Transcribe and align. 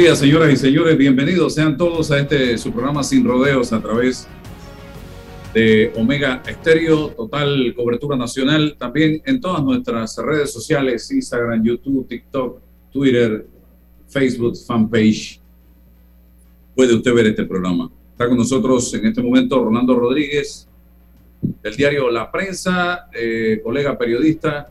Días, 0.00 0.18
señoras 0.18 0.50
y 0.50 0.56
señores. 0.56 0.96
Bienvenidos 0.96 1.56
sean 1.56 1.76
todos 1.76 2.10
a 2.10 2.20
este 2.20 2.56
su 2.56 2.72
programa 2.72 3.02
Sin 3.02 3.22
Rodeos 3.22 3.70
a 3.70 3.82
través 3.82 4.26
de 5.52 5.92
Omega 5.94 6.42
Estéreo, 6.48 7.08
total 7.08 7.74
cobertura 7.76 8.16
nacional. 8.16 8.76
También 8.78 9.20
en 9.26 9.38
todas 9.42 9.62
nuestras 9.62 10.16
redes 10.16 10.54
sociales, 10.54 11.10
Instagram, 11.10 11.62
YouTube, 11.62 12.08
TikTok, 12.08 12.62
Twitter, 12.90 13.46
Facebook, 14.08 14.56
fanpage. 14.66 15.38
Puede 16.74 16.94
usted 16.94 17.12
ver 17.12 17.26
este 17.26 17.44
programa. 17.44 17.90
Está 18.12 18.26
con 18.26 18.38
nosotros 18.38 18.94
en 18.94 19.04
este 19.04 19.22
momento 19.22 19.62
Rolando 19.62 19.94
Rodríguez, 19.94 20.66
del 21.62 21.76
diario 21.76 22.10
La 22.10 22.32
Prensa, 22.32 23.10
eh, 23.12 23.60
colega 23.62 23.98
periodista 23.98 24.66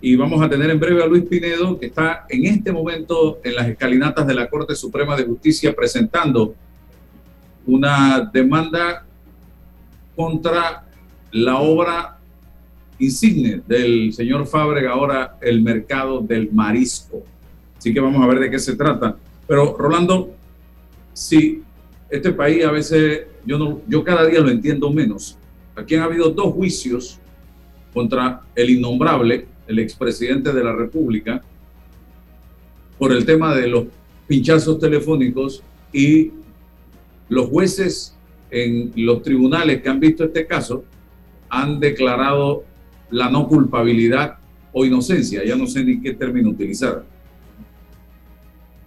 y 0.00 0.14
vamos 0.14 0.42
a 0.42 0.48
tener 0.48 0.70
en 0.70 0.78
breve 0.78 1.02
a 1.02 1.06
Luis 1.06 1.24
Pinedo, 1.24 1.78
que 1.78 1.86
está 1.86 2.26
en 2.28 2.46
este 2.46 2.70
momento 2.70 3.40
en 3.42 3.54
las 3.54 3.68
escalinatas 3.68 4.26
de 4.26 4.34
la 4.34 4.48
Corte 4.48 4.74
Suprema 4.74 5.16
de 5.16 5.24
Justicia 5.24 5.74
presentando 5.74 6.54
una 7.66 8.30
demanda 8.32 9.04
contra 10.14 10.84
la 11.32 11.58
obra 11.58 12.18
insigne 12.98 13.62
del 13.66 14.12
señor 14.12 14.46
Fábrega, 14.46 14.92
ahora 14.92 15.38
el 15.40 15.62
mercado 15.62 16.20
del 16.20 16.50
marisco. 16.52 17.22
Así 17.76 17.92
que 17.92 18.00
vamos 18.00 18.22
a 18.22 18.26
ver 18.26 18.40
de 18.40 18.50
qué 18.50 18.58
se 18.58 18.76
trata. 18.76 19.16
Pero 19.46 19.76
Rolando, 19.76 20.34
sí, 21.12 21.62
este 22.10 22.32
país 22.32 22.64
a 22.64 22.70
veces, 22.70 23.26
yo, 23.44 23.58
no, 23.58 23.80
yo 23.86 24.04
cada 24.04 24.26
día 24.26 24.40
lo 24.40 24.50
entiendo 24.50 24.90
menos. 24.90 25.38
Aquí 25.74 25.94
han 25.94 26.02
habido 26.02 26.30
dos 26.30 26.54
juicios 26.54 27.18
contra 27.92 28.42
el 28.54 28.70
innombrable, 28.70 29.46
el 29.66 29.78
expresidente 29.78 30.52
de 30.52 30.64
la 30.64 30.72
República, 30.74 31.42
por 32.98 33.12
el 33.12 33.24
tema 33.26 33.54
de 33.54 33.68
los 33.68 33.84
pinchazos 34.26 34.78
telefónicos 34.78 35.62
y 35.92 36.32
los 37.28 37.48
jueces 37.48 38.16
en 38.50 38.92
los 38.96 39.22
tribunales 39.22 39.82
que 39.82 39.88
han 39.88 40.00
visto 40.00 40.24
este 40.24 40.46
caso 40.46 40.84
han 41.48 41.80
declarado 41.80 42.64
la 43.10 43.30
no 43.30 43.46
culpabilidad 43.48 44.38
o 44.72 44.84
inocencia, 44.84 45.44
ya 45.44 45.56
no 45.56 45.66
sé 45.66 45.84
ni 45.84 46.00
qué 46.00 46.12
término 46.12 46.50
utilizar. 46.50 47.04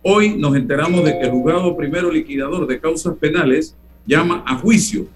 Hoy 0.01 0.37
nos 0.37 0.55
enteramos 0.55 1.03
de 1.03 1.17
que 1.19 1.25
el 1.25 1.31
juzgado 1.31 1.75
primero 1.75 2.11
liquidador 2.11 2.67
de 2.67 2.79
causas 2.79 3.15
penales 3.17 3.75
llama 4.05 4.43
a 4.45 4.55
juicio 4.55 5.07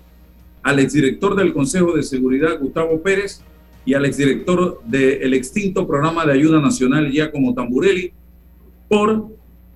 al 0.61 0.79
exdirector 0.79 1.35
del 1.35 1.53
Consejo 1.53 1.93
de 1.93 2.03
Seguridad, 2.03 2.59
Gustavo 2.59 3.01
Pérez, 3.01 3.41
y 3.85 3.93
al 3.93 4.05
exdirector 4.05 4.81
del 4.85 5.33
extinto 5.33 5.85
programa 5.87 6.25
de 6.25 6.33
ayuda 6.33 6.61
nacional 6.61 7.11
Giacomo 7.11 7.53
Tamburelli 7.53 8.11
por 8.87 9.27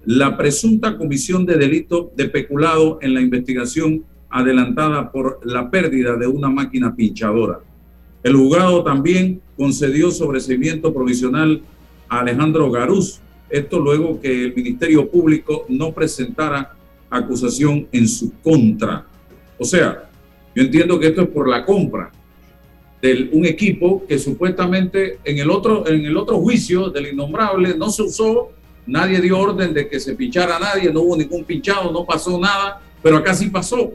la 0.06 0.38
presunta 0.38 0.98
comisión 0.98 1.46
de 1.46 1.58
delito 1.58 2.12
de 2.16 2.30
peculado 2.30 3.00
en 3.02 3.14
la 3.14 3.22
investigación 3.22 4.06
adelantada 4.30 5.12
por 5.12 5.40
la 5.44 5.70
pérdida 5.70 6.16
de 6.16 6.28
una 6.28 6.50
máquina 6.50 6.96
pinchadora. 6.96 7.60
El 8.24 8.36
juzgado 8.36 8.84
también 8.84 9.42
concedió 9.58 10.12
sobreseimiento 10.12 10.94
provisional 10.94 11.62
a 12.08 12.20
Alejandro 12.20 12.72
Garuz, 12.72 13.20
esto 13.50 13.80
luego 13.80 14.20
que 14.22 14.46
el 14.46 14.56
Ministerio 14.56 15.10
Público 15.10 15.66
no 15.70 15.92
presentara 15.92 16.74
acusación 17.10 17.88
en 17.92 18.08
su 18.08 18.34
contra. 18.42 19.06
O 19.58 19.66
sea, 19.66 20.10
yo 20.56 20.64
entiendo 20.64 21.00
que 21.00 21.08
esto 21.08 21.24
es 21.24 21.30
por 21.30 21.48
la 21.48 21.66
compra 21.66 22.12
de 23.02 23.30
un 23.32 23.46
equipo 23.46 24.06
que 24.08 24.18
supuestamente 24.18 25.20
en 25.24 25.38
el 25.38 25.50
otro, 25.50 25.88
en 25.88 26.06
el 26.06 26.18
otro 26.18 26.40
juicio 26.40 26.90
del 26.90 27.14
innombrable 27.14 27.76
no 27.78 27.90
se 27.90 28.04
usó, 28.04 28.50
nadie 28.88 29.22
dio 29.22 29.38
orden 29.38 29.74
de 29.74 29.88
que 29.88 30.00
se 30.00 30.16
pinchara 30.16 30.58
a 30.58 30.60
nadie, 30.60 30.92
no 30.92 31.02
hubo 31.02 31.18
ningún 31.18 31.44
pinchado, 31.44 31.92
no 31.92 32.06
pasó 32.06 32.40
nada, 32.40 32.82
pero 33.04 33.18
acá 33.18 33.34
sí 33.34 33.50
pasó. 33.50 33.92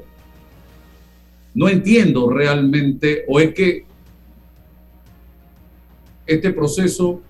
No 1.55 1.69
entiendo 1.69 2.31
realmente, 2.31 3.25
o 3.29 3.41
es 3.41 3.53
que 3.53 3.85
este 6.27 6.53
proceso 6.53 7.21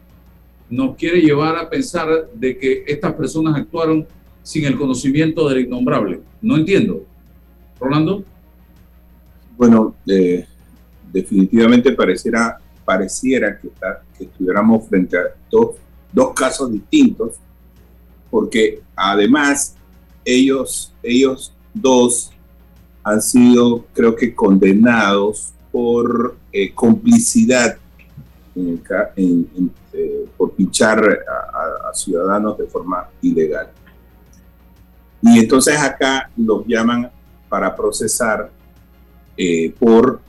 nos 0.69 0.97
quiere 0.97 1.21
llevar 1.21 1.57
a 1.57 1.69
pensar 1.69 2.29
de 2.35 2.57
que 2.57 2.85
estas 2.87 3.15
personas 3.15 3.57
actuaron 3.57 4.07
sin 4.43 4.65
el 4.65 4.77
conocimiento 4.77 5.49
del 5.49 5.67
innombrable. 5.67 6.21
No 6.41 6.57
entiendo. 6.57 7.05
Rolando. 7.79 8.25
Bueno, 9.57 9.95
eh, 10.07 10.47
definitivamente 11.13 11.93
pareciera, 11.93 12.59
pareciera 12.85 13.59
que, 13.59 13.69
que 14.17 14.25
estuviéramos 14.25 14.89
frente 14.89 15.17
a 15.17 15.23
dos, 15.51 15.77
dos 16.13 16.33
casos 16.35 16.73
distintos, 16.73 17.37
porque 18.31 18.81
además 18.97 19.75
ellos, 20.25 20.93
ellos 21.03 21.53
dos 21.75 22.33
han 23.03 23.21
sido, 23.21 23.85
creo 23.93 24.15
que, 24.15 24.35
condenados 24.35 25.53
por 25.71 26.37
eh, 26.53 26.73
complicidad 26.73 27.79
eh, 28.55 30.27
por 30.37 30.53
pinchar 30.53 31.01
a, 31.01 31.95
ciudadanos 31.95 32.57
de 32.59 32.67
forma 32.67 33.09
ilegal. 33.21 33.71
Y 35.23 35.39
entonces 35.39 35.79
acá 35.79 36.31
los 36.37 36.67
llaman 36.67 37.11
para 37.49 37.75
procesar 37.77 38.51
eh, 39.37 39.75
por 39.79 40.21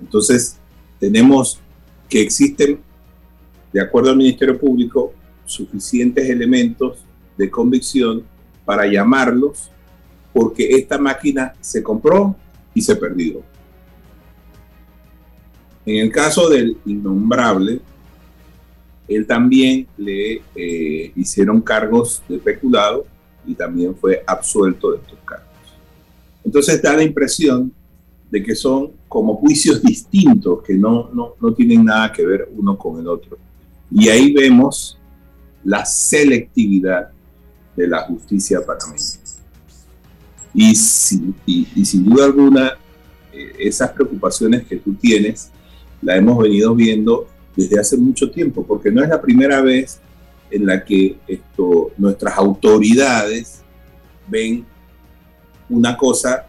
Entonces, 0.00 0.56
tenemos 0.98 1.60
que 2.08 2.20
existen, 2.20 2.80
de 3.72 3.80
acuerdo 3.80 4.10
al 4.10 4.16
Ministerio 4.16 4.58
Público, 4.58 5.12
suficientes 5.44 6.28
elementos 6.28 6.98
de 7.36 7.50
convicción 7.50 8.24
para 8.64 8.86
llamarlos 8.86 9.70
porque 10.32 10.70
esta 10.70 10.98
máquina 10.98 11.54
se 11.60 11.82
compró 11.82 12.36
y 12.74 12.82
se 12.82 12.96
perdió. 12.96 13.42
En 15.84 15.96
el 15.96 16.12
caso 16.12 16.48
del 16.48 16.76
innombrable, 16.86 17.80
él 19.08 19.26
también 19.26 19.88
le 19.96 20.42
eh, 20.54 21.12
hicieron 21.16 21.60
cargos 21.62 22.22
de 22.28 22.38
peculado 22.38 23.06
y 23.44 23.54
también 23.54 23.96
fue 23.96 24.22
absuelto 24.24 24.92
de 24.92 24.98
estos 24.98 25.18
cargos. 25.24 25.48
Entonces 26.44 26.80
da 26.80 26.94
la 26.94 27.02
impresión 27.02 27.72
de 28.30 28.42
que 28.42 28.54
son 28.54 28.92
como 29.08 29.36
juicios 29.36 29.82
distintos 29.82 30.62
que 30.62 30.74
no, 30.74 31.10
no, 31.12 31.34
no 31.40 31.52
tienen 31.52 31.84
nada 31.84 32.12
que 32.12 32.24
ver 32.24 32.48
uno 32.56 32.78
con 32.78 33.00
el 33.00 33.08
otro. 33.08 33.36
Y 33.90 34.08
ahí 34.08 34.32
vemos 34.32 34.98
la 35.64 35.84
selectividad 35.84 37.10
de 37.76 37.88
la 37.88 38.02
justicia 38.02 38.64
panameña. 38.64 39.18
Y, 40.54 40.74
sin, 40.74 41.34
y, 41.46 41.84
sin 41.84 42.04
duda 42.04 42.24
alguna, 42.26 42.78
eh, 43.32 43.52
esas 43.58 43.90
preocupaciones 43.90 44.66
que 44.66 44.76
tú 44.76 44.94
tienes 44.94 45.50
la 46.02 46.16
hemos 46.16 46.38
venido 46.38 46.74
viendo 46.74 47.28
desde 47.54 47.78
hace 47.78 47.96
mucho 47.96 48.30
tiempo, 48.30 48.64
porque 48.64 48.90
no 48.90 49.02
es 49.02 49.08
la 49.08 49.20
primera 49.20 49.60
vez 49.60 50.00
en 50.50 50.66
la 50.66 50.84
que 50.84 51.18
esto, 51.26 51.92
nuestras 51.98 52.36
autoridades 52.36 53.62
ven 54.28 54.64
una 55.68 55.96
cosa 55.96 56.46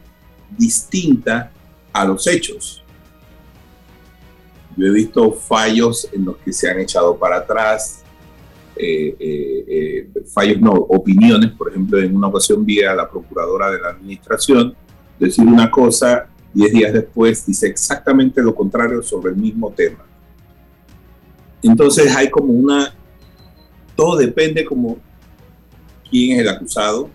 distinta 0.58 1.52
a 1.94 2.06
los 2.06 2.28
hechos. 2.28 2.84
Yo 4.78 4.88
he 4.88 4.92
visto 4.92 5.32
fallos 5.34 6.08
en 6.14 6.26
los 6.26 6.38
que 6.38 6.54
se 6.54 6.70
han 6.70 6.80
echado 6.80 7.18
para 7.18 7.38
atrás, 7.38 8.04
eh, 8.76 9.16
eh, 9.20 9.66
eh, 9.68 10.24
fallos 10.34 10.60
no, 10.62 10.72
opiniones, 10.72 11.52
por 11.52 11.70
ejemplo, 11.70 12.00
en 12.00 12.16
una 12.16 12.28
ocasión 12.28 12.66
vi 12.66 12.82
a 12.82 12.96
la 12.96 13.10
procuradora 13.10 13.70
de 13.70 13.80
la 13.80 13.90
administración 13.90 14.76
decir 15.20 15.46
una 15.46 15.70
cosa, 15.70 16.28
diez 16.54 16.72
días 16.72 16.94
después 16.94 17.46
dice 17.46 17.68
exactamente 17.68 18.42
lo 18.42 18.56
contrario 18.56 19.04
sobre 19.04 19.32
el 19.32 19.38
mismo 19.38 19.72
tema. 19.72 20.04
Entonces 21.62 22.16
hay 22.16 22.30
como 22.30 22.54
una, 22.54 22.94
todo 23.96 24.18
depende 24.18 24.66
como 24.66 24.98
quién 26.10 26.38
es 26.38 26.42
el 26.42 26.50
acusado, 26.50 27.10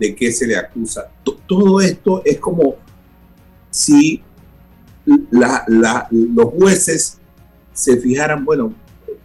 de 0.00 0.14
qué 0.14 0.32
se 0.32 0.46
le 0.46 0.56
acusa. 0.56 1.10
todo 1.46 1.80
esto 1.80 2.22
es 2.24 2.38
como 2.38 2.76
si 3.70 4.22
los 5.04 6.48
jueces 6.54 7.18
se 7.72 7.98
fijaran, 7.98 8.44
bueno, 8.44 8.74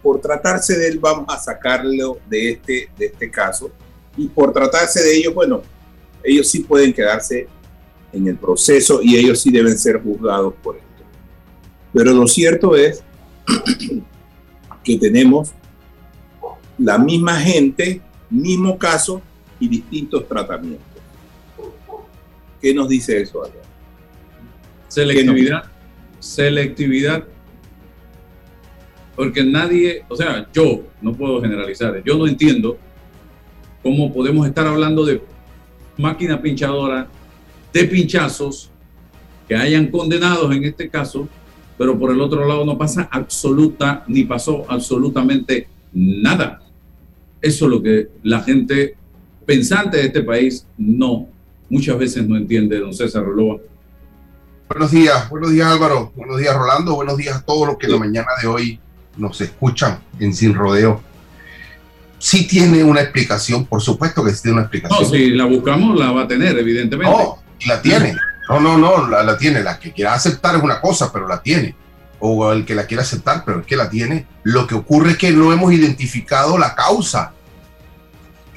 por 0.02 0.20
tratarse 0.20 0.76
de 0.76 0.88
él 0.88 0.98
vamos 0.98 1.26
a 1.28 1.38
sacarlo 1.38 2.18
de 2.28 2.52
este, 2.52 2.90
de 2.96 3.06
este 3.06 3.30
caso 3.30 3.70
y 4.16 4.28
por 4.28 4.52
tratarse 4.52 5.02
de 5.02 5.16
ellos, 5.16 5.34
bueno, 5.34 5.62
ellos 6.22 6.48
sí 6.48 6.60
pueden 6.60 6.92
quedarse 6.92 7.48
en 8.12 8.28
el 8.28 8.36
proceso 8.36 9.00
y 9.02 9.16
ellos 9.16 9.40
sí 9.40 9.50
deben 9.50 9.78
ser 9.78 10.02
juzgados 10.02 10.54
por 10.62 10.76
esto. 10.76 10.86
Pero 11.92 12.12
lo 12.12 12.26
cierto 12.26 12.76
es 12.76 13.02
que 14.84 14.98
tenemos 14.98 15.52
la 16.78 16.98
misma 16.98 17.40
gente, 17.40 18.02
mismo 18.30 18.78
caso 18.78 19.22
y 19.60 19.68
distintos 19.68 20.28
tratamientos. 20.28 20.86
¿Qué 22.60 22.74
nos 22.74 22.88
dice 22.88 23.20
eso, 23.20 23.42
Selectividad. 24.88 25.64
Selectividad. 26.18 27.24
Porque 29.14 29.44
nadie, 29.44 30.04
o 30.08 30.16
sea, 30.16 30.46
yo 30.52 30.84
no 31.00 31.14
puedo 31.14 31.40
generalizar, 31.40 32.02
yo 32.04 32.18
no 32.18 32.26
entiendo 32.26 32.78
cómo 33.82 34.12
podemos 34.12 34.46
estar 34.46 34.66
hablando 34.66 35.04
de 35.04 35.22
máquina 35.96 36.40
pinchadora, 36.40 37.08
de 37.72 37.84
pinchazos, 37.84 38.70
que 39.48 39.54
hayan 39.54 39.86
condenados 39.88 40.54
en 40.54 40.64
este 40.64 40.88
caso, 40.88 41.28
pero 41.78 41.98
por 41.98 42.10
el 42.10 42.20
otro 42.20 42.46
lado 42.46 42.64
no 42.64 42.76
pasa 42.76 43.08
absoluta, 43.10 44.04
ni 44.08 44.24
pasó 44.24 44.64
absolutamente 44.68 45.68
nada. 45.92 46.62
Eso 47.40 47.66
es 47.66 47.70
lo 47.70 47.82
que 47.82 48.08
la 48.22 48.40
gente 48.40 48.96
pensante 49.46 49.96
de 49.96 50.06
este 50.06 50.22
país 50.22 50.66
no, 50.76 51.28
muchas 51.70 51.96
veces 51.96 52.26
no 52.26 52.36
entiende, 52.36 52.78
don 52.80 52.92
César 52.92 53.24
Roloa. 53.24 53.58
Buenos 54.68 54.90
días, 54.90 55.30
buenos 55.30 55.52
días 55.52 55.68
Álvaro, 55.68 56.12
buenos 56.16 56.38
días 56.38 56.54
Rolando, 56.56 56.96
buenos 56.96 57.16
días 57.16 57.36
a 57.36 57.42
todos 57.42 57.68
los 57.68 57.78
que 57.78 57.86
en 57.86 57.92
la 57.92 57.98
mañana 57.98 58.26
de 58.42 58.48
hoy 58.48 58.80
nos 59.16 59.40
escuchan 59.40 60.00
en 60.18 60.34
Sin 60.34 60.54
Rodeo. 60.54 61.00
Sí 62.18 62.48
tiene 62.48 62.82
una 62.82 63.00
explicación, 63.00 63.64
por 63.66 63.80
supuesto 63.80 64.24
que 64.24 64.32
sí 64.32 64.42
tiene 64.42 64.54
una 64.54 64.62
explicación. 64.62 65.02
No, 65.02 65.08
si 65.08 65.30
la 65.30 65.44
buscamos 65.44 65.98
la 65.98 66.10
va 66.10 66.22
a 66.22 66.28
tener, 66.28 66.58
evidentemente. 66.58 67.16
No, 67.16 67.38
y 67.60 67.68
la 67.68 67.80
tiene. 67.80 68.16
No, 68.48 68.58
no, 68.58 68.76
no, 68.76 69.08
la, 69.08 69.22
la, 69.22 69.38
tiene. 69.38 69.62
La 69.62 69.78
que 69.78 69.92
quiera 69.92 70.14
aceptar 70.14 70.56
es 70.56 70.62
una 70.62 70.80
cosa, 70.80 71.12
pero 71.12 71.28
la 71.28 71.42
tiene. 71.42 71.74
O 72.18 72.50
el 72.52 72.64
que 72.64 72.74
la 72.74 72.86
quiera 72.86 73.02
aceptar, 73.02 73.44
pero 73.44 73.60
es 73.60 73.66
que 73.66 73.76
la 73.76 73.90
tiene. 73.90 74.26
Lo 74.44 74.66
que 74.66 74.74
ocurre 74.74 75.12
es 75.12 75.18
que 75.18 75.30
no 75.30 75.52
hemos 75.52 75.72
identificado 75.72 76.56
la 76.58 76.74
causa. 76.74 77.32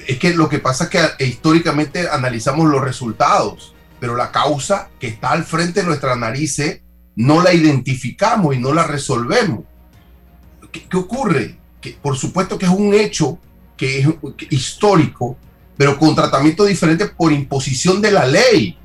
Es 0.06 0.18
que 0.18 0.34
lo 0.34 0.48
que 0.48 0.58
pasa 0.58 0.84
es 0.84 0.90
que 0.90 1.24
históricamente 1.24 2.08
analizamos 2.08 2.68
los 2.68 2.82
resultados, 2.82 3.74
pero 3.98 4.16
la 4.16 4.32
causa 4.32 4.88
que 4.98 5.08
está 5.08 5.30
al 5.30 5.44
frente 5.44 5.80
de 5.80 5.86
nuestra 5.86 6.16
nariz 6.16 6.60
no 7.16 7.42
la 7.42 7.52
identificamos 7.52 8.54
y 8.54 8.58
no 8.58 8.72
la 8.72 8.84
resolvemos. 8.84 9.60
¿Qué, 10.72 10.84
qué 10.88 10.96
ocurre? 10.96 11.58
Que 11.80 11.98
por 12.00 12.16
supuesto 12.16 12.58
que 12.58 12.66
es 12.66 12.72
un 12.72 12.94
hecho 12.94 13.38
que 13.76 14.00
es 14.00 14.08
histórico, 14.50 15.36
pero 15.76 15.98
con 15.98 16.14
tratamiento 16.14 16.64
diferente 16.64 17.06
por 17.06 17.32
imposición 17.32 18.00
de 18.02 18.10
la 18.10 18.26
ley. 18.26 18.76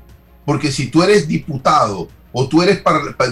Porque 0.46 0.72
si 0.72 0.86
tú 0.86 1.02
eres 1.02 1.28
diputado 1.28 2.08
o 2.32 2.48
tú 2.48 2.62
eres 2.62 2.82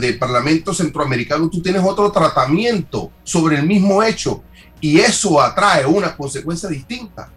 de 0.00 0.12
Parlamento 0.14 0.74
Centroamericano, 0.74 1.48
tú 1.48 1.62
tienes 1.62 1.82
otro 1.84 2.10
tratamiento 2.10 3.10
sobre 3.22 3.56
el 3.56 3.66
mismo 3.66 4.02
hecho 4.02 4.42
y 4.80 4.98
eso 4.98 5.40
atrae 5.40 5.86
una 5.86 6.14
consecuencia 6.14 6.68
distinta. 6.68 7.30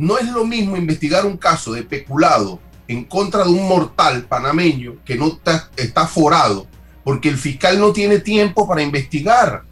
No 0.00 0.16
es 0.16 0.26
lo 0.30 0.46
mismo 0.46 0.78
investigar 0.78 1.26
un 1.26 1.36
caso 1.36 1.74
de 1.74 1.82
peculado 1.82 2.58
en 2.88 3.04
contra 3.04 3.44
de 3.44 3.50
un 3.50 3.68
mortal 3.68 4.24
panameño 4.24 4.94
que 5.04 5.14
no 5.14 5.38
está, 5.76 6.06
forado 6.06 6.66
porque 7.04 7.28
el 7.28 7.36
fiscal 7.36 7.78
no 7.78 7.92
tiene 7.92 8.18
tiempo 8.18 8.66
para 8.66 8.80
investigar. 8.80 9.62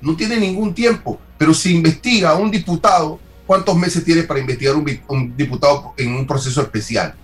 No 0.00 0.16
tiene 0.16 0.38
ningún 0.38 0.74
tiempo. 0.74 1.20
Pero 1.38 1.54
si 1.54 1.72
investiga 1.72 2.30
a 2.30 2.34
un 2.34 2.50
diputado, 2.50 3.20
¿cuántos 3.46 3.76
meses 3.76 4.04
tiene 4.04 4.24
para 4.24 4.40
investigar 4.40 4.74
un, 4.74 5.00
un 5.06 5.36
diputado 5.36 5.94
en 5.96 6.12
un 6.12 6.26
proceso 6.26 6.60
especial? 6.60 7.14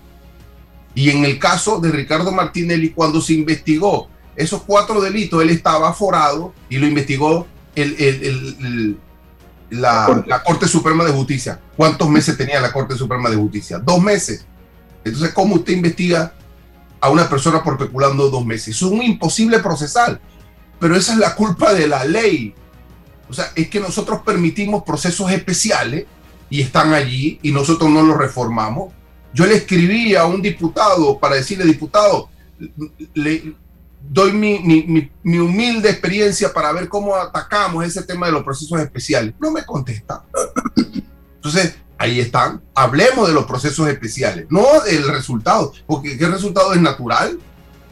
Y 0.95 1.09
en 1.09 1.25
el 1.25 1.37
caso 1.37 1.81
de 1.81 1.91
Ricardo 1.91 2.31
Martinelli, 2.31 2.91
cuando 2.91 3.19
se 3.19 3.33
investigó 3.33 4.07
esos 4.37 4.61
cuatro 4.61 5.01
delitos, 5.01 5.43
él 5.43 5.49
estaba 5.49 5.91
forado 5.93 6.53
y 6.69 6.77
lo 6.77 6.87
investigó 6.87 7.45
el, 7.75 8.97
la, 9.69 10.23
la, 10.25 10.43
Corte 10.43 10.67
Suprema 10.67 11.03
de 11.03 11.11
Justicia. 11.11 11.59
¿Cuántos 11.75 12.09
meses 12.09 12.37
tenía 12.37 12.61
la 12.61 12.71
Corte 12.71 12.95
Suprema 12.95 13.29
de 13.29 13.35
Justicia? 13.35 13.79
Dos 13.79 14.01
meses. 14.01 14.45
Entonces, 15.03 15.33
¿cómo 15.33 15.55
usted 15.55 15.73
investiga 15.73 16.33
a 16.99 17.09
una 17.09 17.29
persona 17.29 17.63
por 17.63 17.77
peculando 17.77 18.29
dos 18.29 18.45
meses? 18.45 18.75
Es 18.75 18.81
un 18.81 19.01
imposible 19.01 19.59
procesal. 19.59 20.19
Pero 20.79 20.95
esa 20.95 21.13
es 21.13 21.19
la 21.19 21.35
culpa 21.35 21.73
de 21.73 21.87
la 21.87 22.05
ley. 22.05 22.53
O 23.29 23.33
sea, 23.33 23.51
es 23.55 23.69
que 23.69 23.79
nosotros 23.79 24.21
permitimos 24.25 24.83
procesos 24.83 25.31
especiales 25.31 26.05
y 26.49 26.61
están 26.61 26.93
allí 26.93 27.39
y 27.41 27.51
nosotros 27.51 27.89
no 27.89 28.01
los 28.03 28.17
reformamos 28.17 28.93
yo 29.37 29.45
le 29.45 29.55
escribí 29.55 30.15
a 30.15 30.25
un 30.25 30.41
diputado 30.41 31.19
para 31.19 31.35
decirle, 31.35 31.65
diputado, 31.65 32.29
le 33.13 33.53
doy 34.09 34.31
mi, 34.33 35.11
humilde 35.37 35.89
experiencia 35.89 36.53
para 36.53 36.71
ver 36.71 36.87
cómo 36.87 37.15
atacamos 37.15 37.85
ese 37.85 38.03
tema 38.03 38.27
de 38.27 38.31
los 38.31 38.43
procesos 38.43 38.79
especiales. 38.79 39.33
No 39.39 39.51
me 39.51 39.65
contesta. 39.65 40.23
Entonces, 41.35 41.75
ahí 41.97 42.19
están. 42.19 42.61
Hablemos 42.73 43.27
de 43.27 43.33
los 43.33 43.45
procesos 43.45 43.87
especiales, 43.87 44.47
no 44.49 44.65
del 44.81 45.07
resultado, 45.07 45.73
porque 45.85 46.17
¿qué 46.17 46.27
resultado 46.27 46.73
es 46.73 46.81
natural? 46.81 47.39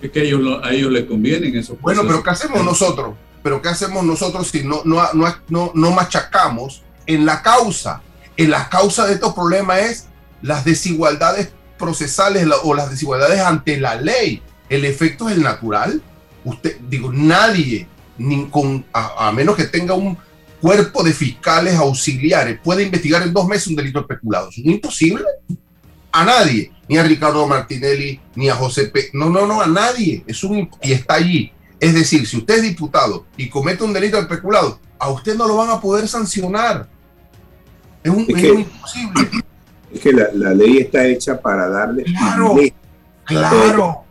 Es 0.01 0.11
que 0.11 0.19
a 0.19 0.23
ellos, 0.23 0.63
a 0.63 0.71
ellos 0.71 0.91
les 0.91 1.05
convienen 1.05 1.55
eso. 1.55 1.77
Bueno, 1.81 2.03
pero 2.05 2.21
¿qué 2.21 2.29
hacemos 2.29 2.63
nosotros? 2.63 3.15
Pero 3.43 3.61
¿qué 3.61 3.69
hacemos 3.69 4.03
nosotros 4.03 4.47
si 4.47 4.63
no, 4.63 4.81
no, 4.85 5.07
no, 5.13 5.71
no 5.73 5.91
machacamos 5.91 6.83
en 7.05 7.25
la 7.25 7.41
causa? 7.41 8.01
En 8.37 8.49
la 8.49 8.69
causa 8.69 9.05
de 9.05 9.13
estos 9.13 9.33
problemas 9.33 9.79
es 9.79 10.07
las 10.41 10.65
desigualdades 10.65 11.51
procesales 11.77 12.47
o 12.63 12.73
las 12.73 12.89
desigualdades 12.89 13.39
ante 13.39 13.77
la 13.77 13.95
ley. 13.95 14.41
El 14.69 14.85
efecto 14.85 15.29
es 15.29 15.35
el 15.35 15.43
natural. 15.43 16.01
Usted, 16.43 16.77
digo, 16.89 17.11
nadie, 17.11 17.87
ni 18.17 18.45
con, 18.47 18.85
a, 18.93 19.31
menos 19.31 19.55
que 19.55 19.65
tenga 19.65 19.93
un 19.93 20.17
cuerpo 20.61 21.03
de 21.03 21.13
fiscales 21.13 21.75
auxiliares, 21.75 22.59
puede 22.63 22.83
investigar 22.83 23.21
en 23.23 23.33
dos 23.33 23.47
meses 23.47 23.67
un 23.67 23.75
delito 23.75 23.99
especulado. 23.99 24.49
Es 24.49 24.57
imposible. 24.57 25.23
A 26.11 26.23
nadie, 26.23 26.71
ni 26.87 26.97
a 26.97 27.03
Ricardo 27.03 27.45
Martinelli, 27.47 28.19
ni 28.35 28.49
a 28.49 28.55
José 28.55 28.85
P. 28.85 29.09
No, 29.13 29.29
no, 29.29 29.45
no, 29.45 29.61
a 29.61 29.67
nadie. 29.67 30.23
Es 30.27 30.43
un, 30.43 30.69
y 30.81 30.93
está 30.93 31.15
allí. 31.15 31.51
Es 31.79 31.93
decir, 31.93 32.25
si 32.25 32.37
usted 32.37 32.55
es 32.55 32.63
diputado 32.63 33.25
y 33.35 33.49
comete 33.49 33.83
un 33.83 33.91
delito 33.91 34.17
especulado, 34.17 34.79
a 34.97 35.09
usted 35.09 35.35
no 35.35 35.47
lo 35.47 35.57
van 35.57 35.69
a 35.69 35.81
poder 35.81 36.07
sancionar. 36.07 36.87
Es 38.01 38.11
un, 38.11 38.25
es 38.29 38.43
imposible 38.43 39.43
es 39.95 40.01
que 40.01 40.11
la, 40.11 40.53
ley 40.53 40.77
está 40.77 41.05
hecha 41.05 41.39
para 41.39 41.69
darle 41.69 42.03
claro, 42.03 42.55
claro, 43.23 44.04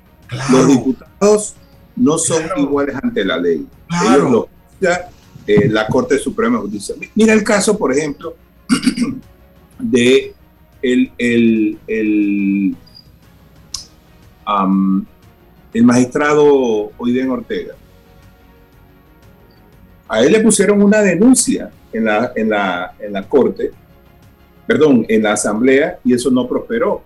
Los 0.50 0.69
diputados 0.69 1.54
no 1.97 2.19
son 2.19 2.43
iguales 2.57 2.97
ante 3.02 3.25
la 3.25 3.37
ley. 3.37 3.66
Claro. 3.88 4.49
Eh, 5.47 5.69
la 5.69 5.87
Corte 5.87 6.19
Suprema 6.19 6.57
de 6.57 6.62
Justicia. 6.62 6.95
Mira 7.14 7.35
el 7.35 7.45
caso, 7.45 7.76
por 7.76 7.93
ejemplo, 7.93 8.35
de 9.78 10.35
el, 10.81 11.12
el, 11.19 11.78
el, 11.87 12.76
el 15.75 15.85
magistrado 15.85 16.93
Oiden 16.97 17.31
Ortega. 17.31 17.75
A 20.09 20.21
él 20.23 20.33
le 20.33 20.40
pusieron 20.40 20.83
una 20.83 21.00
denuncia 21.00 21.71
en 21.93 22.04
la, 22.04 22.33
en 22.35 22.50
la, 22.50 22.95
en 22.99 23.12
la 23.12 23.28
corte 23.28 23.73
perdón, 24.66 25.04
en 25.09 25.23
la 25.23 25.33
asamblea 25.33 25.99
y 26.04 26.14
eso 26.14 26.31
no 26.31 26.49
prosperó. 26.49 27.02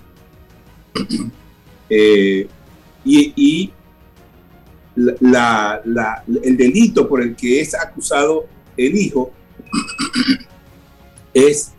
Eh, 1.90 2.46
y, 3.08 3.72
el 4.96 6.56
delito 6.56 7.08
por 7.08 7.22
el 7.22 7.36
que 7.36 7.60
es 7.60 7.74
acusado 7.74 8.46
el 8.76 8.96
hijo 8.96 9.30
es 11.34 11.72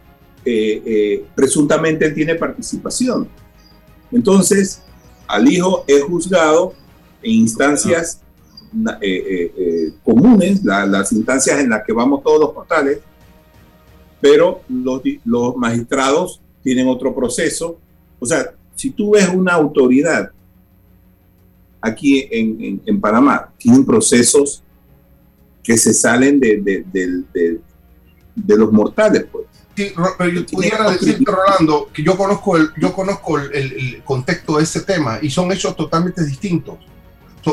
eh, 0.45 0.81
eh, 0.85 1.25
presuntamente 1.35 2.11
tiene 2.11 2.35
participación. 2.35 3.27
Entonces, 4.11 4.81
al 5.27 5.51
hijo 5.51 5.83
es 5.85 6.01
juzgado 6.03 6.73
en 7.21 7.31
instancias 7.31 8.21
eh, 9.01 9.93
comunes, 10.03 10.63
las 10.63 11.11
instancias 11.11 11.59
en 11.59 11.69
las 11.69 11.83
que 11.85 11.93
vamos 11.93 12.23
todos 12.23 12.39
los 12.39 12.53
portales, 12.53 12.99
pero 14.21 14.61
los, 14.69 15.01
los 15.25 15.55
magistrados 15.57 16.41
tienen 16.63 16.87
otro 16.87 17.13
proceso. 17.13 17.77
O 18.19 18.25
sea, 18.25 18.53
si 18.75 18.91
tú 18.91 19.11
ves 19.11 19.27
una 19.29 19.53
autoridad 19.53 20.31
aquí 21.81 22.27
en, 22.31 22.81
en, 22.85 23.01
Panamá, 23.01 23.51
tienen 23.57 23.85
procesos 23.85 24.63
que 25.63 25.77
se 25.77 25.93
salen 25.93 26.39
de, 26.39 26.57
de, 26.61 27.59
de, 28.35 28.57
los 28.57 28.71
mortales, 28.71 29.25
pues. 29.31 29.45
Sí, 29.75 29.93
pero 30.17 30.29
yo 30.29 30.45
pudiera 30.45 30.91
decirte, 30.91 31.23
Rolando, 31.25 31.89
que 31.93 32.03
yo 32.03 32.17
conozco, 32.17 32.57
el, 32.57 32.69
yo 32.77 32.91
conozco 32.91 33.37
el, 33.37 34.01
contexto 34.03 34.57
de 34.57 34.63
ese 34.63 34.81
tema 34.81 35.19
y 35.21 35.29
son 35.29 35.51
hechos 35.51 35.75
totalmente 35.75 36.23
distintos. 36.25 36.77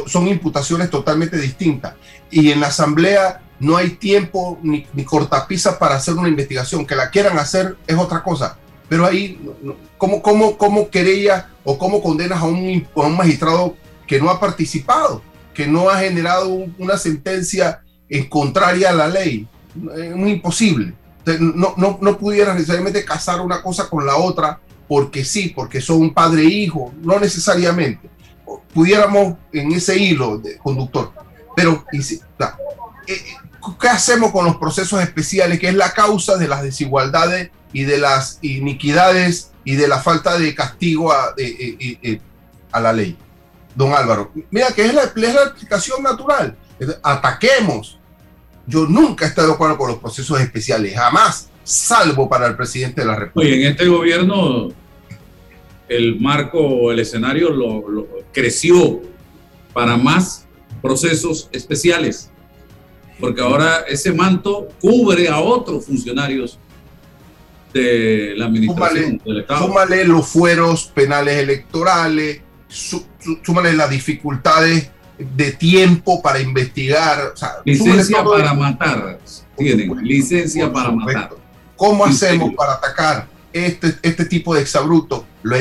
Son, 0.06 0.26
imputaciones 0.26 0.90
totalmente 0.90 1.38
distintas. 1.38 1.95
Y 2.30 2.50
en 2.50 2.61
la 2.61 2.66
Asamblea 2.66 3.42
no 3.61 3.76
hay 3.76 3.90
tiempo 3.90 4.59
ni, 4.62 4.87
ni 4.92 5.04
cortapisa 5.04 5.78
para 5.78 5.95
hacer 5.95 6.14
una 6.14 6.28
investigación. 6.28 6.85
Que 6.85 6.97
la 6.97 7.11
quieran 7.11 7.38
hacer 7.38 7.76
es 7.87 7.97
otra 7.97 8.23
cosa. 8.25 8.59
Pero 8.88 9.06
ahí, 9.06 9.40
¿cómo, 9.97 10.21
cómo, 10.23 10.59
cómo 10.59 10.90
querella 10.90 11.49
o 11.64 11.78
cómo 11.78 12.02
condenas 12.02 12.40
a 12.40 12.45
un, 12.45 12.87
a 12.95 13.00
un 13.00 13.16
magistrado 13.16 13.76
que 14.07 14.21
no 14.21 14.31
ha 14.31 14.41
participado, 14.41 15.23
que 15.55 15.67
no 15.67 15.91
ha 15.91 15.99
generado 15.99 16.49
una 16.79 16.97
sentencia 16.97 17.83
en 18.09 18.29
contraria 18.29 18.91
a 18.91 18.95
la 18.95 19.09
ley? 19.09 19.49
Es 19.97 20.17
imposible. 20.17 20.95
No, 21.41 21.75
no, 21.77 21.99
no 22.01 22.19
pudieras 22.19 22.55
necesariamente 22.55 23.05
casar 23.05 23.41
una 23.41 23.61
cosa 23.61 23.89
con 23.89 24.07
la 24.07 24.17
otra 24.17 24.61
porque 24.89 25.25
sí, 25.25 25.53
porque 25.55 25.81
son 25.81 26.15
padre 26.15 26.43
e 26.43 26.51
hijo, 26.51 26.93
no 27.03 27.19
necesariamente. 27.19 28.09
Pudiéramos 28.73 29.37
en 29.53 29.73
ese 29.73 29.99
hilo 29.99 30.39
de 30.39 30.57
conductor, 30.59 31.13
pero 31.57 31.85
eh, 31.93 32.21
eh, 33.09 33.25
¿qué 33.81 33.89
hacemos 33.89 34.31
con 34.31 34.45
los 34.45 34.57
procesos 34.57 35.03
especiales, 35.03 35.59
que 35.59 35.69
es 35.69 35.75
la 35.75 35.93
causa 35.93 36.37
de 36.37 36.47
las 36.47 36.63
desigualdades 36.63 37.51
y 37.73 37.83
de 37.85 37.99
las 37.99 38.39
iniquidades 38.43 39.51
y 39.65 39.75
de 39.75 39.89
la 39.89 39.99
falta 39.99 40.39
de 40.39 40.55
castigo 40.55 41.11
a, 41.11 41.35
a 42.71 42.81
la 42.81 42.93
ley? 42.93 43.17
Don 43.76 43.92
Álvaro, 43.92 44.33
mira 44.50 44.73
que 44.73 44.87
es 44.87 44.95
la, 44.95 45.02
es 45.02 45.14
la 45.14 45.42
explicación 45.42 46.02
natural. 46.02 46.56
Ataquemos, 47.02 47.99
yo 48.66 48.87
nunca 48.87 49.26
he 49.26 49.28
estado 49.28 49.49
de 49.49 49.54
acuerdo 49.54 49.76
con 49.76 49.88
los 49.88 49.99
procesos 49.99 50.40
especiales, 50.40 50.95
jamás, 50.97 51.50
salvo 51.62 52.28
para 52.28 52.47
el 52.47 52.56
presidente 52.56 53.02
de 53.02 53.06
la 53.06 53.16
República. 53.16 53.54
Oye, 53.54 53.66
en 53.66 53.73
este 53.73 53.87
gobierno 53.87 54.71
el 55.88 56.21
marco, 56.21 56.90
el 56.90 56.99
escenario 56.99 57.50
lo, 57.50 58.09
creció 58.33 59.02
para 59.73 59.97
más 59.97 60.47
procesos 60.83 61.49
especiales, 61.52 62.30
porque 63.21 63.40
ahora 63.40 63.85
ese 63.88 64.12
manto 64.12 64.68
cubre 64.80 65.28
a 65.28 65.38
otros 65.38 65.87
funcionarios 65.87 66.59
de 67.73 68.35
la 68.37 68.47
administración 68.47 69.21
del 69.25 69.40
Estado. 69.40 69.66
Súmale 69.66 70.04
los 70.04 70.26
fueros 70.26 70.90
penales 70.95 71.37
electorales, 71.37 72.40
súmale 72.69 73.73
las 73.73 73.91
dificultades 73.91 74.91
de 75.19 75.53
tiempo 75.53 76.21
para 76.23 76.41
investigar. 76.41 77.33
licencia 77.65 78.23
para 78.23 78.55
matar. 78.55 79.19
Tienen 79.57 79.97
licencia 80.03 80.73
para 80.73 80.91
matar. 80.91 81.31
¿Cómo 81.77 82.05
hacemos 82.05 82.55
para 82.55 82.75
atacar 82.75 83.29
este, 83.53 83.95
este 84.03 84.25
tipo 84.25 84.55
de 84.55 84.63
exabruto? 84.63 85.27
Lo, 85.43 85.57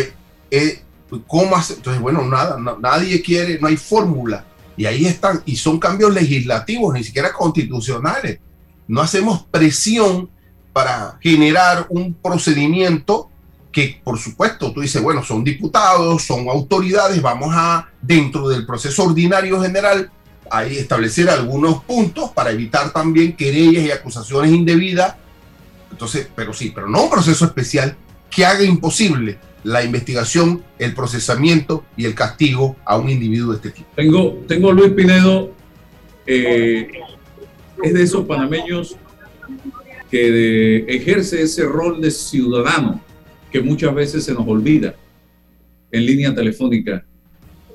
¿Cómo 1.27 1.55
hace? 1.55 1.75
Entonces, 1.75 2.01
bueno, 2.01 2.23
nada, 2.25 2.57
nadie 2.79 3.21
quiere, 3.21 3.59
no 3.59 3.67
hay 3.67 3.77
fórmula. 3.77 4.45
Y 4.77 4.85
ahí 4.85 5.05
están, 5.05 5.41
y 5.45 5.55
son 5.55 5.79
cambios 5.79 6.13
legislativos, 6.13 6.93
ni 6.93 7.03
siquiera 7.03 7.31
constitucionales. 7.31 8.39
No 8.87 9.01
hacemos 9.01 9.45
presión 9.49 10.29
para 10.73 11.17
generar 11.21 11.87
un 11.89 12.13
procedimiento 12.13 13.29
que 13.75 13.99
por 14.01 14.17
supuesto 14.17 14.71
tú 14.71 14.79
dices, 14.79 15.03
bueno, 15.03 15.21
son 15.21 15.43
diputados, 15.43 16.23
son 16.23 16.47
autoridades, 16.47 17.21
vamos 17.21 17.49
a, 17.51 17.89
dentro 18.01 18.47
del 18.47 18.65
proceso 18.65 19.03
ordinario 19.03 19.61
general, 19.61 20.09
ahí 20.49 20.77
establecer 20.77 21.29
algunos 21.29 21.83
puntos 21.83 22.31
para 22.31 22.51
evitar 22.51 22.93
también 22.93 23.35
querellas 23.35 23.83
y 23.83 23.91
acusaciones 23.91 24.53
indebidas. 24.53 25.15
Entonces, 25.91 26.29
pero 26.33 26.53
sí, 26.53 26.71
pero 26.73 26.87
no 26.87 27.03
un 27.03 27.09
proceso 27.09 27.43
especial 27.43 27.97
que 28.29 28.45
haga 28.45 28.63
imposible 28.63 29.39
la 29.65 29.83
investigación, 29.83 30.63
el 30.79 30.93
procesamiento 30.93 31.83
y 31.97 32.05
el 32.05 32.15
castigo 32.15 32.77
a 32.85 32.95
un 32.95 33.09
individuo 33.09 33.51
de 33.51 33.57
este 33.57 33.71
tipo. 33.71 33.89
Tengo, 33.93 34.41
tengo 34.47 34.71
Luis 34.71 34.93
Pinedo, 34.93 35.51
eh, 36.25 36.87
es 37.83 37.93
de 37.93 38.03
esos 38.03 38.25
panameños 38.25 38.95
que 40.09 40.77
ejerce 40.87 41.41
ese 41.41 41.63
rol 41.65 41.99
de 41.99 42.09
ciudadano 42.09 43.03
que 43.55 43.61
muchas 43.61 43.95
veces 43.95 44.25
se 44.25 44.33
nos 44.33 44.45
olvida 44.45 44.95
en 45.89 46.05
línea 46.05 46.35
telefónica. 46.35 47.05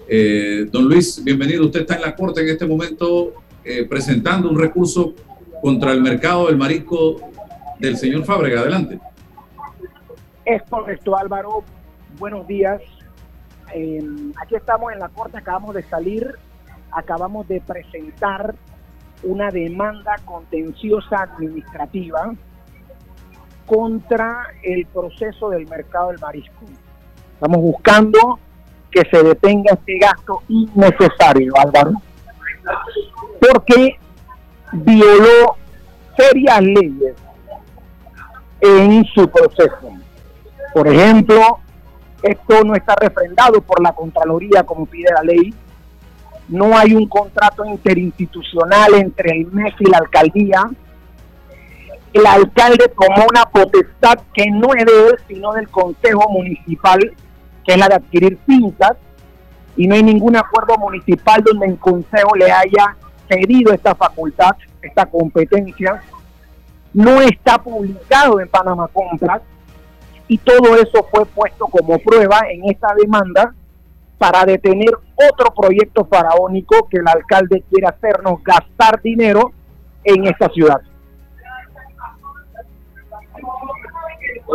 Eh, 0.07 0.69
don 0.71 0.85
Luis, 0.85 1.25
bienvenido. 1.25 1.65
Usted 1.65 1.81
está 1.81 1.95
en 1.95 2.03
la 2.03 2.15
Corte 2.15 2.43
en 2.43 2.51
este 2.51 2.67
momento 2.67 3.33
eh, 3.65 3.87
presentando 3.89 4.51
un 4.51 4.59
recurso 4.59 5.15
contra 5.63 5.93
el 5.93 6.03
mercado 6.03 6.49
del 6.49 6.59
marisco 6.59 7.17
del 7.79 7.97
señor 7.97 8.27
Fábrega. 8.27 8.61
Adelante. 8.61 9.01
Es 10.45 10.61
correcto, 10.69 11.17
Álvaro. 11.17 11.65
Buenos 12.19 12.47
días. 12.47 12.83
aquí 13.67 14.57
estamos 14.57 14.93
en 14.93 14.99
la 14.99 15.09
Corte, 15.09 15.39
acabamos 15.39 15.75
de 15.75 15.83
salir, 15.85 16.31
acabamos 16.93 17.49
de 17.49 17.63
presentar 17.63 18.55
una 19.23 19.51
demanda 19.51 20.17
contenciosa 20.27 21.23
administrativa 21.23 22.35
contra 23.71 24.49
el 24.65 24.85
proceso 24.87 25.49
del 25.51 25.65
mercado 25.69 26.09
del 26.09 26.19
marisco. 26.19 26.65
Estamos 27.35 27.59
buscando 27.59 28.41
que 28.91 29.03
se 29.09 29.23
detenga 29.23 29.75
este 29.75 29.97
gasto 29.97 30.43
innecesario, 30.49 31.53
Álvaro, 31.57 31.93
porque 33.41 33.97
violó 34.73 35.57
serias 36.17 36.61
leyes 36.63 37.15
en 38.61 39.05
su 39.05 39.31
proceso. 39.31 39.93
Por 40.75 40.89
ejemplo, 40.89 41.61
esto 42.25 42.65
no 42.65 42.75
está 42.75 42.97
refrendado 42.97 43.61
por 43.61 43.81
la 43.81 43.93
Contraloría 43.93 44.65
como 44.65 44.85
pide 44.85 45.13
la 45.15 45.23
ley. 45.23 45.55
No 46.49 46.77
hay 46.77 46.93
un 46.95 47.07
contrato 47.07 47.65
interinstitucional 47.65 48.95
entre 48.95 49.31
el 49.31 49.47
MES 49.53 49.75
y 49.79 49.89
la 49.89 49.99
alcaldía 49.99 50.69
el 52.13 52.27
alcalde 52.27 52.93
tomó 52.99 53.27
una 53.29 53.45
potestad 53.45 54.19
que 54.35 54.51
no 54.51 54.69
es 54.77 54.85
de 54.85 55.07
él, 55.09 55.19
sino 55.29 55.53
del 55.53 55.69
Consejo 55.69 56.29
Municipal, 56.29 56.99
que 57.65 57.73
es 57.73 57.79
la 57.79 57.89
de 57.89 57.95
adquirir 57.95 58.39
fincas, 58.47 58.97
y 59.77 59.87
no 59.87 59.95
hay 59.95 60.03
ningún 60.03 60.37
acuerdo 60.37 60.77
municipal 60.77 61.43
donde 61.45 61.67
el 61.67 61.79
Consejo 61.79 62.35
le 62.35 62.51
haya 62.51 62.97
cedido 63.29 63.73
esta 63.73 63.95
facultad, 63.95 64.57
esta 64.83 65.07
competencia. 65.07 66.03
No 66.93 67.21
está 67.21 67.59
publicado 67.59 68.41
en 68.41 68.49
Panamá 68.49 68.89
Compras, 68.93 69.43
y 70.27 70.39
todo 70.39 70.77
eso 70.77 71.07
fue 71.13 71.25
puesto 71.27 71.67
como 71.67 71.99
prueba 71.99 72.41
en 72.51 72.69
esta 72.71 72.95
demanda 72.95 73.55
para 74.19 74.45
detener 74.45 74.91
otro 75.31 75.53
proyecto 75.55 76.05
faraónico 76.05 76.89
que 76.89 76.99
el 76.99 77.09
alcalde 77.09 77.65
quiere 77.71 77.87
hacernos 77.87 78.43
gastar 78.45 79.01
dinero 79.01 79.53
en 80.05 80.27
esta 80.27 80.49
ciudad. 80.51 80.81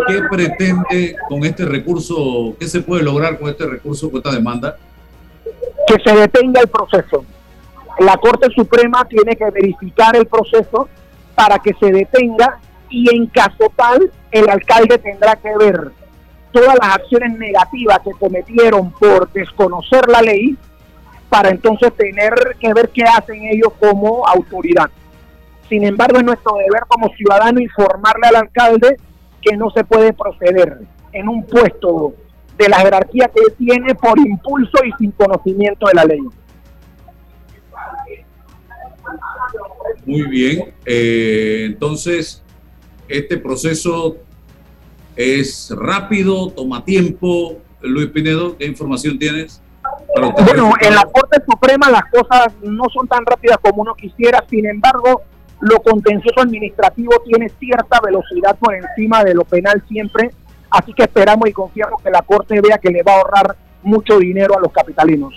¿Qué 0.08 0.22
pretende 0.30 1.16
con 1.28 1.44
este 1.44 1.66
recurso? 1.66 2.56
¿Qué 2.60 2.68
se 2.68 2.82
puede 2.82 3.04
lograr 3.04 3.40
con 3.40 3.50
este 3.50 3.66
recurso, 3.66 4.10
con 4.10 4.18
esta 4.18 4.32
demanda? 4.32 4.78
Que 5.88 6.02
se 6.04 6.16
detenga 6.16 6.62
el 6.62 6.68
proceso. 6.68 7.26
La 8.00 8.18
Corte 8.18 8.50
Suprema 8.54 9.06
tiene 9.06 9.36
que 9.36 9.50
verificar 9.50 10.16
el 10.16 10.26
proceso 10.26 10.90
para 11.34 11.60
que 11.60 11.74
se 11.80 11.92
detenga 11.92 12.60
y 12.90 13.14
en 13.16 13.28
caso 13.28 13.72
tal 13.76 14.12
el 14.32 14.50
alcalde 14.50 14.98
tendrá 14.98 15.36
que 15.36 15.56
ver 15.58 15.92
todas 16.52 16.76
las 16.82 16.96
acciones 16.96 17.38
negativas 17.38 18.00
que 18.00 18.12
cometieron 18.12 18.92
por 18.92 19.32
desconocer 19.32 20.08
la 20.08 20.22
ley 20.22 20.58
para 21.30 21.50
entonces 21.50 21.94
tener 21.96 22.34
que 22.60 22.74
ver 22.74 22.90
qué 22.90 23.04
hacen 23.04 23.44
ellos 23.44 23.74
como 23.80 24.26
autoridad. 24.28 24.90
Sin 25.68 25.84
embargo, 25.84 26.20
es 26.20 26.24
nuestro 26.24 26.56
deber 26.58 26.84
como 26.88 27.10
ciudadano 27.16 27.60
informarle 27.60 28.28
al 28.28 28.36
alcalde 28.36 28.98
que 29.46 29.56
no 29.56 29.70
se 29.70 29.84
puede 29.84 30.12
proceder 30.12 30.80
en 31.14 31.30
un 31.30 31.46
puesto 31.46 32.16
de 32.58 32.70
la 32.70 32.80
jerarquía 32.80 33.30
que 33.34 33.52
tiene 33.58 33.94
por 33.94 34.18
impulso 34.18 34.84
y 34.84 34.92
sin 34.98 35.12
conocimiento 35.12 35.88
de 35.88 35.94
la 35.94 36.06
ley. 36.06 36.22
Muy 40.06 40.24
bien. 40.24 40.74
Eh, 40.86 41.66
entonces, 41.68 42.42
este 43.08 43.38
proceso 43.38 44.18
es 45.16 45.72
rápido, 45.78 46.50
toma 46.50 46.84
tiempo. 46.84 47.58
Luis 47.82 48.08
Pinedo, 48.08 48.58
¿qué 48.58 48.66
información 48.66 49.20
tienes? 49.20 49.62
Bueno, 50.44 50.74
en 50.82 50.96
la 50.96 51.04
Corte 51.04 51.42
Suprema 51.48 51.92
las 51.92 52.06
cosas 52.06 52.48
no 52.64 52.86
son 52.92 53.08
tan 53.08 53.26
rápidas 53.26 53.58
como 53.62 53.84
uno 53.84 53.94
quisiera, 53.96 54.44
sin 54.50 54.66
embargo, 54.66 55.22
lo 55.62 55.80
contencioso 55.82 56.42
administrativo 56.42 57.12
tiene 57.26 57.50
cierta 57.60 58.00
velocidad 58.02 58.58
por 58.58 58.76
encima 58.76 59.24
de 59.24 59.34
lo 59.34 59.44
penal 59.44 59.84
siempre, 59.88 60.32
así 60.70 60.94
que 60.94 61.04
esperamos 61.04 61.48
y 61.48 61.54
confiamos 61.54 62.02
que 62.02 62.10
la 62.10 62.22
Corte 62.22 62.60
vea 62.62 62.78
que 62.78 62.90
le 62.90 63.04
va 63.04 63.14
a 63.14 63.18
ahorrar 63.18 63.56
mucho 63.82 64.20
dinero 64.20 64.58
a 64.58 64.62
los 64.62 64.72
capitalinos. 64.72 65.34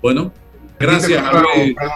Bueno, 0.00 0.32
gracias. 0.78 1.24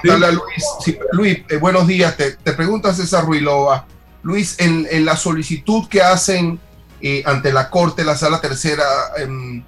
Luis, 0.03 0.99
Luis 1.12 1.43
eh, 1.49 1.57
buenos 1.57 1.87
días. 1.87 2.17
Te, 2.17 2.37
te 2.37 2.53
pregunta 2.53 2.95
César 2.95 3.25
Ruilova. 3.25 3.87
Luis, 4.23 4.57
en, 4.59 4.87
en, 4.91 5.05
la 5.05 5.17
solicitud 5.17 5.88
que 5.88 6.03
hacen 6.03 6.59
eh, 7.00 7.23
ante 7.26 7.53
la 7.53 7.71
Corte, 7.71 8.05
la 8.05 8.17
Sala 8.17 8.41
Tercera, 8.41 8.85
em, 9.19 9.62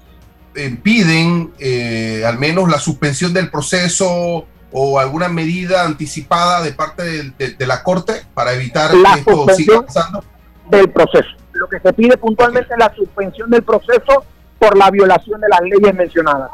em, 0.54 0.76
piden 0.76 1.52
eh, 1.58 2.25
al 2.26 2.38
menos 2.38 2.68
la 2.68 2.78
suspensión 2.78 3.32
del 3.32 3.50
proceso 3.50 4.47
o 4.72 4.98
alguna 4.98 5.28
medida 5.28 5.84
anticipada 5.84 6.62
de 6.62 6.72
parte 6.72 7.02
de, 7.02 7.50
de, 7.56 7.66
la 7.66 7.82
Corte 7.82 8.22
para 8.34 8.52
evitar 8.52 8.90
que 8.90 9.20
esto 9.20 9.46
siga 9.54 9.82
pasando? 9.82 10.25
Del 10.70 10.90
proceso. 10.90 11.28
Lo 11.52 11.68
que 11.68 11.80
se 11.80 11.92
pide 11.92 12.16
puntualmente 12.16 12.72
es 12.72 12.78
la 12.78 12.94
suspensión 12.94 13.50
del 13.50 13.62
proceso 13.62 14.25
por 14.58 14.76
la 14.76 14.90
violación 14.90 15.40
de 15.40 15.48
las 15.48 15.60
leyes 15.62 15.94
mencionadas. 15.94 16.50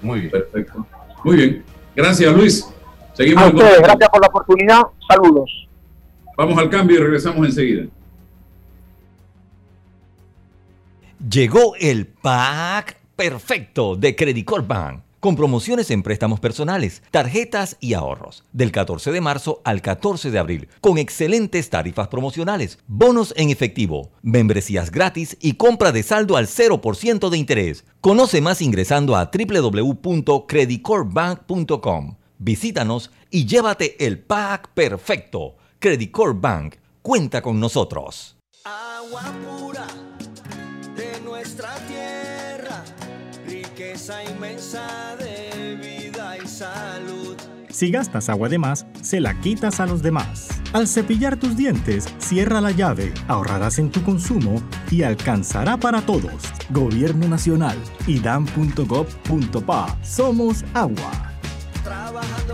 Muy 0.00 0.20
bien. 0.20 0.30
Perfecto. 0.30 0.86
Muy 1.22 1.36
bien. 1.36 1.64
Gracias, 1.94 2.34
Luis. 2.34 2.68
Seguimos. 3.12 3.44
A 3.44 3.46
ustedes, 3.48 3.78
gracias 3.78 4.08
por 4.10 4.20
la 4.20 4.26
oportunidad. 4.26 4.82
Saludos. 5.08 5.68
Vamos 6.36 6.58
al 6.58 6.68
cambio 6.68 6.96
y 6.96 7.02
regresamos 7.02 7.46
enseguida. 7.46 7.86
Llegó 11.30 11.74
el 11.80 12.06
pack 12.06 12.98
perfecto 13.16 13.96
de 13.96 14.14
Credit 14.14 14.50
Bank 14.66 15.00
con 15.24 15.36
promociones 15.36 15.90
en 15.90 16.02
préstamos 16.02 16.38
personales, 16.38 17.02
tarjetas 17.10 17.78
y 17.80 17.94
ahorros, 17.94 18.44
del 18.52 18.70
14 18.70 19.10
de 19.10 19.22
marzo 19.22 19.62
al 19.64 19.80
14 19.80 20.30
de 20.30 20.38
abril, 20.38 20.68
con 20.82 20.98
excelentes 20.98 21.70
tarifas 21.70 22.08
promocionales, 22.08 22.78
bonos 22.88 23.32
en 23.38 23.48
efectivo, 23.48 24.10
membresías 24.20 24.90
gratis 24.90 25.38
y 25.40 25.54
compra 25.54 25.92
de 25.92 26.02
saldo 26.02 26.36
al 26.36 26.46
0% 26.46 27.30
de 27.30 27.38
interés. 27.38 27.86
Conoce 28.02 28.42
más 28.42 28.60
ingresando 28.60 29.16
a 29.16 29.30
www.creditcorpbank.com. 29.32 32.16
Visítanos 32.36 33.10
y 33.30 33.46
llévate 33.46 34.04
el 34.04 34.18
pack 34.18 34.74
perfecto. 34.74 35.56
Credit 35.78 36.14
Bank 36.34 36.74
cuenta 37.00 37.40
con 37.40 37.58
nosotros. 37.58 38.36
Agua 38.64 39.22
pura 39.42 39.86
de 40.94 41.18
nuestra 41.22 41.74
inmensa 44.34 45.16
de 45.16 45.76
vida 45.76 46.36
y 46.42 46.46
salud. 46.46 47.36
Si 47.70 47.90
gastas 47.90 48.28
agua 48.28 48.48
de 48.48 48.58
más, 48.58 48.86
se 49.02 49.20
la 49.20 49.38
quitas 49.40 49.80
a 49.80 49.86
los 49.86 50.02
demás. 50.02 50.48
Al 50.72 50.86
cepillar 50.86 51.36
tus 51.36 51.56
dientes, 51.56 52.06
cierra 52.18 52.60
la 52.60 52.70
llave, 52.70 53.12
ahorrarás 53.26 53.78
en 53.78 53.90
tu 53.90 54.02
consumo 54.02 54.62
y 54.90 55.02
alcanzará 55.02 55.76
para 55.76 56.00
todos. 56.02 56.42
Gobierno 56.70 57.28
Nacional, 57.28 57.76
idam.gov.pa. 58.06 59.98
Somos 60.02 60.64
agua. 60.72 61.32
Trabajando 61.82 62.53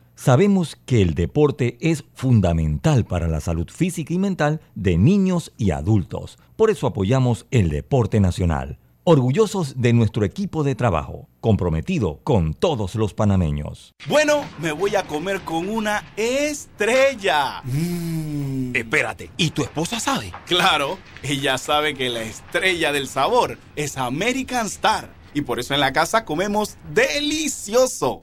sabemos 0.21 0.77
que 0.85 1.01
el 1.01 1.15
deporte 1.15 1.77
es 1.81 2.03
fundamental 2.13 3.05
para 3.05 3.27
la 3.27 3.41
salud 3.41 3.67
física 3.71 4.13
y 4.13 4.19
mental 4.19 4.61
de 4.75 4.95
niños 4.95 5.51
y 5.57 5.71
adultos. 5.71 6.37
Por 6.55 6.69
eso 6.69 6.85
apoyamos 6.85 7.47
el 7.49 7.69
deporte 7.69 8.19
nacional. 8.19 8.77
Orgullosos 9.03 9.81
de 9.81 9.93
nuestro 9.93 10.23
equipo 10.23 10.63
de 10.63 10.75
trabajo, 10.75 11.27
comprometido 11.39 12.19
con 12.23 12.53
todos 12.53 12.93
los 12.93 13.15
panameños. 13.15 13.95
Bueno, 14.07 14.45
me 14.59 14.71
voy 14.71 14.95
a 14.95 15.07
comer 15.07 15.41
con 15.41 15.67
una 15.67 16.13
estrella. 16.15 17.63
Mm. 17.63 18.75
Espérate, 18.75 19.31
¿y 19.37 19.49
tu 19.49 19.63
esposa 19.63 19.99
sabe? 19.99 20.31
Claro, 20.45 20.99
ella 21.23 21.57
sabe 21.57 21.95
que 21.95 22.09
la 22.09 22.21
estrella 22.21 22.91
del 22.91 23.07
sabor 23.07 23.57
es 23.75 23.97
American 23.97 24.67
Star. 24.67 25.09
Y 25.33 25.41
por 25.41 25.59
eso 25.59 25.73
en 25.73 25.79
la 25.79 25.93
casa 25.93 26.25
comemos 26.25 26.77
delicioso. 26.93 28.19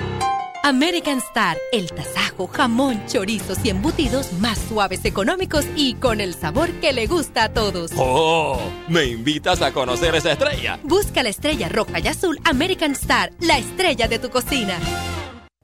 American 0.64 1.18
Star, 1.18 1.57
el 1.73 1.88
tasajo, 1.90 2.47
jamón, 2.49 3.01
chorizos 3.07 3.64
y 3.64 3.71
embutidos 3.71 4.33
más 4.35 4.59
suaves, 4.59 5.05
económicos 5.05 5.66
y 5.77 5.94
con 5.94 6.21
el 6.21 6.35
sabor 6.35 6.71
que 6.81 6.92
le 6.92 7.07
gusta 7.07 7.44
a 7.44 7.53
todos. 7.53 7.92
¡Oh! 7.97 8.59
¿Me 8.88 9.05
invitas 9.05 9.62
a 9.62 9.73
conocer 9.73 10.14
esa 10.14 10.33
estrella? 10.33 10.79
Busca 10.83 11.23
la 11.23 11.29
estrella 11.29 11.68
roja 11.68 12.01
y 12.01 12.09
azul 12.09 12.40
American 12.44 12.92
Star, 12.92 13.33
la 13.40 13.59
estrella 13.59 14.09
de 14.09 14.18
tu 14.18 14.31
cocina. 14.31 14.79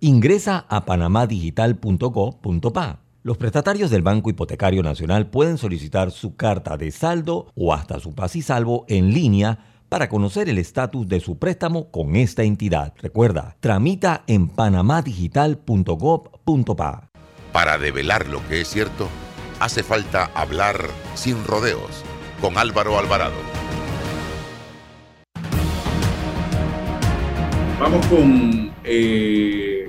Ingresa 0.01 0.67
a 0.69 0.85
panamadigital.go.pa. 0.85 3.01
Los 3.23 3.39
prestatarios 3.39 3.91
del 3.91 4.03
Banco 4.03 4.31
Hipotecario 4.31 4.83
Nacional 4.83 5.31
pueden 5.31 5.57
solicitar 5.57 6.11
su 6.11 6.37
carta 6.37 6.77
de 6.77 6.91
saldo 6.91 7.51
o 7.55 7.73
hasta 7.73 7.99
su 7.99 8.15
paz 8.15 8.37
y 8.37 8.43
salvo 8.43 8.85
en 8.87 9.15
línea 9.15 9.74
para 9.95 10.09
conocer 10.09 10.49
el 10.49 10.59
estatus 10.59 11.07
de 11.07 11.21
su 11.21 11.39
préstamo 11.39 11.93
con 11.93 12.17
esta 12.17 12.43
entidad. 12.43 12.95
Recuerda, 13.01 13.55
tramita 13.61 14.25
en 14.27 14.49
panamadigital.gov.pa. 14.49 17.11
Para 17.53 17.79
develar 17.79 18.27
lo 18.27 18.45
que 18.49 18.63
es 18.63 18.67
cierto, 18.67 19.09
hace 19.61 19.85
falta 19.85 20.33
hablar 20.35 20.89
sin 21.15 21.45
rodeos 21.45 22.03
con 22.41 22.59
Álvaro 22.59 22.99
Alvarado. 22.99 23.37
Vamos 27.79 28.05
con... 28.07 28.73
Eh, 28.83 29.89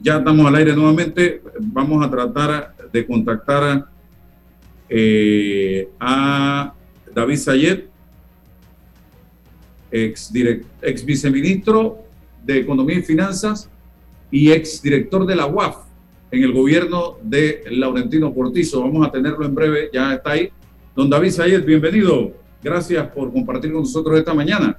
ya 0.00 0.16
estamos 0.16 0.46
al 0.46 0.56
aire 0.56 0.74
nuevamente. 0.74 1.44
Vamos 1.60 2.04
a 2.04 2.10
tratar 2.10 2.74
de 2.92 3.06
contactar 3.06 3.86
eh, 4.88 5.88
a 6.00 6.74
David 7.14 7.36
Sayet 7.36 7.93
ex, 9.94 10.32
ex 10.82 11.04
viceministro 11.04 11.98
de 12.44 12.58
Economía 12.58 12.98
y 12.98 13.02
Finanzas 13.02 13.68
y 14.30 14.50
ex 14.50 14.82
director 14.82 15.24
de 15.24 15.36
la 15.36 15.46
UAF 15.46 15.76
en 16.32 16.42
el 16.42 16.52
gobierno 16.52 17.18
de 17.22 17.62
Laurentino 17.70 18.34
Cortizo. 18.34 18.82
Vamos 18.82 19.06
a 19.06 19.12
tenerlo 19.12 19.46
en 19.46 19.54
breve, 19.54 19.90
ya 19.92 20.14
está 20.14 20.32
ahí. 20.32 20.50
Don 20.96 21.08
David 21.08 21.30
Sayed, 21.30 21.64
bienvenido. 21.64 22.32
Gracias 22.62 23.06
por 23.08 23.32
compartir 23.32 23.72
con 23.72 23.82
nosotros 23.82 24.18
esta 24.18 24.34
mañana. 24.34 24.76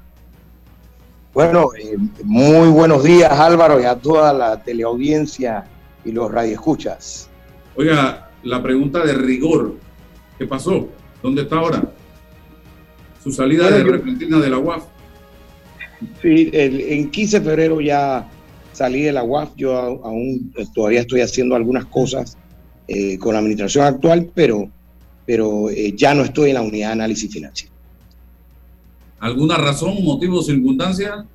Bueno, 1.33 1.69
eh, 1.77 1.97
muy 2.23 2.69
buenos 2.69 3.03
días 3.03 3.31
Álvaro 3.31 3.79
y 3.79 3.83
a 3.83 3.95
toda 3.95 4.33
la 4.33 4.63
teleaudiencia 4.63 5.65
y 6.03 6.11
los 6.11 6.31
radioescuchas. 6.31 7.29
Oiga, 7.75 8.31
la 8.43 8.61
pregunta 8.61 9.05
de 9.05 9.13
rigor, 9.13 9.75
¿qué 10.37 10.45
pasó? 10.45 10.89
¿Dónde 11.21 11.43
está 11.43 11.57
ahora? 11.57 11.83
Su 13.23 13.31
salida 13.31 13.69
de 13.71 13.83
repentina 13.83 14.39
de 14.39 14.49
la 14.49 14.57
UAF. 14.57 14.94
Sí, 16.21 16.49
el- 16.53 16.81
en 16.81 17.09
15 17.11 17.39
de 17.39 17.45
febrero 17.45 17.81
ya 17.81 18.27
salí 18.73 19.01
de 19.03 19.13
la 19.13 19.23
UAF, 19.23 19.55
yo 19.55 19.73
aún 20.05 20.51
eh, 20.57 20.65
todavía 20.73 21.01
estoy 21.01 21.21
haciendo 21.21 21.55
algunas 21.55 21.85
cosas 21.85 22.37
eh, 22.87 23.17
con 23.17 23.33
la 23.33 23.39
administración 23.39 23.85
actual, 23.85 24.29
pero, 24.35 24.69
pero 25.25 25.69
eh, 25.69 25.93
ya 25.95 26.13
no 26.13 26.23
estoy 26.23 26.49
en 26.49 26.55
la 26.55 26.61
unidad 26.61 26.87
de 26.89 26.93
análisis 26.93 27.31
financiero. 27.31 27.73
¿Alguna 29.19 29.57
razón, 29.57 30.03
motivo, 30.03 30.41
circunstancia? 30.43 31.25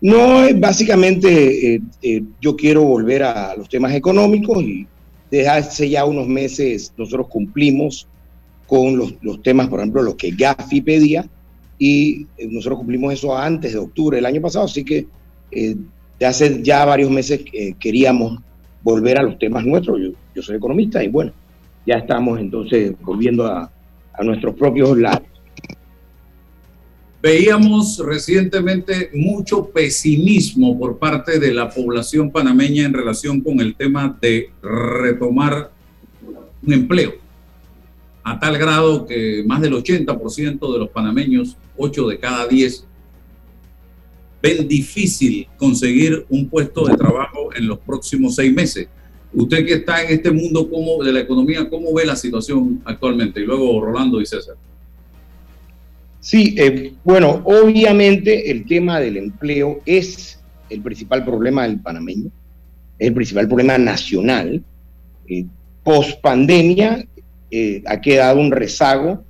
No, 0.00 0.44
básicamente 0.56 1.74
eh, 1.74 1.80
eh, 2.02 2.22
yo 2.40 2.54
quiero 2.56 2.84
volver 2.84 3.24
a 3.24 3.56
los 3.56 3.68
temas 3.68 3.92
económicos 3.94 4.62
y 4.62 4.86
desde 5.30 5.48
hace 5.48 5.90
ya 5.90 6.04
unos 6.04 6.28
meses 6.28 6.92
nosotros 6.96 7.26
cumplimos 7.28 8.06
con 8.66 8.96
los, 8.96 9.14
los 9.22 9.42
temas, 9.42 9.68
por 9.68 9.80
ejemplo, 9.80 10.02
los 10.02 10.14
que 10.14 10.30
Gafi 10.30 10.80
pedía 10.80 11.28
y 11.78 12.26
eh, 12.36 12.48
nosotros 12.50 12.78
cumplimos 12.78 13.12
eso 13.12 13.36
antes 13.36 13.72
de 13.72 13.78
octubre 13.78 14.16
del 14.16 14.26
año 14.26 14.40
pasado, 14.40 14.64
así 14.64 14.84
que 14.84 15.06
eh, 15.50 15.76
de 16.18 16.26
hace 16.26 16.62
ya 16.62 16.84
varios 16.84 17.10
meses 17.10 17.44
eh, 17.52 17.74
queríamos 17.78 18.40
volver 18.82 19.18
a 19.18 19.22
los 19.22 19.38
temas 19.38 19.64
nuestros. 19.64 20.00
Yo, 20.00 20.10
yo 20.34 20.42
soy 20.42 20.56
economista 20.56 21.02
y 21.02 21.08
bueno, 21.08 21.32
ya 21.86 21.96
estamos 21.96 22.40
entonces 22.40 22.94
volviendo 23.00 23.46
a, 23.46 23.70
a 24.12 24.24
nuestros 24.24 24.54
propios 24.56 24.98
lados. 24.98 25.22
Veíamos 27.20 27.98
recientemente 27.98 29.10
mucho 29.12 29.70
pesimismo 29.70 30.78
por 30.78 30.98
parte 30.98 31.40
de 31.40 31.52
la 31.52 31.68
población 31.68 32.30
panameña 32.30 32.84
en 32.84 32.92
relación 32.92 33.40
con 33.40 33.60
el 33.60 33.74
tema 33.74 34.16
de 34.20 34.50
retomar 34.62 35.72
un 36.64 36.72
empleo, 36.72 37.14
a 38.22 38.38
tal 38.38 38.56
grado 38.56 39.04
que 39.06 39.42
más 39.46 39.60
del 39.60 39.72
80% 39.72 40.72
de 40.72 40.78
los 40.78 40.90
panameños, 40.90 41.56
8 41.78 42.08
de 42.08 42.18
cada 42.18 42.46
10, 42.46 42.84
ven 44.42 44.68
difícil 44.68 45.46
conseguir 45.56 46.26
un 46.28 46.48
puesto 46.48 46.86
de 46.86 46.96
trabajo 46.96 47.54
en 47.54 47.66
los 47.66 47.78
próximos 47.78 48.34
seis 48.34 48.52
meses. 48.52 48.88
Usted 49.32 49.66
que 49.66 49.74
está 49.74 50.02
en 50.02 50.10
este 50.14 50.30
mundo 50.30 50.68
como 50.70 51.02
de 51.02 51.12
la 51.12 51.20
economía, 51.20 51.68
¿cómo 51.68 51.92
ve 51.92 52.06
la 52.06 52.16
situación 52.16 52.80
actualmente? 52.84 53.40
Y 53.40 53.44
luego 53.44 53.80
Rolando 53.80 54.20
y 54.20 54.26
César. 54.26 54.56
Sí, 56.20 56.54
eh, 56.58 56.94
bueno, 57.04 57.42
obviamente 57.44 58.50
el 58.50 58.66
tema 58.66 59.00
del 59.00 59.16
empleo 59.16 59.80
es 59.86 60.40
el 60.68 60.82
principal 60.82 61.24
problema 61.24 61.62
del 61.62 61.80
panameño, 61.80 62.30
es 62.98 63.08
el 63.08 63.14
principal 63.14 63.46
problema 63.46 63.78
nacional. 63.78 64.62
Eh, 65.28 65.44
Post 65.84 66.20
pandemia 66.20 67.06
eh, 67.50 67.82
ha 67.86 68.00
quedado 68.00 68.40
un 68.40 68.50
rezago 68.50 69.24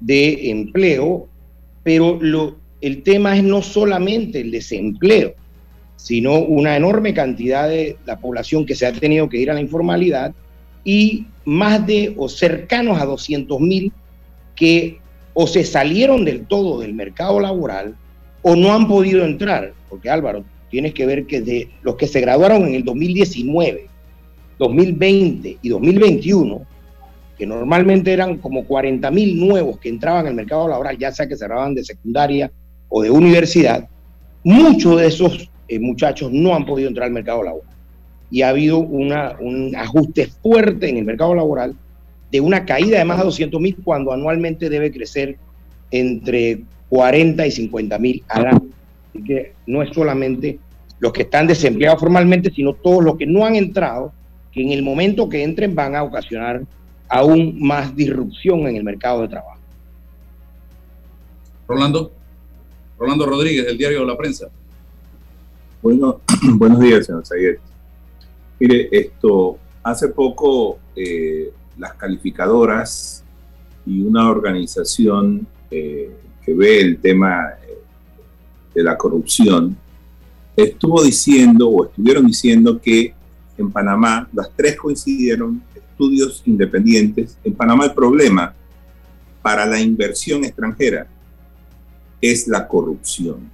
de 0.00 0.50
empleo, 0.50 1.28
pero 1.82 2.18
lo, 2.20 2.56
el 2.80 3.02
tema 3.02 3.36
es 3.36 3.42
no 3.42 3.62
solamente 3.62 4.40
el 4.40 4.50
desempleo, 4.50 5.34
sino 5.96 6.40
una 6.40 6.76
enorme 6.76 7.14
cantidad 7.14 7.68
de 7.68 7.96
la 8.06 8.18
población 8.18 8.66
que 8.66 8.74
se 8.74 8.86
ha 8.86 8.92
tenido 8.92 9.28
que 9.28 9.38
ir 9.38 9.50
a 9.50 9.54
la 9.54 9.60
informalidad 9.60 10.34
y 10.84 11.26
más 11.44 11.86
de 11.86 12.14
o 12.16 12.28
cercanos 12.28 13.00
a 13.00 13.04
200 13.04 13.60
mil 13.60 13.92
que 14.56 14.98
o 15.34 15.46
se 15.46 15.64
salieron 15.64 16.24
del 16.24 16.44
todo 16.46 16.80
del 16.80 16.94
mercado 16.94 17.40
laboral 17.40 17.96
o 18.42 18.56
no 18.56 18.72
han 18.72 18.88
podido 18.88 19.24
entrar, 19.24 19.72
porque 19.88 20.10
Álvaro, 20.10 20.44
tienes 20.70 20.94
que 20.94 21.06
ver 21.06 21.26
que 21.26 21.40
de 21.40 21.68
los 21.82 21.96
que 21.96 22.08
se 22.08 22.20
graduaron 22.20 22.66
en 22.66 22.74
el 22.74 22.84
2019, 22.84 23.86
2020 24.58 25.58
y 25.62 25.68
2021, 25.68 26.66
que 27.42 27.46
normalmente 27.48 28.12
eran 28.12 28.38
como 28.38 28.64
40 28.64 29.10
mil 29.10 29.36
nuevos 29.36 29.76
que 29.80 29.88
entraban 29.88 30.28
al 30.28 30.34
mercado 30.36 30.68
laboral, 30.68 30.96
ya 30.96 31.10
sea 31.10 31.26
que 31.26 31.34
se 31.34 31.44
graduaban 31.44 31.74
de 31.74 31.82
secundaria 31.82 32.52
o 32.88 33.02
de 33.02 33.10
universidad, 33.10 33.88
muchos 34.44 35.00
de 35.00 35.08
esos 35.08 35.50
eh, 35.66 35.80
muchachos 35.80 36.30
no 36.30 36.54
han 36.54 36.64
podido 36.64 36.88
entrar 36.88 37.08
al 37.08 37.12
mercado 37.12 37.42
laboral. 37.42 37.68
Y 38.30 38.42
ha 38.42 38.50
habido 38.50 38.78
una, 38.78 39.34
un 39.40 39.74
ajuste 39.74 40.28
fuerte 40.40 40.88
en 40.88 40.98
el 40.98 41.04
mercado 41.04 41.34
laboral 41.34 41.74
de 42.30 42.40
una 42.40 42.64
caída 42.64 42.98
de 42.98 43.04
más 43.04 43.18
de 43.18 43.24
200 43.24 43.60
mil 43.60 43.76
cuando 43.82 44.12
anualmente 44.12 44.70
debe 44.70 44.92
crecer 44.92 45.36
entre 45.90 46.60
40 46.90 47.44
y 47.44 47.50
50 47.50 47.98
mil 47.98 48.22
al 48.28 48.46
año. 48.46 48.68
Así 49.08 49.24
que 49.24 49.52
no 49.66 49.82
es 49.82 49.90
solamente 49.92 50.60
los 51.00 51.12
que 51.12 51.22
están 51.22 51.48
desempleados 51.48 51.98
formalmente, 51.98 52.52
sino 52.52 52.74
todos 52.74 53.02
los 53.02 53.16
que 53.16 53.26
no 53.26 53.44
han 53.44 53.56
entrado, 53.56 54.12
que 54.52 54.62
en 54.62 54.70
el 54.70 54.84
momento 54.84 55.28
que 55.28 55.42
entren 55.42 55.74
van 55.74 55.96
a 55.96 56.04
ocasionar 56.04 56.62
aún 57.12 57.58
más 57.60 57.94
disrupción 57.94 58.60
en 58.60 58.76
el 58.76 58.84
mercado 58.84 59.20
de 59.20 59.28
trabajo. 59.28 59.60
Rolando. 61.68 62.10
Rolando 62.98 63.26
Rodríguez, 63.26 63.66
del 63.66 63.76
diario 63.76 64.02
La 64.06 64.16
Prensa. 64.16 64.48
Bueno, 65.82 66.22
buenos 66.54 66.80
días, 66.80 67.04
señor 67.04 67.26
Sayed. 67.26 67.58
Mire, 68.58 68.88
esto, 68.90 69.58
hace 69.82 70.08
poco 70.08 70.78
eh, 70.96 71.52
las 71.76 71.92
calificadoras 71.94 73.22
y 73.84 74.00
una 74.00 74.30
organización 74.30 75.46
eh, 75.70 76.16
que 76.42 76.54
ve 76.54 76.80
el 76.80 76.98
tema 76.98 77.50
eh, 77.62 77.78
de 78.74 78.82
la 78.82 78.96
corrupción 78.96 79.76
estuvo 80.56 81.02
diciendo 81.02 81.68
o 81.68 81.84
estuvieron 81.84 82.26
diciendo 82.26 82.80
que 82.80 83.14
en 83.58 83.70
Panamá, 83.70 84.28
las 84.32 84.50
tres 84.56 84.76
coincidieron, 84.76 85.62
estudios 85.92 86.42
independientes, 86.46 87.38
en 87.44 87.54
Panamá 87.54 87.84
el 87.84 87.94
problema 87.94 88.54
para 89.42 89.66
la 89.66 89.80
inversión 89.80 90.44
extranjera 90.44 91.06
es 92.20 92.48
la 92.48 92.66
corrupción. 92.66 93.50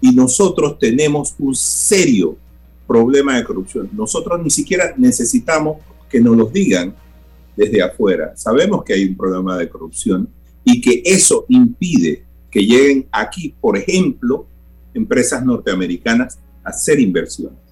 Y 0.00 0.12
nosotros 0.12 0.78
tenemos 0.78 1.34
un 1.38 1.54
serio 1.54 2.36
problema 2.86 3.36
de 3.36 3.44
corrupción. 3.44 3.90
Nosotros 3.92 4.40
ni 4.42 4.50
siquiera 4.50 4.94
necesitamos 4.96 5.78
que 6.08 6.20
nos 6.20 6.36
los 6.36 6.52
digan 6.52 6.94
desde 7.56 7.82
afuera. 7.82 8.32
Sabemos 8.36 8.84
que 8.84 8.94
hay 8.94 9.04
un 9.04 9.16
problema 9.16 9.58
de 9.58 9.68
corrupción 9.68 10.28
y 10.64 10.80
que 10.80 11.02
eso 11.04 11.44
impide 11.48 12.24
que 12.50 12.60
lleguen 12.60 13.06
aquí, 13.12 13.54
por 13.60 13.76
ejemplo, 13.76 14.46
empresas 14.94 15.44
norteamericanas 15.44 16.38
a 16.64 16.70
hacer 16.70 16.98
inversiones. 17.00 17.67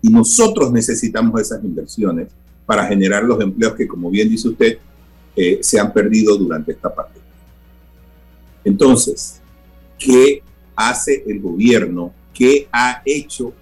Y 0.00 0.10
nosotros 0.10 0.70
necesitamos 0.72 1.40
esas 1.40 1.62
inversiones 1.64 2.28
para 2.66 2.86
generar 2.86 3.24
los 3.24 3.40
empleos 3.40 3.74
que, 3.74 3.86
como 3.88 4.10
bien 4.10 4.28
dice 4.28 4.48
usted, 4.48 4.78
eh, 5.34 5.58
se 5.62 5.78
han 5.78 5.92
perdido 5.92 6.36
durante 6.36 6.72
esta 6.72 6.94
pandemia. 6.94 7.22
Entonces, 8.64 9.40
¿qué 9.98 10.42
hace 10.76 11.24
el 11.26 11.40
gobierno? 11.40 12.12
¿Qué 12.34 12.68
ha 12.72 13.02
hecho? 13.04 13.52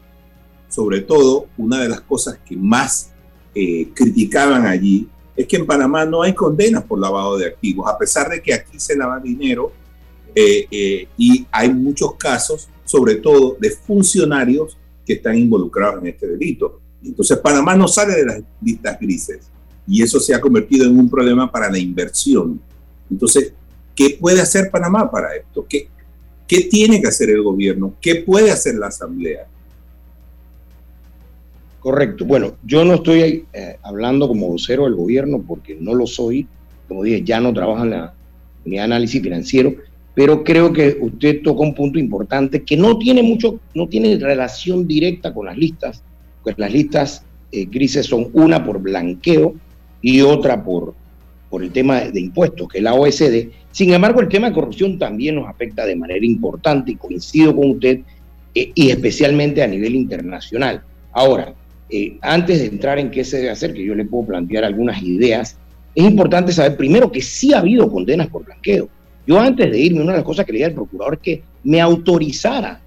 Sobre 0.68 1.01
todo, 1.01 1.46
una 1.57 1.81
de 1.81 1.88
las 1.88 2.01
cosas 2.01 2.38
que 2.44 2.57
más 2.57 3.11
eh, 3.55 3.88
criticaban 3.94 4.66
allí 4.66 5.09
es 5.37 5.46
que 5.46 5.57
en 5.57 5.66
Panamá 5.66 6.05
no 6.05 6.22
hay 6.22 6.35
condenas 6.35 6.85
por 6.85 6.99
lavado 6.99 7.37
de 7.37 7.46
activos, 7.46 7.88
a 7.88 7.96
pesar 7.96 8.29
de 8.29 8.42
que 8.42 8.55
aquí 8.55 8.81
se 8.81 8.96
lava 8.96 9.20
dinero 9.20 9.72
eh, 10.35 10.66
eh, 10.70 11.09
y 11.16 11.46
hay 11.51 11.72
muchos 11.72 12.14
casos, 12.16 12.68
sobre 12.85 13.16
todo 13.16 13.57
de 13.59 13.70
funcionarios 13.70 14.77
que 15.07 15.14
están 15.14 15.38
involucrados 15.38 16.03
en 16.03 16.09
este 16.09 16.27
delito. 16.27 16.81
Entonces 17.03 17.38
Panamá 17.38 17.77
no 17.77 17.87
sale 17.87 18.14
de 18.16 18.27
las 18.27 18.42
listas 18.61 18.99
grises 19.01 19.51
y 19.87 20.03
eso 20.03 20.19
se 20.19 20.35
ha 20.35 20.40
convertido 20.40 20.87
en 20.87 20.99
un 20.99 21.09
problema 21.09 21.51
para 21.51 21.71
la 21.71 21.79
inversión. 21.79 22.61
Entonces, 23.09 23.53
¿qué 23.95 24.19
puede 24.21 24.40
hacer 24.40 24.71
Panamá 24.71 25.09
para 25.11 25.37
esto? 25.37 25.64
¿Qué, 25.69 25.88
qué 26.49 26.62
tiene 26.62 27.01
que 27.01 27.07
hacer 27.07 27.31
el 27.31 27.42
gobierno? 27.42 27.95
¿Qué 28.01 28.16
puede 28.16 28.51
hacer 28.51 28.75
la 28.75 28.88
Asamblea? 28.88 29.47
Correcto. 31.79 32.25
Bueno, 32.25 32.57
yo 32.64 32.85
no 32.85 32.95
estoy 32.95 33.47
eh, 33.53 33.79
hablando 33.85 34.27
como 34.27 34.49
vocero 34.49 34.85
del 34.85 34.97
gobierno 34.97 35.45
porque 35.47 35.77
no 35.81 35.95
lo 35.95 36.09
soy. 36.09 36.49
Como 36.88 37.05
dije, 37.05 37.23
ya 37.23 37.40
no 37.40 37.55
trabajo 37.55 37.85
en 37.85 37.90
la 37.90 38.14
unidad 38.64 38.83
de 38.83 38.85
análisis 38.85 39.23
financiero, 39.23 39.73
pero 40.16 40.42
creo 40.42 40.72
que 40.72 40.96
usted 40.98 41.42
toca 41.42 41.62
un 41.62 41.74
punto 41.74 41.98
importante 41.98 42.62
que 42.62 42.74
no 42.74 42.96
tiene 42.96 43.22
mucho, 43.22 43.61
no 43.74 43.87
tiene 43.87 44.16
relación 44.16 44.88
directa 44.88 45.35
con 45.35 45.44
las 45.44 45.59
listas, 45.59 46.02
pues 46.42 46.59
las 46.59 46.72
listas 46.72 47.22
eh, 47.52 47.66
grises 47.66 48.07
son 48.07 48.31
una 48.33 48.64
por 48.64 48.81
blanqueo 48.81 49.55
y 50.00 50.22
otra 50.22 50.64
por, 50.64 50.94
por 51.50 51.62
el 51.62 51.70
tema 51.70 52.00
de 52.00 52.18
impuestos, 52.18 52.66
que 52.66 52.81
la 52.81 52.94
OSD 52.94 53.50
Sin 53.72 53.92
embargo, 53.92 54.22
el 54.22 54.29
tema 54.29 54.48
de 54.48 54.55
corrupción 54.55 54.98
también 54.98 55.35
nos 55.35 55.48
afecta 55.48 55.85
de 55.85 55.94
manera 55.94 56.24
importante 56.24 56.92
y 56.92 56.96
coincido 56.96 57.55
con 57.55 57.72
usted, 57.72 58.00
eh, 58.55 58.72
y 58.74 58.88
especialmente 58.88 59.62
a 59.62 59.66
nivel 59.66 59.94
internacional. 59.94 60.83
Ahora, 61.12 61.52
eh, 61.90 62.16
antes 62.22 62.61
de 62.61 62.68
entrar 62.68 62.98
en 62.98 63.11
qué 63.11 63.22
se 63.22 63.37
debe 63.37 63.50
hacer, 63.50 63.74
que 63.74 63.85
yo 63.85 63.94
le 63.94 64.07
puedo 64.07 64.29
plantear 64.29 64.64
algunas 64.64 65.02
ideas, 65.02 65.59
es 65.94 66.05
importante 66.05 66.52
saber 66.52 66.74
primero 66.79 67.12
que 67.12 67.20
sí 67.20 67.52
ha 67.52 67.59
habido 67.59 67.92
condenas 67.92 68.29
por 68.29 68.46
blanqueo. 68.46 68.88
Yo 69.27 69.41
antes 69.41 69.71
de 69.71 69.79
irme, 69.79 70.03
una 70.03 70.12
de 70.12 70.19
las 70.19 70.25
cosas 70.25 70.47
que 70.47 70.53
le 70.53 70.59
dije 70.59 70.71
al 70.71 70.75
procurador 70.75 71.15
es 71.15 71.21
que 71.21 71.43
me 71.65 71.81
autorizara 71.81 72.81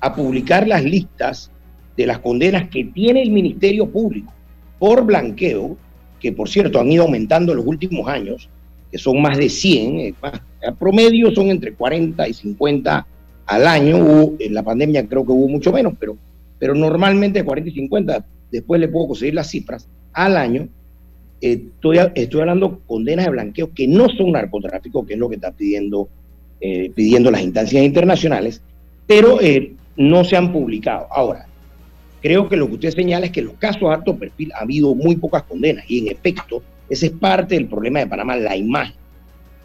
a 0.00 0.14
publicar 0.14 0.66
las 0.66 0.82
listas 0.82 1.50
de 1.96 2.06
las 2.06 2.18
condenas 2.18 2.68
que 2.68 2.84
tiene 2.84 3.22
el 3.22 3.30
Ministerio 3.30 3.88
Público 3.88 4.32
por 4.78 5.04
blanqueo, 5.04 5.76
que 6.20 6.32
por 6.32 6.48
cierto 6.48 6.80
han 6.80 6.90
ido 6.90 7.04
aumentando 7.04 7.52
en 7.52 7.58
los 7.58 7.66
últimos 7.66 8.08
años, 8.08 8.48
que 8.90 8.98
son 8.98 9.20
más 9.20 9.36
de 9.36 9.48
100, 9.48 10.00
eh, 10.00 10.14
más, 10.22 10.40
a 10.66 10.72
promedio 10.72 11.30
son 11.32 11.48
entre 11.48 11.74
40 11.74 12.28
y 12.28 12.32
50 12.32 13.06
al 13.46 13.66
año, 13.66 13.98
hubo, 13.98 14.34
en 14.38 14.54
la 14.54 14.62
pandemia 14.62 15.06
creo 15.06 15.24
que 15.24 15.32
hubo 15.32 15.48
mucho 15.48 15.72
menos, 15.72 15.94
pero, 15.98 16.16
pero 16.58 16.74
normalmente 16.74 17.44
40 17.44 17.70
y 17.70 17.74
50, 17.74 18.24
después 18.50 18.80
le 18.80 18.88
puedo 18.88 19.08
conseguir 19.08 19.34
las 19.34 19.50
cifras, 19.50 19.88
al 20.12 20.36
año, 20.36 20.68
estoy, 21.52 21.98
estoy 22.14 22.40
hablando 22.40 22.80
condenas 22.86 23.26
de 23.26 23.32
blanqueo 23.32 23.72
que 23.74 23.86
no 23.86 24.08
son 24.08 24.32
narcotráfico, 24.32 25.04
que 25.06 25.14
es 25.14 25.18
lo 25.18 25.28
que 25.28 25.36
está 25.36 25.52
pidiendo, 25.52 26.08
eh, 26.60 26.90
pidiendo 26.94 27.30
las 27.30 27.42
instancias 27.42 27.84
internacionales, 27.84 28.62
pero 29.06 29.40
eh, 29.40 29.72
no 29.96 30.24
se 30.24 30.36
han 30.36 30.52
publicado. 30.52 31.06
Ahora, 31.10 31.46
creo 32.22 32.48
que 32.48 32.56
lo 32.56 32.68
que 32.68 32.74
usted 32.74 32.94
señala 32.94 33.26
es 33.26 33.32
que 33.32 33.40
en 33.40 33.46
los 33.46 33.56
casos 33.56 33.82
de 33.82 33.94
alto 33.94 34.16
perfil 34.16 34.52
ha 34.54 34.62
habido 34.62 34.94
muy 34.94 35.16
pocas 35.16 35.42
condenas 35.42 35.84
y 35.88 35.98
en 35.98 36.08
efecto, 36.08 36.62
ese 36.88 37.06
es 37.06 37.12
parte 37.12 37.54
del 37.54 37.66
problema 37.66 38.00
de 38.00 38.06
Panamá, 38.06 38.36
la 38.36 38.56
imagen. 38.56 38.96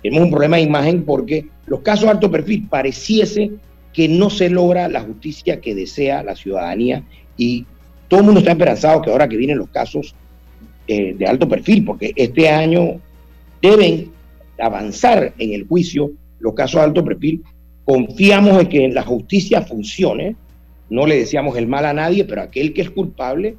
Tenemos 0.02 0.26
un 0.26 0.32
problema 0.32 0.58
de 0.58 0.64
imagen 0.64 1.04
porque 1.04 1.48
los 1.66 1.82
casos 1.82 2.06
de 2.06 2.12
alto 2.12 2.32
perfil 2.32 2.68
pareciese 2.70 3.52
que 3.94 4.08
no 4.08 4.30
se 4.30 4.50
logra 4.50 4.88
la 4.88 5.02
justicia 5.02 5.60
que 5.62 5.76
desea 5.76 6.24
la 6.24 6.36
ciudadanía 6.36 7.04
y 7.38 7.66
todo 8.08 8.22
el 8.22 8.26
mundo 8.26 8.40
está 8.40 8.52
esperanzado 8.52 9.02
que 9.02 9.12
ahora 9.12 9.28
que 9.28 9.38
vienen 9.38 9.58
los 9.58 9.70
casos 9.70 10.16
eh, 10.92 11.14
de 11.16 11.28
alto 11.28 11.48
perfil, 11.48 11.86
porque 11.86 12.14
este 12.16 12.50
año 12.50 13.00
deben 13.62 14.10
avanzar 14.58 15.36
en 15.38 15.54
el 15.54 15.68
juicio 15.68 16.10
los 16.40 16.56
casos 16.56 16.82
de 16.82 16.88
alto 16.88 17.06
perfil, 17.06 17.44
confiamos 17.86 18.60
en 18.60 18.70
que 18.70 18.88
la 18.90 19.04
justicia 19.04 19.62
funcione, 19.62 20.36
no 20.90 21.06
le 21.06 21.20
deseamos 21.20 21.56
el 21.58 21.68
mal 21.68 21.86
a 21.86 21.94
nadie, 21.94 22.26
pero 22.26 22.42
aquel 22.42 22.74
que 22.74 22.82
es 22.82 22.90
culpable, 22.90 23.56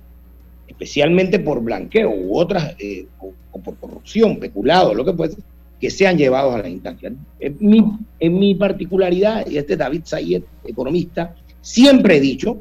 especialmente 0.66 1.38
por 1.38 1.62
blanqueo 1.62 2.11
u 2.11 2.37
otras, 2.37 2.75
eh, 2.81 3.07
o, 3.21 3.33
por 3.61 3.77
corrupción, 3.77 4.40
peculado, 4.40 4.93
lo 4.93 5.05
que 5.05 5.12
fuese, 5.12 5.37
que 5.81 5.88
sean 5.88 6.19
llevados 6.19 6.57
a 6.57 6.62
la 6.62 6.69
instancia. 6.69 7.12
En 7.38 7.57
mi, 7.61 7.85
en 8.19 8.38
mi 8.40 8.57
particularidad, 8.57 9.49
y 9.49 9.57
este 9.57 9.77
David 9.77 10.03
Sayed, 10.03 10.43
economista, 10.64 11.37
siempre 11.61 12.16
he 12.16 12.21
dicho 12.21 12.61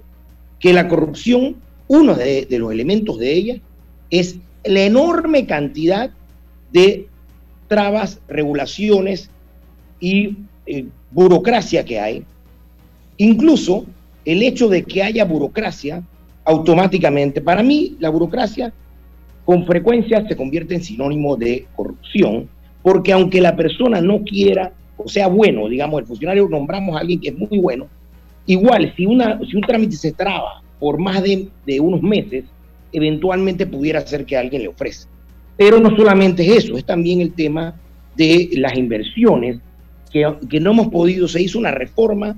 que 0.59 0.73
la 0.73 0.87
corrupción, 0.87 1.55
uno 1.87 2.13
de, 2.13 2.45
de 2.45 2.59
los 2.59 2.71
elementos 2.71 3.17
de 3.17 3.33
ella, 3.33 3.55
es 4.11 4.37
la 4.63 4.81
enorme 4.81 5.45
cantidad 5.45 6.11
de 6.71 7.07
trabas, 7.67 8.19
regulaciones 8.27 9.29
y 9.99 10.37
eh, 10.65 10.85
burocracia 11.11 11.85
que 11.85 11.99
hay. 11.99 12.23
Incluso 13.17 13.85
el 14.25 14.43
hecho 14.43 14.69
de 14.69 14.83
que 14.83 15.03
haya 15.03 15.25
burocracia 15.25 16.03
automáticamente, 16.45 17.41
para 17.41 17.63
mí 17.63 17.95
la 17.99 18.09
burocracia 18.09 18.73
con 19.45 19.65
frecuencia 19.65 20.27
se 20.27 20.35
convierte 20.35 20.75
en 20.75 20.83
sinónimo 20.83 21.35
de 21.35 21.67
corrupción, 21.75 22.49
porque 22.81 23.11
aunque 23.11 23.41
la 23.41 23.55
persona 23.55 24.01
no 24.01 24.23
quiera 24.23 24.73
o 24.99 25.07
sea 25.07 25.27
bueno, 25.27 25.69
digamos, 25.69 26.01
el 26.01 26.07
funcionario 26.07 26.47
nombramos 26.49 26.95
a 26.95 26.99
alguien 26.99 27.19
que 27.21 27.29
es 27.29 27.37
muy 27.37 27.57
bueno, 27.59 27.87
igual 28.45 28.93
si, 28.95 29.05
una, 29.05 29.39
si 29.49 29.55
un 29.55 29.61
trámite 29.61 29.95
se 29.95 30.11
traba 30.11 30.61
por 30.77 30.99
más 30.99 31.23
de, 31.23 31.47
de 31.65 31.79
unos 31.79 32.01
meses, 32.01 32.43
eventualmente 32.91 33.67
pudiera 33.67 34.05
ser 34.05 34.25
que 34.25 34.37
alguien 34.37 34.63
le 34.63 34.67
ofrezca. 34.69 35.09
Pero 35.57 35.79
no 35.79 35.95
solamente 35.95 36.43
es 36.43 36.65
eso, 36.65 36.77
es 36.77 36.85
también 36.85 37.21
el 37.21 37.33
tema 37.33 37.75
de 38.15 38.49
las 38.53 38.77
inversiones, 38.77 39.59
que, 40.11 40.25
que 40.49 40.59
no 40.59 40.71
hemos 40.71 40.87
podido, 40.87 41.27
se 41.27 41.41
hizo 41.41 41.59
una 41.59 41.71
reforma 41.71 42.35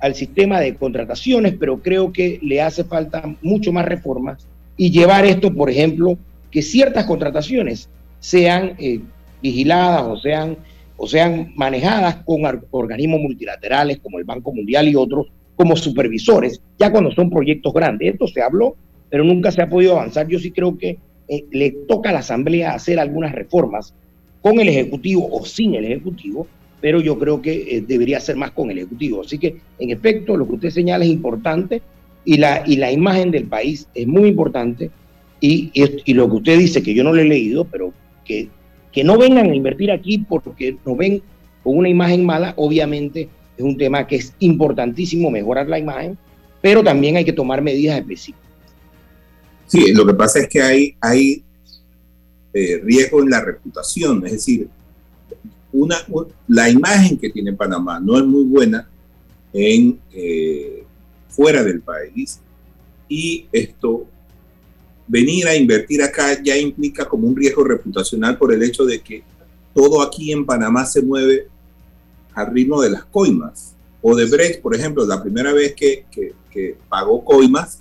al 0.00 0.14
sistema 0.14 0.60
de 0.60 0.74
contrataciones, 0.74 1.54
pero 1.58 1.80
creo 1.80 2.12
que 2.12 2.38
le 2.42 2.60
hace 2.60 2.84
falta 2.84 3.22
mucho 3.40 3.72
más 3.72 3.86
reformas 3.86 4.46
y 4.76 4.90
llevar 4.90 5.24
esto, 5.24 5.54
por 5.54 5.70
ejemplo, 5.70 6.18
que 6.50 6.62
ciertas 6.62 7.04
contrataciones 7.04 7.88
sean 8.20 8.74
eh, 8.78 9.00
vigiladas 9.42 10.02
o 10.02 10.16
sean, 10.16 10.56
o 10.96 11.06
sean 11.06 11.52
manejadas 11.56 12.16
con 12.24 12.42
organismos 12.70 13.20
multilaterales 13.20 13.98
como 13.98 14.18
el 14.18 14.24
Banco 14.24 14.52
Mundial 14.52 14.88
y 14.88 14.96
otros 14.96 15.28
como 15.56 15.76
supervisores, 15.76 16.60
ya 16.78 16.90
cuando 16.90 17.10
son 17.12 17.30
proyectos 17.30 17.72
grandes. 17.72 18.12
Esto 18.12 18.26
se 18.26 18.42
habló, 18.42 18.76
pero 19.10 19.24
nunca 19.24 19.50
se 19.50 19.62
ha 19.62 19.68
podido 19.68 19.92
avanzar. 19.92 20.26
Yo 20.28 20.38
sí 20.38 20.50
creo 20.50 20.76
que 20.76 20.98
eh, 21.28 21.44
le 21.50 21.70
toca 21.70 22.10
a 22.10 22.12
la 22.12 22.18
Asamblea 22.20 22.74
hacer 22.74 22.98
algunas 22.98 23.32
reformas 23.32 23.94
con 24.40 24.60
el 24.60 24.68
Ejecutivo 24.68 25.28
o 25.32 25.44
sin 25.44 25.74
el 25.74 25.84
Ejecutivo, 25.84 26.46
pero 26.80 27.00
yo 27.00 27.18
creo 27.18 27.40
que 27.40 27.76
eh, 27.76 27.84
debería 27.86 28.20
ser 28.20 28.36
más 28.36 28.50
con 28.50 28.70
el 28.70 28.78
Ejecutivo. 28.78 29.22
Así 29.22 29.38
que, 29.38 29.56
en 29.78 29.90
efecto, 29.90 30.36
lo 30.36 30.46
que 30.46 30.54
usted 30.54 30.70
señala 30.70 31.04
es 31.04 31.10
importante 31.10 31.80
y 32.24 32.36
la, 32.36 32.62
y 32.66 32.76
la 32.76 32.92
imagen 32.92 33.30
del 33.30 33.44
país 33.44 33.88
es 33.94 34.06
muy 34.06 34.28
importante. 34.28 34.90
Y, 35.40 35.70
y, 35.74 35.84
y 36.04 36.14
lo 36.14 36.28
que 36.28 36.36
usted 36.36 36.58
dice, 36.58 36.82
que 36.82 36.94
yo 36.94 37.04
no 37.04 37.12
le 37.12 37.22
he 37.22 37.26
leído, 37.26 37.64
pero 37.64 37.92
que, 38.24 38.48
que 38.92 39.04
no 39.04 39.18
vengan 39.18 39.50
a 39.50 39.54
invertir 39.54 39.90
aquí 39.90 40.18
porque 40.18 40.76
nos 40.84 40.96
ven 40.96 41.22
con 41.62 41.78
una 41.78 41.88
imagen 41.88 42.24
mala, 42.24 42.52
obviamente 42.56 43.28
es 43.56 43.64
un 43.64 43.76
tema 43.76 44.06
que 44.06 44.16
es 44.16 44.34
importantísimo 44.38 45.30
mejorar 45.30 45.68
la 45.68 45.78
imagen, 45.78 46.18
pero 46.60 46.82
también 46.82 47.16
hay 47.16 47.24
que 47.24 47.32
tomar 47.32 47.62
medidas 47.62 47.98
específicas. 47.98 48.43
Sí, 49.66 49.92
lo 49.92 50.06
que 50.06 50.14
pasa 50.14 50.40
es 50.40 50.48
que 50.48 50.62
hay, 50.62 50.96
hay 51.00 51.44
eh, 52.52 52.80
riesgo 52.84 53.22
en 53.22 53.30
la 53.30 53.40
reputación, 53.40 54.24
es 54.26 54.32
decir, 54.32 54.68
una, 55.72 55.96
un, 56.08 56.28
la 56.48 56.68
imagen 56.68 57.18
que 57.18 57.30
tiene 57.30 57.52
Panamá 57.52 57.98
no 57.98 58.16
es 58.16 58.24
muy 58.24 58.44
buena 58.44 58.88
en 59.52 59.98
eh, 60.12 60.84
fuera 61.28 61.64
del 61.64 61.80
país 61.80 62.38
y 63.08 63.46
esto 63.50 64.06
venir 65.06 65.48
a 65.48 65.56
invertir 65.56 66.02
acá 66.02 66.40
ya 66.42 66.56
implica 66.56 67.06
como 67.06 67.26
un 67.26 67.36
riesgo 67.36 67.64
reputacional 67.64 68.38
por 68.38 68.52
el 68.52 68.62
hecho 68.62 68.84
de 68.84 69.00
que 69.00 69.22
todo 69.74 70.02
aquí 70.02 70.32
en 70.32 70.46
Panamá 70.46 70.86
se 70.86 71.02
mueve 71.02 71.48
al 72.34 72.52
ritmo 72.52 72.80
de 72.80 72.90
las 72.90 73.04
coimas. 73.04 73.74
O 74.00 74.14
de 74.14 74.26
Brecht, 74.26 74.60
por 74.60 74.74
ejemplo, 74.74 75.04
la 75.06 75.22
primera 75.22 75.52
vez 75.52 75.74
que, 75.74 76.04
que, 76.10 76.34
que 76.50 76.76
pagó 76.88 77.24
coimas 77.24 77.80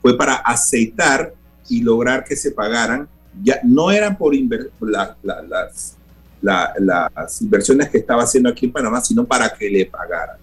fue 0.00 0.16
para 0.16 0.34
aceitar 0.34 1.34
y 1.68 1.82
lograr 1.82 2.24
que 2.24 2.36
se 2.36 2.50
pagaran. 2.50 3.08
Ya 3.42 3.60
no 3.62 3.90
eran 3.90 4.16
por 4.16 4.34
la, 4.80 5.16
la, 5.22 5.42
las, 5.42 5.96
la, 6.40 6.74
las 6.78 7.40
inversiones 7.42 7.88
que 7.88 7.98
estaba 7.98 8.22
haciendo 8.22 8.48
aquí 8.48 8.66
en 8.66 8.72
Panamá, 8.72 9.00
sino 9.00 9.24
para 9.24 9.48
que 9.50 9.70
le 9.70 9.86
pagaran. 9.86 10.36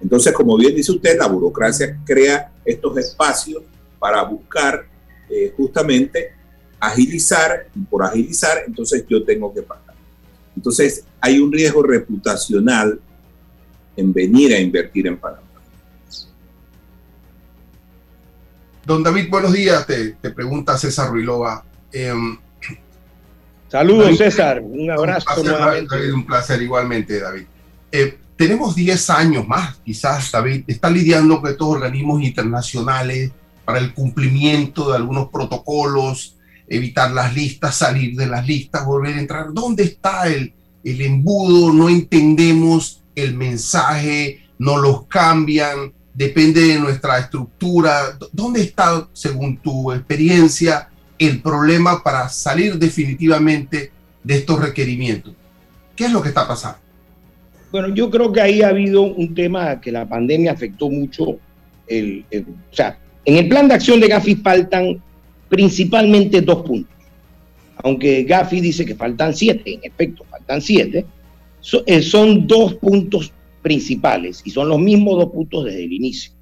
Entonces, 0.00 0.32
como 0.32 0.56
bien 0.56 0.74
dice 0.74 0.92
usted, 0.92 1.18
la 1.18 1.26
burocracia 1.26 1.98
crea 2.04 2.52
estos 2.64 2.96
espacios 2.98 3.62
para 3.98 4.22
buscar 4.22 4.86
eh, 5.28 5.52
justamente 5.56 6.32
agilizar, 6.78 7.66
y 7.74 7.80
por 7.80 8.04
agilizar, 8.04 8.58
entonces 8.66 9.04
yo 9.08 9.24
tengo 9.24 9.52
que 9.52 9.62
pagar. 9.62 9.94
Entonces, 10.54 11.04
hay 11.20 11.40
un 11.40 11.52
riesgo 11.52 11.82
reputacional 11.82 13.00
en 13.96 14.12
venir 14.12 14.54
a 14.54 14.60
invertir 14.60 15.08
en 15.08 15.18
Panamá. 15.18 15.47
Don 18.88 19.02
David, 19.02 19.28
buenos 19.28 19.52
días. 19.52 19.86
Te, 19.86 20.12
te 20.12 20.30
pregunta 20.30 20.78
César 20.78 21.10
Ruilova. 21.10 21.62
Eh, 21.92 22.10
Saludos, 23.68 24.04
David, 24.04 24.16
César. 24.16 24.62
Un 24.62 24.90
abrazo. 24.90 25.26
Un 25.28 25.34
placer, 25.34 25.44
nuevamente. 25.44 25.94
David, 25.94 26.14
un 26.14 26.24
placer 26.26 26.62
igualmente, 26.62 27.20
David. 27.20 27.42
Eh, 27.92 28.18
tenemos 28.34 28.74
10 28.74 29.10
años 29.10 29.46
más, 29.46 29.76
quizás, 29.84 30.32
David. 30.32 30.64
Está 30.66 30.88
lidiando 30.88 31.38
con 31.38 31.50
estos 31.50 31.68
organismos 31.68 32.22
internacionales 32.22 33.30
para 33.66 33.78
el 33.78 33.92
cumplimiento 33.92 34.88
de 34.90 34.96
algunos 34.96 35.28
protocolos, 35.28 36.38
evitar 36.66 37.10
las 37.10 37.34
listas, 37.34 37.76
salir 37.76 38.16
de 38.16 38.26
las 38.26 38.46
listas, 38.46 38.86
volver 38.86 39.16
a 39.16 39.20
entrar. 39.20 39.48
¿Dónde 39.52 39.82
está 39.82 40.28
el, 40.28 40.54
el 40.82 41.00
embudo? 41.02 41.74
No 41.74 41.90
entendemos 41.90 43.02
el 43.14 43.36
mensaje, 43.36 44.48
no 44.58 44.78
los 44.78 45.04
cambian, 45.08 45.92
depende 46.18 46.60
de 46.60 46.80
nuestra 46.80 47.16
estructura. 47.20 48.18
¿Dónde 48.32 48.62
está, 48.62 49.08
según 49.12 49.56
tu 49.58 49.92
experiencia, 49.92 50.88
el 51.16 51.40
problema 51.40 52.02
para 52.02 52.28
salir 52.28 52.76
definitivamente 52.76 53.92
de 54.24 54.34
estos 54.34 54.60
requerimientos? 54.60 55.32
¿Qué 55.94 56.06
es 56.06 56.12
lo 56.12 56.20
que 56.20 56.30
está 56.30 56.46
pasando? 56.46 56.78
Bueno, 57.70 57.94
yo 57.94 58.10
creo 58.10 58.32
que 58.32 58.40
ahí 58.40 58.62
ha 58.62 58.68
habido 58.68 59.02
un 59.02 59.32
tema 59.32 59.80
que 59.80 59.92
la 59.92 60.08
pandemia 60.08 60.50
afectó 60.50 60.90
mucho. 60.90 61.22
O 61.22 61.38
sea, 62.72 62.98
en 63.24 63.36
el 63.36 63.48
plan 63.48 63.68
de 63.68 63.74
acción 63.74 64.00
de 64.00 64.08
Gafi 64.08 64.34
faltan 64.36 65.00
principalmente 65.48 66.40
dos 66.40 66.66
puntos. 66.66 66.96
Aunque 67.84 68.24
Gafi 68.24 68.60
dice 68.60 68.84
que 68.84 68.96
faltan 68.96 69.34
siete, 69.34 69.74
en 69.74 69.80
efecto, 69.84 70.24
faltan 70.28 70.60
siete, 70.60 71.06
eh, 71.86 72.02
son 72.02 72.44
dos 72.44 72.74
puntos 72.74 73.32
principales 73.62 74.42
y 74.44 74.50
son 74.50 74.68
los 74.68 74.78
mismos 74.78 75.16
dos 75.16 75.30
puntos 75.30 75.64
desde 75.64 75.84
el 75.84 75.92
inicio. 75.92 76.32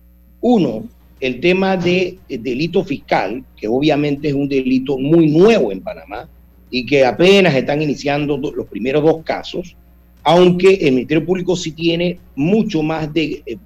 Uno, 0.41 0.85
el 1.21 1.41
tema 1.41 1.77
de 1.77 2.19
eh, 2.29 2.39
delito 2.39 2.85
fiscal, 2.85 3.43
que 3.57 3.69
obviamente 3.69 4.29
es 4.29 4.35
un 4.35 4.49
delito 4.49 4.99
muy 4.99 5.29
nuevo 5.29 5.73
en 5.73 5.81
Panamá 5.81 6.29
y 6.71 6.85
que 6.85 7.05
apenas 7.05 7.55
están 7.55 7.81
iniciando 7.83 8.37
do- 8.37 8.53
los 8.55 8.67
primeros 8.67 9.03
dos 9.03 9.23
casos, 9.25 9.75
aunque 10.23 10.75
el 10.75 10.93
Ministerio 10.95 11.25
Público 11.25 11.57
sí 11.57 11.73
tiene 11.73 12.19
mucho 12.35 12.83
más 12.83 13.13
de, 13.15 13.43
eh, 13.47 13.57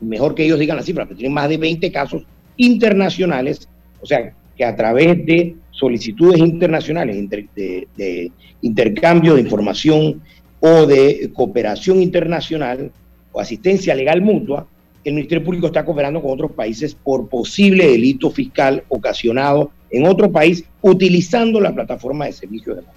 mejor 0.00 0.34
que 0.34 0.44
ellos 0.44 0.58
digan 0.58 0.76
la 0.76 0.82
cifra, 0.82 1.04
pero 1.04 1.16
tienen 1.16 1.32
más 1.32 1.48
de 1.48 1.56
20 1.56 1.90
casos 1.90 2.22
internacionales, 2.56 3.68
o 4.00 4.06
sea, 4.06 4.32
que 4.56 4.64
a 4.64 4.76
través 4.76 5.24
de 5.26 5.56
solicitudes 5.70 6.38
internacionales 6.38 7.16
inter- 7.16 7.48
de, 7.56 7.88
de 7.96 8.30
intercambio 8.62 9.34
de 9.34 9.40
información 9.40 10.22
o 10.66 10.86
de 10.86 11.30
cooperación 11.34 12.00
internacional 12.00 12.90
o 13.32 13.38
asistencia 13.38 13.94
legal 13.94 14.22
mutua, 14.22 14.66
el 15.04 15.12
Ministerio 15.12 15.44
Público 15.44 15.66
está 15.66 15.84
cooperando 15.84 16.22
con 16.22 16.30
otros 16.30 16.52
países 16.52 16.94
por 16.94 17.28
posible 17.28 17.86
delito 17.86 18.30
fiscal 18.30 18.82
ocasionado 18.88 19.72
en 19.90 20.06
otro 20.06 20.32
país 20.32 20.64
utilizando 20.80 21.60
la 21.60 21.74
plataforma 21.74 22.24
de 22.24 22.32
servicios 22.32 22.76
de 22.76 22.82
la 22.82 22.88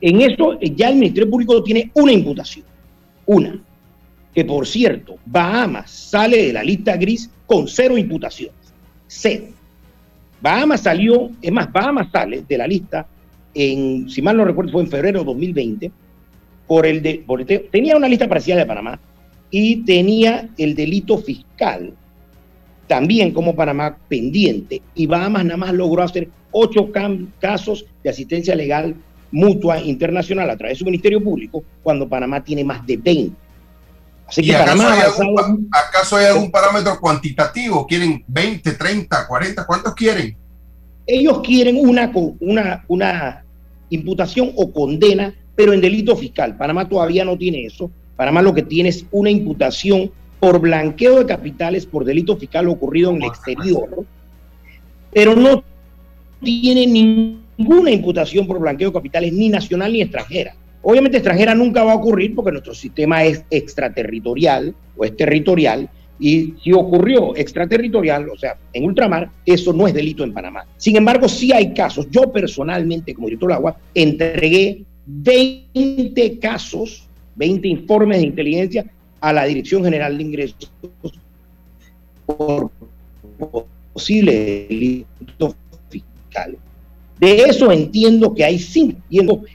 En 0.00 0.20
eso 0.20 0.52
eh, 0.60 0.72
ya 0.76 0.90
el 0.90 0.94
Ministerio 0.94 1.28
Público 1.28 1.60
tiene 1.64 1.90
una 1.94 2.12
imputación, 2.12 2.66
una, 3.26 3.60
que 4.32 4.44
por 4.44 4.64
cierto, 4.64 5.16
Bahamas 5.26 5.90
sale 5.90 6.46
de 6.46 6.52
la 6.52 6.62
lista 6.62 6.96
gris 6.96 7.28
con 7.46 7.66
cero 7.66 7.98
imputaciones, 7.98 8.72
cero. 9.08 9.46
Bahamas 10.40 10.82
salió, 10.82 11.32
es 11.42 11.50
más, 11.50 11.72
Bahamas 11.72 12.12
sale 12.12 12.44
de 12.48 12.58
la 12.58 12.68
lista 12.68 13.08
en, 13.52 14.08
si 14.08 14.22
mal 14.22 14.36
no 14.36 14.44
recuerdo, 14.44 14.70
fue 14.70 14.82
en 14.82 14.88
febrero 14.88 15.18
de 15.18 15.24
2020, 15.24 15.92
por 16.72 16.86
el 16.86 17.02
de, 17.02 17.22
por 17.26 17.38
el 17.38 17.46
te- 17.46 17.68
tenía 17.70 17.94
una 17.94 18.08
lista 18.08 18.26
parcial 18.26 18.56
de 18.56 18.64
Panamá 18.64 18.98
y 19.50 19.84
tenía 19.84 20.48
el 20.56 20.74
delito 20.74 21.18
fiscal 21.18 21.92
también 22.86 23.30
como 23.30 23.54
Panamá 23.54 23.98
pendiente 24.08 24.80
y 24.94 25.06
Bahamas 25.06 25.44
nada 25.44 25.58
más 25.58 25.74
logró 25.74 26.02
hacer 26.02 26.30
ocho 26.50 26.88
casos 27.38 27.84
de 28.02 28.08
asistencia 28.08 28.54
legal 28.54 28.94
mutua 29.30 29.80
internacional 29.80 30.48
a 30.48 30.56
través 30.56 30.76
de 30.76 30.78
su 30.78 30.86
Ministerio 30.86 31.22
Público 31.22 31.62
cuando 31.82 32.08
Panamá 32.08 32.42
tiene 32.42 32.64
más 32.64 32.86
de 32.86 32.96
20. 32.96 33.36
Así 34.26 34.40
¿Y 34.40 34.44
que 34.46 34.56
acaso 34.56 34.78
Panamá 34.78 34.94
hay, 34.94 35.00
ha 35.02 35.42
algún, 35.42 35.68
acaso 35.70 36.16
hay 36.16 36.24
algún 36.24 36.50
parámetro 36.50 36.98
cuantitativo? 36.98 37.86
¿Quieren 37.86 38.24
20, 38.26 38.72
30, 38.72 39.26
40? 39.28 39.66
¿Cuántos 39.66 39.94
quieren? 39.94 40.34
ellos 41.06 41.42
quieren 41.44 41.76
una, 41.76 42.10
una, 42.40 42.82
una 42.88 43.44
imputación 43.90 44.52
o 44.56 44.72
condena, 44.72 45.34
pero 45.62 45.74
en 45.74 45.80
delito 45.80 46.16
fiscal. 46.16 46.56
Panamá 46.56 46.88
todavía 46.88 47.24
no 47.24 47.38
tiene 47.38 47.64
eso. 47.64 47.88
Panamá 48.16 48.42
lo 48.42 48.52
que 48.52 48.62
tiene 48.62 48.88
es 48.88 49.06
una 49.12 49.30
imputación 49.30 50.10
por 50.40 50.58
blanqueo 50.58 51.20
de 51.20 51.26
capitales 51.26 51.86
por 51.86 52.04
delito 52.04 52.36
fiscal 52.36 52.66
ocurrido 52.66 53.10
en 53.10 53.22
el 53.22 53.28
exterior, 53.28 54.04
pero 55.12 55.36
no 55.36 55.62
tiene 56.42 56.84
ninguna 56.88 57.92
imputación 57.92 58.44
por 58.44 58.58
blanqueo 58.58 58.88
de 58.88 58.94
capitales 58.94 59.32
ni 59.32 59.50
nacional 59.50 59.92
ni 59.92 60.02
extranjera. 60.02 60.56
Obviamente 60.82 61.18
extranjera 61.18 61.54
nunca 61.54 61.84
va 61.84 61.92
a 61.92 61.96
ocurrir 61.96 62.34
porque 62.34 62.50
nuestro 62.50 62.74
sistema 62.74 63.22
es 63.22 63.44
extraterritorial 63.48 64.74
o 64.96 65.04
es 65.04 65.16
territorial 65.16 65.88
y 66.18 66.54
si 66.60 66.72
ocurrió 66.72 67.36
extraterritorial, 67.36 68.28
o 68.30 68.36
sea, 68.36 68.58
en 68.72 68.84
ultramar, 68.84 69.30
eso 69.46 69.72
no 69.72 69.86
es 69.86 69.94
delito 69.94 70.24
en 70.24 70.32
Panamá. 70.32 70.66
Sin 70.76 70.96
embargo, 70.96 71.28
sí 71.28 71.52
hay 71.52 71.72
casos. 71.72 72.08
Yo 72.10 72.32
personalmente, 72.32 73.14
como 73.14 73.28
director 73.28 73.50
del 73.50 73.56
agua, 73.58 73.76
entregué 73.94 74.86
20 75.06 76.38
casos, 76.38 77.08
20 77.36 77.68
informes 77.68 78.18
de 78.18 78.26
inteligencia 78.26 78.86
a 79.20 79.32
la 79.32 79.44
Dirección 79.44 79.84
General 79.84 80.16
de 80.16 80.22
Ingresos 80.22 80.70
por 82.26 82.70
posible 83.92 84.66
delito 84.68 85.54
fiscal. 85.88 86.56
De 87.18 87.36
eso 87.36 87.70
entiendo 87.70 88.34
que 88.34 88.44
hay 88.44 88.58
cinco. 88.58 88.98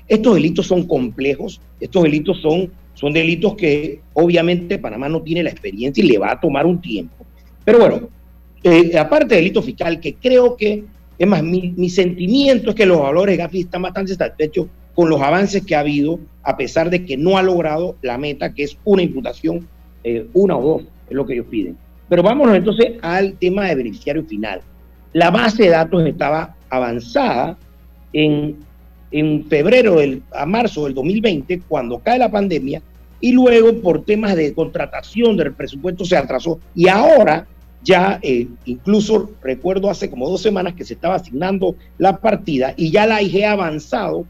Estos 0.07 0.35
delitos 0.35 0.67
son 0.67 0.87
complejos, 0.87 1.59
estos 1.79 2.03
delitos 2.03 2.39
son, 2.41 2.71
son 2.93 3.13
delitos 3.13 3.55
que 3.55 3.99
obviamente 4.13 4.79
Panamá 4.79 5.09
no 5.09 5.21
tiene 5.21 5.43
la 5.43 5.49
experiencia 5.49 6.03
y 6.03 6.07
le 6.07 6.17
va 6.17 6.31
a 6.31 6.39
tomar 6.39 6.65
un 6.65 6.79
tiempo. 6.79 7.25
Pero 7.65 7.79
bueno, 7.79 8.09
eh, 8.63 8.97
aparte 8.97 9.35
del 9.35 9.43
delito 9.43 9.61
fiscal, 9.61 9.99
que 9.99 10.15
creo 10.15 10.55
que, 10.55 10.83
es 11.17 11.27
más, 11.27 11.43
mi, 11.43 11.73
mi 11.75 11.89
sentimiento 11.89 12.69
es 12.69 12.75
que 12.75 12.85
los 12.85 12.99
valores 12.99 13.33
de 13.33 13.43
Gafi 13.43 13.61
están 13.61 13.81
bastante 13.81 14.15
satisfechos 14.15 14.67
con 14.97 15.09
los 15.09 15.21
avances 15.21 15.63
que 15.63 15.75
ha 15.75 15.81
habido, 15.81 16.19
a 16.41 16.57
pesar 16.57 16.89
de 16.89 17.05
que 17.05 17.17
no 17.17 17.37
ha 17.37 17.43
logrado 17.43 17.95
la 18.01 18.17
meta, 18.17 18.55
que 18.55 18.63
es 18.63 18.79
una 18.83 19.03
imputación, 19.03 19.67
eh, 20.03 20.25
una 20.33 20.57
o 20.57 20.63
dos, 20.63 20.87
es 21.07 21.15
lo 21.15 21.23
que 21.23 21.33
ellos 21.33 21.45
piden. 21.51 21.77
Pero 22.09 22.23
vámonos 22.23 22.55
entonces 22.55 22.93
al 23.03 23.33
tema 23.33 23.65
de 23.65 23.75
beneficiario 23.75 24.25
final. 24.25 24.61
La 25.13 25.29
base 25.29 25.65
de 25.65 25.69
datos 25.69 26.03
estaba 26.03 26.55
avanzada 26.71 27.55
en, 28.11 28.55
en 29.11 29.45
febrero 29.45 29.97
del, 29.97 30.23
a 30.31 30.47
marzo 30.47 30.85
del 30.85 30.95
2020, 30.95 31.61
cuando 31.67 31.99
cae 31.99 32.17
la 32.17 32.31
pandemia, 32.31 32.81
y 33.21 33.33
luego 33.33 33.79
por 33.79 34.03
temas 34.03 34.35
de 34.35 34.51
contratación 34.55 35.37
del 35.37 35.53
presupuesto 35.53 36.05
se 36.05 36.17
atrasó. 36.17 36.59
Y 36.73 36.87
ahora 36.87 37.45
ya, 37.83 38.17
eh, 38.23 38.47
incluso 38.65 39.29
recuerdo 39.43 39.91
hace 39.91 40.09
como 40.09 40.27
dos 40.27 40.41
semanas 40.41 40.73
que 40.73 40.83
se 40.83 40.95
estaba 40.95 41.13
asignando 41.13 41.75
la 41.99 42.17
partida 42.17 42.73
y 42.75 42.89
ya 42.89 43.05
la 43.05 43.21
IG 43.21 43.43
ha 43.43 43.51
avanzado 43.51 44.25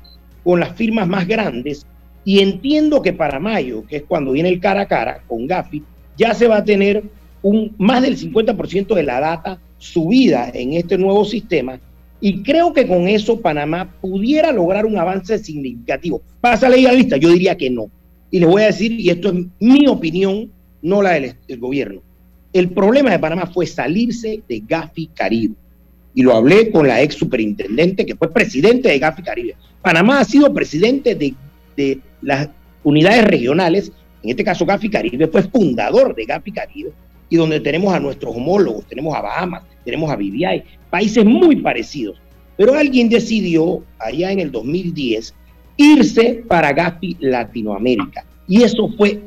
con 0.47 0.61
las 0.61 0.77
firmas 0.77 1.09
más 1.09 1.27
grandes. 1.27 1.85
Y 2.23 2.39
entiendo 2.39 3.01
que 3.01 3.11
para 3.11 3.37
mayo, 3.37 3.85
que 3.85 3.97
es 3.97 4.03
cuando 4.03 4.31
viene 4.31 4.47
el 4.47 4.61
cara 4.61 4.83
a 4.83 4.87
cara 4.87 5.21
con 5.27 5.45
Gafi, 5.45 5.83
ya 6.17 6.33
se 6.33 6.47
va 6.47 6.59
a 6.59 6.63
tener 6.63 7.03
un, 7.41 7.75
más 7.77 8.01
del 8.01 8.17
50% 8.17 8.95
de 8.95 9.03
la 9.03 9.19
data 9.19 9.59
subida 9.77 10.49
en 10.53 10.71
este 10.71 10.97
nuevo 10.97 11.25
sistema 11.25 11.81
y 12.21 12.43
creo 12.43 12.71
que 12.71 12.87
con 12.87 13.09
eso 13.09 13.41
Panamá 13.41 13.93
pudiera 13.99 14.53
lograr 14.53 14.85
un 14.85 14.97
avance 14.97 15.37
significativo. 15.37 16.21
¿Pasa 16.39 16.69
la 16.69 16.93
lista? 16.93 17.17
Yo 17.17 17.29
diría 17.29 17.57
que 17.57 17.69
no. 17.69 17.91
Y 18.31 18.39
les 18.39 18.47
voy 18.47 18.61
a 18.61 18.67
decir, 18.67 18.93
y 18.93 19.09
esto 19.09 19.27
es 19.27 19.45
mi 19.59 19.85
opinión, 19.87 20.49
no 20.81 21.01
la 21.01 21.11
del, 21.11 21.35
del 21.45 21.59
gobierno. 21.59 22.01
El 22.53 22.69
problema 22.69 23.11
de 23.11 23.19
Panamá 23.19 23.47
fue 23.47 23.65
salirse 23.65 24.41
de 24.47 24.63
Gafi 24.65 25.07
Caribe. 25.07 25.55
Y 26.17 26.23
lo 26.23 26.35
hablé 26.35 26.71
con 26.71 26.87
la 26.87 27.03
ex 27.03 27.13
superintendente 27.13 28.03
que 28.03 28.15
fue 28.15 28.33
presidente 28.33 28.89
de 28.89 28.97
Gafi 28.97 29.21
Caribe. 29.21 29.55
Panamá 29.83 30.19
ha 30.19 30.25
sido 30.25 30.51
presidente 30.51 31.13
de, 31.13 31.99
las 32.23 32.49
unidades 32.83 33.23
regionales, 33.23 33.91
en 34.23 34.31
este 34.31 34.43
caso 34.43 34.65
Gafi 34.65 34.89
Caribe, 34.89 35.27
fue 35.27 35.43
fundador 35.43 36.15
de 36.15 36.25
Gafi 36.25 36.51
Caribe, 36.51 36.89
y 37.29 37.35
donde 37.35 37.59
tenemos 37.59 37.93
a 37.93 37.99
nuestros 37.99 38.35
homólogos, 38.35 38.87
tenemos 38.87 39.15
a 39.15 39.21
Bahamas, 39.21 39.61
tenemos 39.85 40.09
a 40.09 40.15
BVI, 40.15 40.63
países 40.89 41.23
muy 41.23 41.57
parecidos. 41.57 42.19
Pero 42.57 42.73
alguien 42.73 43.09
decidió, 43.09 43.83
allá 43.99 44.31
en 44.31 44.39
el 44.39 44.51
2010, 44.51 45.35
irse 45.77 46.43
para 46.47 46.73
Gafi 46.73 47.15
Latinoamérica. 47.19 48.25
Y 48.47 48.63
eso 48.63 48.89
fue 48.97 49.21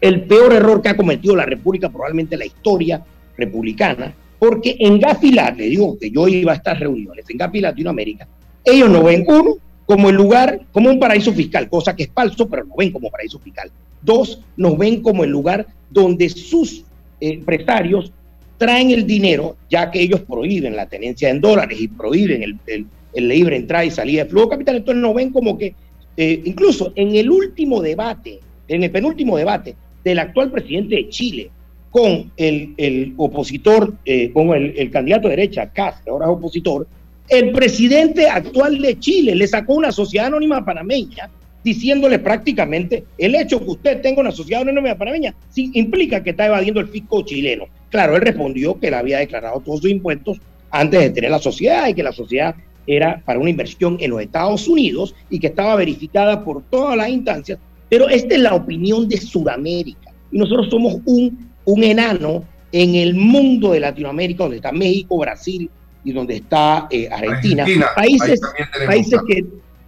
el 0.00 0.22
peor 0.22 0.54
error 0.54 0.82
que 0.82 0.88
ha 0.88 0.96
cometido 0.96 1.36
la 1.36 1.46
República, 1.46 1.88
probablemente 1.88 2.34
en 2.34 2.40
la 2.40 2.46
historia 2.46 3.04
republicana, 3.36 4.12
porque 4.42 4.74
en 4.80 4.98
Gafi 4.98 5.30
le 5.30 5.68
digo 5.68 5.96
que 5.96 6.10
yo 6.10 6.26
iba 6.26 6.50
a 6.50 6.56
estas 6.56 6.80
reuniones, 6.80 7.24
en 7.30 7.38
Gafi 7.38 7.60
Latinoamérica, 7.60 8.26
ellos 8.64 8.90
no 8.90 9.04
ven, 9.04 9.24
uno, 9.28 9.54
como 9.86 10.10
el 10.10 10.16
lugar, 10.16 10.62
como 10.72 10.90
un 10.90 10.98
paraíso 10.98 11.32
fiscal, 11.32 11.68
cosa 11.68 11.94
que 11.94 12.02
es 12.02 12.10
falso, 12.12 12.48
pero 12.48 12.64
no 12.64 12.74
ven 12.76 12.90
como 12.90 13.08
paraíso 13.08 13.38
fiscal. 13.38 13.70
Dos, 14.02 14.40
nos 14.56 14.76
ven 14.76 15.00
como 15.00 15.22
el 15.22 15.30
lugar 15.30 15.68
donde 15.88 16.28
sus 16.28 16.82
empresarios 17.20 18.10
traen 18.58 18.90
el 18.90 19.06
dinero, 19.06 19.58
ya 19.70 19.92
que 19.92 20.00
ellos 20.00 20.22
prohíben 20.22 20.74
la 20.74 20.86
tenencia 20.86 21.30
en 21.30 21.40
dólares 21.40 21.80
y 21.80 21.86
prohíben 21.86 22.42
el, 22.42 22.86
libre 23.14 23.54
entrada 23.54 23.84
y 23.84 23.92
salida 23.92 24.24
de 24.24 24.30
flujo 24.30 24.48
capital, 24.48 24.74
entonces 24.74 25.02
nos 25.02 25.14
ven 25.14 25.30
como 25.30 25.56
que, 25.56 25.72
eh, 26.16 26.42
incluso 26.44 26.92
en 26.96 27.14
el 27.14 27.30
último 27.30 27.80
debate, 27.80 28.40
en 28.66 28.82
el 28.82 28.90
penúltimo 28.90 29.36
debate 29.36 29.76
del 30.02 30.18
actual 30.18 30.50
presidente 30.50 30.96
de 30.96 31.08
Chile 31.10 31.50
con 31.92 32.32
el, 32.38 33.12
opositor, 33.18 33.94
eh, 34.06 34.32
con 34.32 34.52
el, 34.54 34.90
candidato 34.90 35.28
de 35.28 35.36
derecha, 35.36 35.70
Cast, 35.70 36.02
que 36.02 36.10
ahora 36.10 36.24
es 36.24 36.32
opositor, 36.32 36.88
el 37.28 37.52
presidente 37.52 38.28
actual 38.28 38.80
de 38.80 38.98
Chile 38.98 39.34
le 39.34 39.46
sacó 39.46 39.74
una 39.74 39.92
sociedad 39.92 40.26
anónima 40.26 40.64
panameña 40.64 41.30
diciéndole 41.62 42.18
prácticamente 42.18 43.04
el 43.16 43.34
hecho 43.34 43.60
que 43.60 43.70
usted 43.70 44.00
tenga 44.00 44.20
una 44.20 44.32
sociedad 44.32 44.62
anónima 44.62 44.96
panameña 44.96 45.34
implica 45.54 46.22
que 46.22 46.30
está 46.30 46.46
evadiendo 46.46 46.80
el 46.80 46.88
fisco 46.88 47.22
chileno. 47.22 47.66
Claro, 47.90 48.16
él 48.16 48.22
respondió 48.22 48.80
que 48.80 48.88
él 48.88 48.94
había 48.94 49.18
declarado 49.18 49.60
todos 49.60 49.80
sus 49.80 49.90
impuestos 49.90 50.40
antes 50.70 50.98
de 50.98 51.10
tener 51.10 51.30
la 51.30 51.38
sociedad 51.38 51.86
y 51.88 51.94
que 51.94 52.02
la 52.02 52.12
sociedad 52.12 52.56
era 52.86 53.22
para 53.24 53.38
una 53.38 53.50
inversión 53.50 53.98
en 54.00 54.10
los 54.10 54.22
Estados 54.22 54.66
Unidos 54.66 55.14
y 55.30 55.38
que 55.38 55.48
estaba 55.48 55.76
verificada 55.76 56.42
por 56.42 56.62
todas 56.64 56.96
las 56.96 57.10
instancias, 57.10 57.58
pero 57.88 58.08
esta 58.08 58.34
es 58.34 58.40
la 58.40 58.54
opinión 58.54 59.08
de 59.08 59.18
Sudamérica 59.18 60.10
y 60.32 60.38
nosotros 60.38 60.68
somos 60.70 60.96
un, 61.04 61.51
un 61.64 61.84
enano 61.84 62.44
en 62.72 62.94
el 62.94 63.14
mundo 63.14 63.72
de 63.72 63.80
Latinoamérica, 63.80 64.44
donde 64.44 64.56
está 64.56 64.72
México, 64.72 65.18
Brasil 65.18 65.70
y 66.04 66.12
donde 66.12 66.36
está 66.36 66.88
eh, 66.90 67.08
Argentina, 67.10 67.62
Argentina, 67.62 67.86
países, 67.94 68.40
países 68.86 69.20
que 69.26 69.44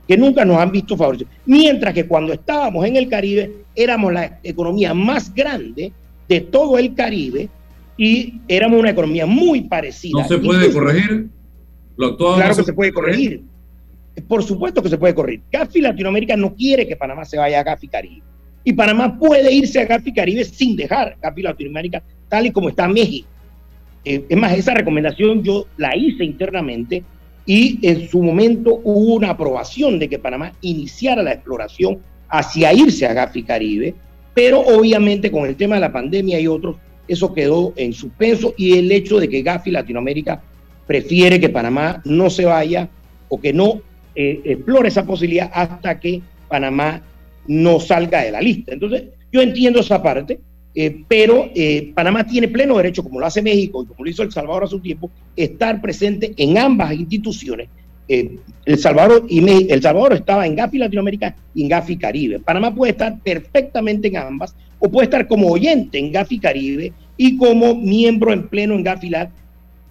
que 0.07 0.17
nunca 0.17 0.45
nos 0.45 0.59
han 0.59 0.71
visto 0.71 0.97
favorecidos. 0.97 1.33
Mientras 1.47 1.95
que 1.95 2.07
cuando 2.07 2.33
estábamos 2.33 2.85
en 2.87 2.97
el 2.97 3.09
Caribe, 3.09 3.65
éramos 3.75 4.13
la 4.13 4.39
economía 4.43 4.93
más 4.95 5.35
grande 5.35 5.93
de 6.29 6.41
todo 6.41 6.79
el 6.79 6.95
Caribe 6.95 7.49
y 7.97 8.41
éramos 8.49 8.81
una 8.81 8.91
economía 8.91 9.27
muy 9.27 9.63
parecida. 9.63 10.21
¿No 10.21 10.29
se 10.29 10.39
puede 10.39 10.67
Incluso- 10.67 10.79
corregir? 10.81 11.29
¿Lo 11.97 12.17
Claro 12.17 12.51
no 12.51 12.57
que 12.57 12.65
se 12.65 12.73
puede 12.73 12.93
corregir. 12.93 13.45
Por 14.27 14.43
supuesto 14.43 14.83
que 14.83 14.89
se 14.89 14.99
puede 14.99 15.15
corregir. 15.15 15.43
Gafi 15.51 15.81
Latinoamérica 15.81 16.37
no 16.37 16.55
quiere 16.55 16.87
que 16.87 16.97
Panamá 16.97 17.25
se 17.25 17.39
vaya 17.39 17.61
a 17.61 17.63
Gafi 17.63 17.89
Caribe. 17.89 18.23
Y 18.65 18.73
Panamá 18.73 19.19
puede 19.19 19.53
irse 19.53 19.81
a 19.81 19.85
Gafi 19.85 20.13
Caribe 20.13 20.45
sin 20.45 20.75
dejar 20.75 21.17
Gafi 21.21 21.43
Latinoamérica 21.43 22.03
tal 22.29 22.47
y 22.47 22.51
como 22.51 22.71
está 22.71 22.89
México. 22.89 23.29
Eh, 24.05 24.25
es 24.29 24.37
más, 24.37 24.57
esa 24.57 24.75
recomendación 24.75 25.43
yo 25.43 25.67
la 25.77 25.97
hice 25.97 26.25
internamente 26.25 27.03
y 27.47 27.79
en 27.87 28.09
su 28.09 28.23
momento 28.23 28.81
hubo 28.83 29.15
una 29.15 29.31
aprobación 29.31 29.99
de 29.99 30.09
que 30.09 30.19
Panamá 30.19 30.53
iniciara 30.63 31.23
la 31.23 31.33
exploración 31.33 31.99
hacia 32.29 32.73
irse 32.73 33.07
a 33.07 33.13
Gafi 33.13 33.43
Caribe, 33.43 33.95
pero 34.35 34.61
obviamente 34.61 35.31
con 35.31 35.47
el 35.47 35.57
tema 35.57 35.77
de 35.77 35.83
la 35.83 35.93
pandemia 35.93 36.41
y 36.41 36.47
otros, 36.47 36.77
eso 37.07 37.35
quedó 37.35 37.73
en 37.77 37.93
suspenso 37.93 38.55
y 38.57 38.79
el 38.79 38.91
hecho 38.91 39.19
de 39.19 39.29
que 39.29 39.43
Gafi 39.43 39.71
Latinoamérica 39.71 40.43
prefiere 40.87 41.39
que 41.39 41.49
Panamá 41.49 42.03
no 42.05 42.31
se 42.31 42.45
vaya 42.45 42.89
o 43.29 43.41
que 43.41 43.53
no 43.53 43.81
eh, 44.15 44.41
explore 44.45 44.89
esa 44.89 45.05
posibilidad 45.05 45.51
hasta 45.53 45.99
que 46.01 46.23
Panamá 46.49 47.03
no 47.47 47.81
salga 47.81 48.23
de 48.23 48.31
la 48.33 48.41
lista. 48.41 48.73
Entonces, 48.73 49.05
yo 49.33 49.43
entiendo 49.43 49.81
esa 49.81 50.03
parte, 50.03 50.41
eh, 50.75 51.05
pero 51.07 51.51
eh, 51.55 51.93
Panamá 51.95 52.27
tiene 52.27 52.49
pleno 52.49 52.77
derecho, 52.77 53.03
como 53.03 53.21
lo 53.21 53.27
hace 53.27 53.43
México 53.43 53.83
y 53.83 53.87
como 53.87 54.05
lo 54.05 54.11
hizo 54.11 54.23
El 54.23 54.33
Salvador 54.33 54.65
hace 54.65 54.75
un 54.75 54.83
tiempo, 54.83 55.11
estar 55.37 55.81
presente 55.81 56.33
en 56.37 56.59
ambas 56.59 56.93
instituciones. 56.95 57.69
Eh, 58.09 58.37
el 58.67 58.79
Salvador 58.79 59.25
y 59.29 59.41
Me- 59.41 59.67
El 59.69 59.81
Salvador 59.81 60.13
estaba 60.15 60.47
en 60.47 60.57
Gafi 60.57 60.79
Latinoamérica 60.79 61.35
y 61.55 61.63
en 61.63 61.69
Gafi 61.69 61.97
Caribe. 61.97 62.39
Panamá 62.41 62.75
puede 62.75 62.93
estar 62.93 63.19
perfectamente 63.21 64.09
en 64.09 64.17
ambas 64.19 64.55
o 64.79 64.91
puede 64.91 65.05
estar 65.05 65.27
como 65.27 65.49
oyente 65.49 65.99
en 65.99 66.13
Gafi 66.13 66.39
Caribe 66.39 66.93
y 67.17 67.37
como 67.37 67.75
miembro 67.75 68.33
en 68.33 68.49
pleno 68.49 68.75
en 68.75 68.83
Gafi 68.83 69.09
Lat. 69.09 69.31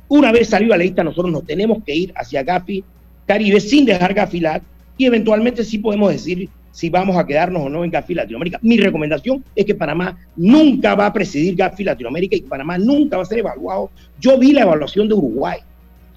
Una 0.09 0.31
vez 0.31 0.49
salió 0.49 0.67
la 0.67 0.77
lista, 0.77 1.03
nosotros 1.03 1.31
nos 1.31 1.45
tenemos 1.45 1.83
que 1.83 1.95
ir 1.95 2.13
hacia 2.15 2.43
Gafi 2.43 2.83
Caribe 3.25 3.59
sin 3.59 3.85
dejar 3.85 4.13
Gafi 4.13 4.41
Lat 4.41 4.61
y 4.97 5.05
eventualmente 5.05 5.63
sí 5.63 5.79
podemos 5.79 6.11
decir 6.11 6.49
si 6.73 6.89
vamos 6.89 7.15
a 7.15 7.25
quedarnos 7.25 7.61
o 7.61 7.69
no 7.69 7.85
en 7.85 7.91
Gafi 7.91 8.15
Latinoamérica. 8.15 8.59
Mi 8.63 8.77
recomendación 8.77 9.43
es 9.55 9.63
que 9.63 9.75
Panamá 9.75 10.17
nunca 10.35 10.95
va 10.95 11.05
a 11.05 11.13
presidir 11.13 11.55
Gafi 11.55 11.83
Latinoamérica 11.83 12.35
y 12.35 12.41
Panamá 12.41 12.79
nunca 12.79 13.15
va 13.15 13.23
a 13.23 13.27
ser 13.27 13.39
evaluado. 13.39 13.91
Yo 14.19 14.39
vi 14.39 14.53
la 14.53 14.63
evaluación 14.63 15.07
de 15.07 15.13
Uruguay. 15.13 15.59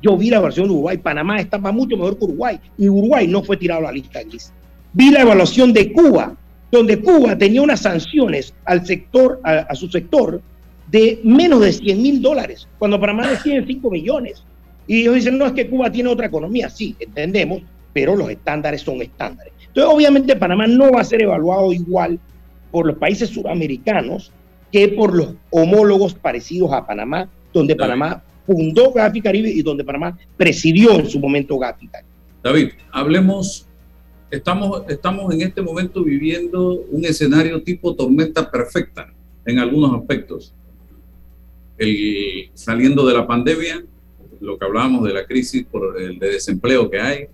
Yo 0.01 0.17
vi 0.17 0.31
la 0.31 0.37
evaluación 0.37 0.69
de 0.69 0.73
Uruguay. 0.73 0.97
Panamá 0.97 1.41
estaba 1.41 1.73
mucho 1.73 1.99
mejor 1.99 2.19
que 2.19 2.25
Uruguay 2.25 2.59
y 2.79 2.89
Uruguay 2.89 3.29
no 3.29 3.43
fue 3.43 3.59
tirado 3.59 3.81
a 3.81 3.85
la 3.85 3.93
lista 3.93 4.23
gris. 4.23 4.51
Vi 4.95 5.11
la 5.11 5.21
evaluación 5.21 5.75
de 5.75 5.93
Cuba, 5.93 6.35
donde 6.73 7.01
Cuba 7.01 7.37
tenía 7.37 7.61
unas 7.61 7.81
sanciones 7.81 8.55
al 8.65 8.87
sector, 8.87 9.39
a, 9.45 9.75
su 9.75 9.89
sector, 9.89 10.41
de 10.91 11.21
menos 11.23 11.61
de 11.61 11.71
100 11.71 12.01
mil 12.03 12.23
dólares, 12.23 12.67
cuando 12.79 12.99
Panamá 12.99 13.29
decía 13.29 13.63
5 13.65 13.91
millones. 13.91 14.43
Y 14.87 15.03
ellos 15.03 15.17
dicen, 15.17 15.37
no, 15.37 15.45
es 15.45 15.53
que 15.53 15.69
Cuba 15.69 15.93
tiene 15.93 16.09
otra 16.09 16.27
economía. 16.27 16.71
Sí, 16.71 16.97
entendemos, 16.99 17.61
pero 17.93 18.17
los 18.17 18.31
estándares 18.31 18.81
son 18.81 19.03
estándares. 19.03 19.53
Entonces, 19.77 19.95
obviamente, 19.95 20.35
Panamá 20.37 20.67
no 20.67 20.91
va 20.91 21.03
a 21.03 21.05
ser 21.05 21.21
evaluado 21.21 21.71
igual 21.71 22.19
por 22.71 22.87
los 22.87 22.97
países 22.97 23.29
suramericanos 23.29 24.33
que 24.73 24.89
por 24.89 25.15
los 25.15 25.35
homólogos 25.51 26.15
parecidos 26.15 26.73
a 26.73 26.87
Panamá, 26.87 27.29
donde 27.53 27.77
Panamá 27.77 28.25
fundó 28.47 28.91
Gafi 28.91 29.21
Caribe 29.21 29.51
y 29.51 29.61
donde 29.61 29.85
Panamá 29.85 30.19
presidió 30.39 30.99
en 30.99 31.11
su 31.11 31.21
momento 31.21 31.59
Gafi 31.59 31.89
Caribe. 31.89 32.11
David, 32.43 32.69
hablemos, 32.91 33.67
estamos, 34.31 34.83
estamos 34.89 35.35
en 35.35 35.43
este 35.43 35.61
momento 35.61 36.03
viviendo 36.03 36.81
un 36.91 37.05
escenario 37.05 37.63
tipo 37.63 37.95
tormenta 37.95 38.51
perfecta 38.51 39.13
en 39.45 39.59
algunos 39.59 39.95
aspectos. 39.95 40.55
El, 41.77 42.49
saliendo 42.55 43.07
de 43.07 43.13
la 43.13 43.27
pandemia, 43.27 43.85
lo 44.41 44.57
que 44.57 44.65
hablábamos 44.65 45.05
de 45.05 45.13
la 45.13 45.27
crisis 45.27 45.67
por 45.71 46.01
el 46.01 46.19
de 46.19 46.31
desempleo 46.31 46.89
que 46.91 46.99
hay, 46.99 47.27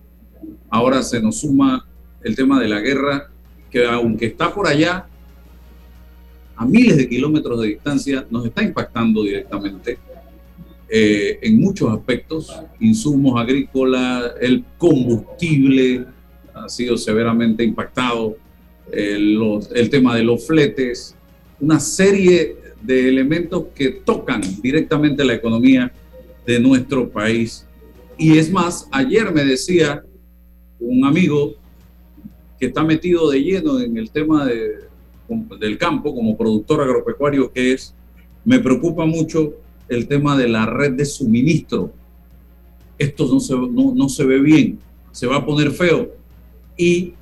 ahora 0.70 1.04
se 1.04 1.22
nos 1.22 1.38
suma 1.38 1.86
el 2.24 2.34
tema 2.36 2.60
de 2.60 2.68
la 2.68 2.80
guerra, 2.80 3.30
que 3.70 3.86
aunque 3.86 4.26
está 4.26 4.52
por 4.54 4.66
allá, 4.66 5.06
a 6.56 6.64
miles 6.66 6.96
de 6.96 7.08
kilómetros 7.08 7.60
de 7.60 7.68
distancia, 7.68 8.26
nos 8.30 8.44
está 8.46 8.62
impactando 8.62 9.22
directamente 9.24 9.98
eh, 10.88 11.38
en 11.42 11.58
muchos 11.58 11.90
aspectos, 11.90 12.52
insumos 12.78 13.40
agrícolas, 13.40 14.32
el 14.40 14.62
combustible 14.76 16.04
ha 16.54 16.68
sido 16.68 16.98
severamente 16.98 17.64
impactado, 17.64 18.36
el, 18.92 19.34
los- 19.34 19.70
el 19.72 19.88
tema 19.88 20.14
de 20.14 20.22
los 20.22 20.46
fletes, 20.46 21.16
una 21.60 21.80
serie 21.80 22.56
de 22.82 23.08
elementos 23.08 23.66
que 23.74 23.88
tocan 23.90 24.42
directamente 24.60 25.24
la 25.24 25.34
economía 25.34 25.90
de 26.46 26.60
nuestro 26.60 27.08
país. 27.08 27.64
Y 28.18 28.36
es 28.36 28.50
más, 28.50 28.86
ayer 28.90 29.32
me 29.32 29.44
decía 29.44 30.02
un 30.78 31.04
amigo 31.06 31.54
que 32.62 32.66
está 32.66 32.84
metido 32.84 33.28
de 33.28 33.42
lleno 33.42 33.80
en 33.80 33.96
el 33.96 34.12
tema 34.12 34.46
de- 34.46 34.84
del 35.58 35.76
campo 35.78 36.14
como 36.14 36.36
productor 36.36 36.80
agropecuario 36.80 37.52
que 37.52 37.72
es, 37.72 37.92
me 38.44 38.60
preocupa 38.60 39.04
mucho 39.04 39.54
el 39.88 40.06
tema 40.06 40.36
de 40.38 40.46
la 40.46 40.64
red 40.64 40.92
de 40.92 41.04
suministro. 41.04 41.90
Esto 42.96 43.26
no 43.26 43.40
se, 43.40 43.56
no, 43.56 43.92
no 43.96 44.08
se 44.08 44.24
ve 44.24 44.38
bien, 44.38 44.78
se 45.10 45.26
va 45.26 45.38
a 45.38 45.44
poner 45.44 45.72
feo 45.72 46.12
y 46.76 47.14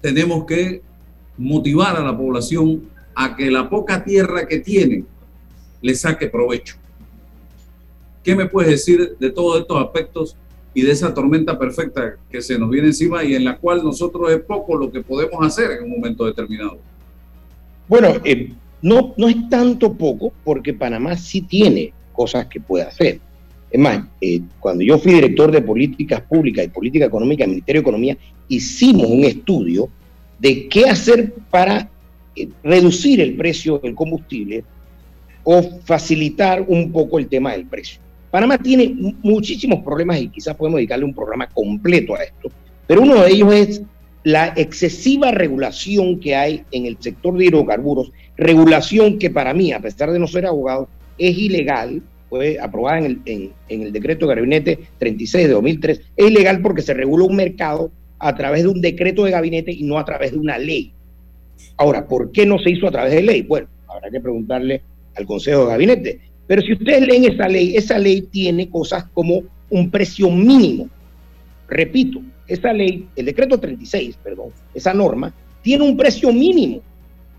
tenemos 0.00 0.46
que 0.46 0.80
motivar 1.36 1.94
a 1.96 2.02
la 2.02 2.16
población 2.16 2.84
a 3.14 3.36
que 3.36 3.50
la 3.50 3.68
poca 3.68 4.02
tierra 4.02 4.48
que 4.48 4.60
tiene 4.60 5.04
le 5.82 5.94
saque 5.94 6.28
provecho. 6.28 6.76
¿Qué 8.24 8.34
me 8.34 8.46
puedes 8.46 8.70
decir 8.70 9.14
de 9.20 9.28
todos 9.30 9.60
estos 9.60 9.76
aspectos 9.76 10.36
y 10.74 10.82
de 10.82 10.90
esa 10.90 11.12
tormenta 11.12 11.58
perfecta 11.58 12.16
que 12.30 12.40
se 12.40 12.58
nos 12.58 12.70
viene 12.70 12.88
encima 12.88 13.24
y 13.24 13.34
en 13.34 13.44
la 13.44 13.56
cual 13.58 13.82
nosotros 13.84 14.30
es 14.32 14.40
poco 14.40 14.76
lo 14.76 14.90
que 14.90 15.02
podemos 15.02 15.44
hacer 15.46 15.72
en 15.72 15.84
un 15.84 15.90
momento 15.90 16.24
determinado? 16.24 16.78
Bueno, 17.88 18.08
eh, 18.24 18.52
no, 18.80 19.14
no 19.16 19.28
es 19.28 19.48
tanto 19.48 19.92
poco 19.92 20.32
porque 20.44 20.72
Panamá 20.72 21.16
sí 21.16 21.42
tiene 21.42 21.92
cosas 22.12 22.46
que 22.46 22.60
puede 22.60 22.84
hacer. 22.84 23.20
Es 23.70 23.80
más, 23.80 24.04
eh, 24.20 24.40
cuando 24.60 24.84
yo 24.84 24.98
fui 24.98 25.14
director 25.14 25.50
de 25.50 25.62
políticas 25.62 26.20
públicas 26.22 26.64
y 26.64 26.68
política 26.68 27.06
económica 27.06 27.44
del 27.44 27.52
Ministerio 27.52 27.80
de 27.80 27.82
Economía, 27.82 28.16
hicimos 28.48 29.06
un 29.06 29.24
estudio 29.24 29.88
de 30.38 30.68
qué 30.68 30.88
hacer 30.88 31.32
para 31.50 31.88
eh, 32.36 32.48
reducir 32.62 33.20
el 33.20 33.34
precio 33.34 33.78
del 33.78 33.94
combustible 33.94 34.64
o 35.44 35.62
facilitar 35.84 36.64
un 36.66 36.92
poco 36.92 37.18
el 37.18 37.28
tema 37.28 37.52
del 37.52 37.66
precio. 37.66 38.00
Panamá 38.32 38.58
tiene 38.58 38.88
mu- 38.88 39.12
muchísimos 39.22 39.84
problemas 39.84 40.18
y 40.20 40.28
quizás 40.28 40.56
podemos 40.56 40.78
dedicarle 40.78 41.04
un 41.04 41.14
programa 41.14 41.46
completo 41.48 42.16
a 42.16 42.24
esto, 42.24 42.50
pero 42.88 43.02
uno 43.02 43.22
de 43.22 43.30
ellos 43.30 43.54
es 43.54 43.82
la 44.24 44.52
excesiva 44.56 45.30
regulación 45.30 46.18
que 46.18 46.34
hay 46.34 46.64
en 46.72 46.86
el 46.86 46.96
sector 46.98 47.36
de 47.36 47.44
hidrocarburos, 47.44 48.10
regulación 48.36 49.18
que 49.18 49.30
para 49.30 49.52
mí, 49.54 49.72
a 49.72 49.80
pesar 49.80 50.10
de 50.10 50.18
no 50.18 50.26
ser 50.26 50.46
abogado, 50.46 50.88
es 51.18 51.36
ilegal, 51.36 52.02
fue 52.30 52.58
aprobada 52.58 53.06
en 53.06 53.52
el 53.68 53.92
decreto 53.92 54.26
de 54.26 54.34
gabinete 54.34 54.78
36 54.98 55.46
de 55.48 55.52
2003, 55.52 56.00
es 56.16 56.26
ilegal 56.30 56.60
porque 56.62 56.80
se 56.82 56.94
regula 56.94 57.26
un 57.26 57.36
mercado 57.36 57.90
a 58.18 58.34
través 58.34 58.62
de 58.62 58.68
un 58.68 58.80
decreto 58.80 59.24
de 59.24 59.32
gabinete 59.32 59.72
y 59.72 59.82
no 59.82 59.98
a 59.98 60.04
través 60.04 60.32
de 60.32 60.38
una 60.38 60.56
ley. 60.56 60.92
Ahora, 61.76 62.06
¿por 62.08 62.32
qué 62.32 62.46
no 62.46 62.58
se 62.58 62.70
hizo 62.70 62.86
a 62.86 62.90
través 62.90 63.12
de 63.12 63.22
ley? 63.22 63.42
Bueno, 63.42 63.66
habrá 63.88 64.10
que 64.10 64.20
preguntarle 64.20 64.80
al 65.16 65.26
Consejo 65.26 65.64
de 65.64 65.66
Gabinete. 65.66 66.20
Pero 66.46 66.62
si 66.62 66.72
ustedes 66.72 67.06
leen 67.06 67.24
esa 67.24 67.48
ley, 67.48 67.76
esa 67.76 67.98
ley 67.98 68.22
tiene 68.22 68.68
cosas 68.68 69.04
como 69.12 69.42
un 69.70 69.90
precio 69.90 70.30
mínimo. 70.30 70.88
Repito, 71.68 72.20
esa 72.46 72.72
ley, 72.72 73.08
el 73.16 73.26
decreto 73.26 73.58
36, 73.58 74.18
perdón, 74.22 74.48
esa 74.74 74.92
norma, 74.92 75.32
tiene 75.62 75.84
un 75.84 75.96
precio 75.96 76.32
mínimo. 76.32 76.80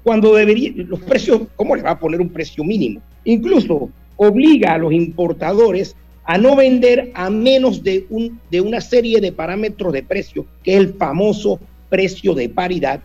Cuando 0.03 0.33
debería, 0.33 0.71
los 0.75 0.99
precios, 1.01 1.41
¿cómo 1.55 1.75
le 1.75 1.83
va 1.83 1.91
a 1.91 1.99
poner 1.99 2.19
un 2.19 2.29
precio 2.29 2.63
mínimo? 2.63 3.01
Incluso 3.23 3.89
obliga 4.15 4.73
a 4.73 4.77
los 4.77 4.91
importadores 4.91 5.95
a 6.25 6.37
no 6.37 6.55
vender 6.55 7.11
a 7.13 7.29
menos 7.29 7.83
de, 7.83 8.05
un, 8.09 8.39
de 8.49 8.61
una 8.61 8.81
serie 8.81 9.19
de 9.19 9.31
parámetros 9.31 9.91
de 9.93 10.03
precio, 10.03 10.45
que 10.63 10.73
es 10.73 10.79
el 10.79 10.93
famoso 10.93 11.59
precio 11.89 12.33
de 12.33 12.49
paridad, 12.49 13.01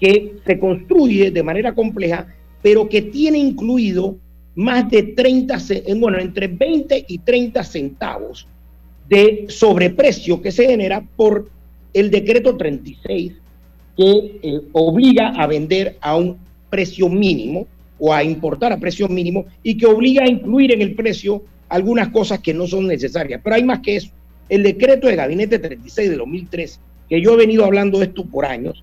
que 0.00 0.34
se 0.44 0.58
construye 0.58 1.30
de 1.30 1.42
manera 1.42 1.74
compleja, 1.74 2.26
pero 2.62 2.88
que 2.88 3.02
tiene 3.02 3.38
incluido 3.38 4.16
más 4.54 4.90
de 4.90 5.02
30, 5.02 5.58
ce- 5.58 5.82
eh, 5.86 5.94
bueno, 5.94 6.18
entre 6.18 6.46
20 6.48 7.04
y 7.08 7.18
30 7.18 7.62
centavos 7.64 8.46
de 9.08 9.46
sobreprecio 9.48 10.40
que 10.40 10.52
se 10.52 10.66
genera 10.66 11.02
por 11.16 11.50
el 11.92 12.10
decreto 12.10 12.56
36 12.56 13.32
que 13.96 14.38
eh, 14.42 14.60
obliga 14.72 15.28
a 15.30 15.46
vender 15.46 15.96
a 16.00 16.16
un 16.16 16.38
precio 16.70 17.08
mínimo 17.08 17.66
o 17.98 18.12
a 18.12 18.24
importar 18.24 18.72
a 18.72 18.78
precio 18.80 19.06
mínimo 19.08 19.44
y 19.62 19.76
que 19.76 19.86
obliga 19.86 20.24
a 20.24 20.28
incluir 20.28 20.72
en 20.72 20.80
el 20.82 20.94
precio 20.94 21.42
algunas 21.68 22.08
cosas 22.08 22.40
que 22.40 22.54
no 22.54 22.66
son 22.66 22.86
necesarias. 22.86 23.40
Pero 23.42 23.56
hay 23.56 23.64
más 23.64 23.80
que 23.80 23.96
eso. 23.96 24.10
El 24.48 24.62
decreto 24.62 25.06
de 25.06 25.16
gabinete 25.16 25.58
36 25.58 26.10
de 26.10 26.16
2003, 26.16 26.80
que 27.08 27.20
yo 27.20 27.34
he 27.34 27.36
venido 27.36 27.64
hablando 27.64 27.98
de 27.98 28.06
esto 28.06 28.24
por 28.24 28.44
años, 28.46 28.82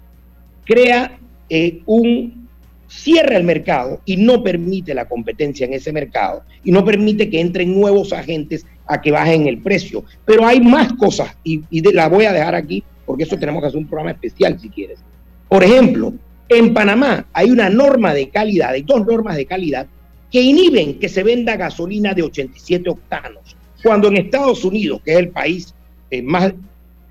crea 0.65 1.17
eh, 1.49 1.81
un 1.85 2.47
cierra 2.89 3.37
el 3.37 3.43
mercado 3.43 4.01
y 4.03 4.17
no 4.17 4.43
permite 4.43 4.93
la 4.93 5.07
competencia 5.07 5.65
en 5.65 5.73
ese 5.73 5.93
mercado 5.93 6.43
y 6.63 6.71
no 6.71 6.83
permite 6.83 7.29
que 7.29 7.39
entren 7.39 7.79
nuevos 7.79 8.11
agentes 8.11 8.65
a 8.87 8.99
que 8.99 9.11
bajen 9.11 9.47
el 9.47 9.59
precio. 9.59 10.03
Pero 10.25 10.45
hay 10.45 10.59
más 10.59 10.91
cosas 10.93 11.37
y, 11.43 11.61
de- 11.81 11.93
la 11.93 12.09
voy 12.09 12.25
a 12.25 12.33
dejar 12.33 12.55
aquí 12.55 12.83
porque 13.05 13.23
eso 13.23 13.37
tenemos 13.37 13.61
que 13.61 13.67
hacer 13.67 13.77
un 13.79 13.87
programa 13.87 14.11
especial 14.11 14.59
si 14.59 14.69
quieres. 14.69 14.99
Por 15.47 15.63
ejemplo, 15.63 16.13
en 16.49 16.73
Panamá 16.73 17.27
hay 17.31 17.51
una 17.51 17.69
norma 17.69 18.13
de 18.13 18.29
calidad, 18.29 18.71
hay 18.71 18.81
dos 18.81 19.05
normas 19.05 19.35
de 19.37 19.45
calidad 19.45 19.87
que 20.31 20.41
inhiben 20.41 20.99
que 20.99 21.09
se 21.09 21.23
venda 21.23 21.55
gasolina 21.57 22.13
de 22.13 22.23
87 22.23 22.89
octanos, 22.89 23.55
cuando 23.83 24.07
en 24.07 24.17
Estados 24.17 24.63
Unidos, 24.65 25.01
que 25.05 25.11
es 25.13 25.17
el 25.19 25.29
país 25.29 25.73
eh, 26.11 26.21
más, 26.21 26.53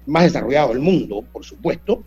más 0.06 0.24
desarrollado 0.24 0.68
del 0.70 0.80
mundo, 0.80 1.24
por 1.32 1.44
supuesto, 1.44 2.02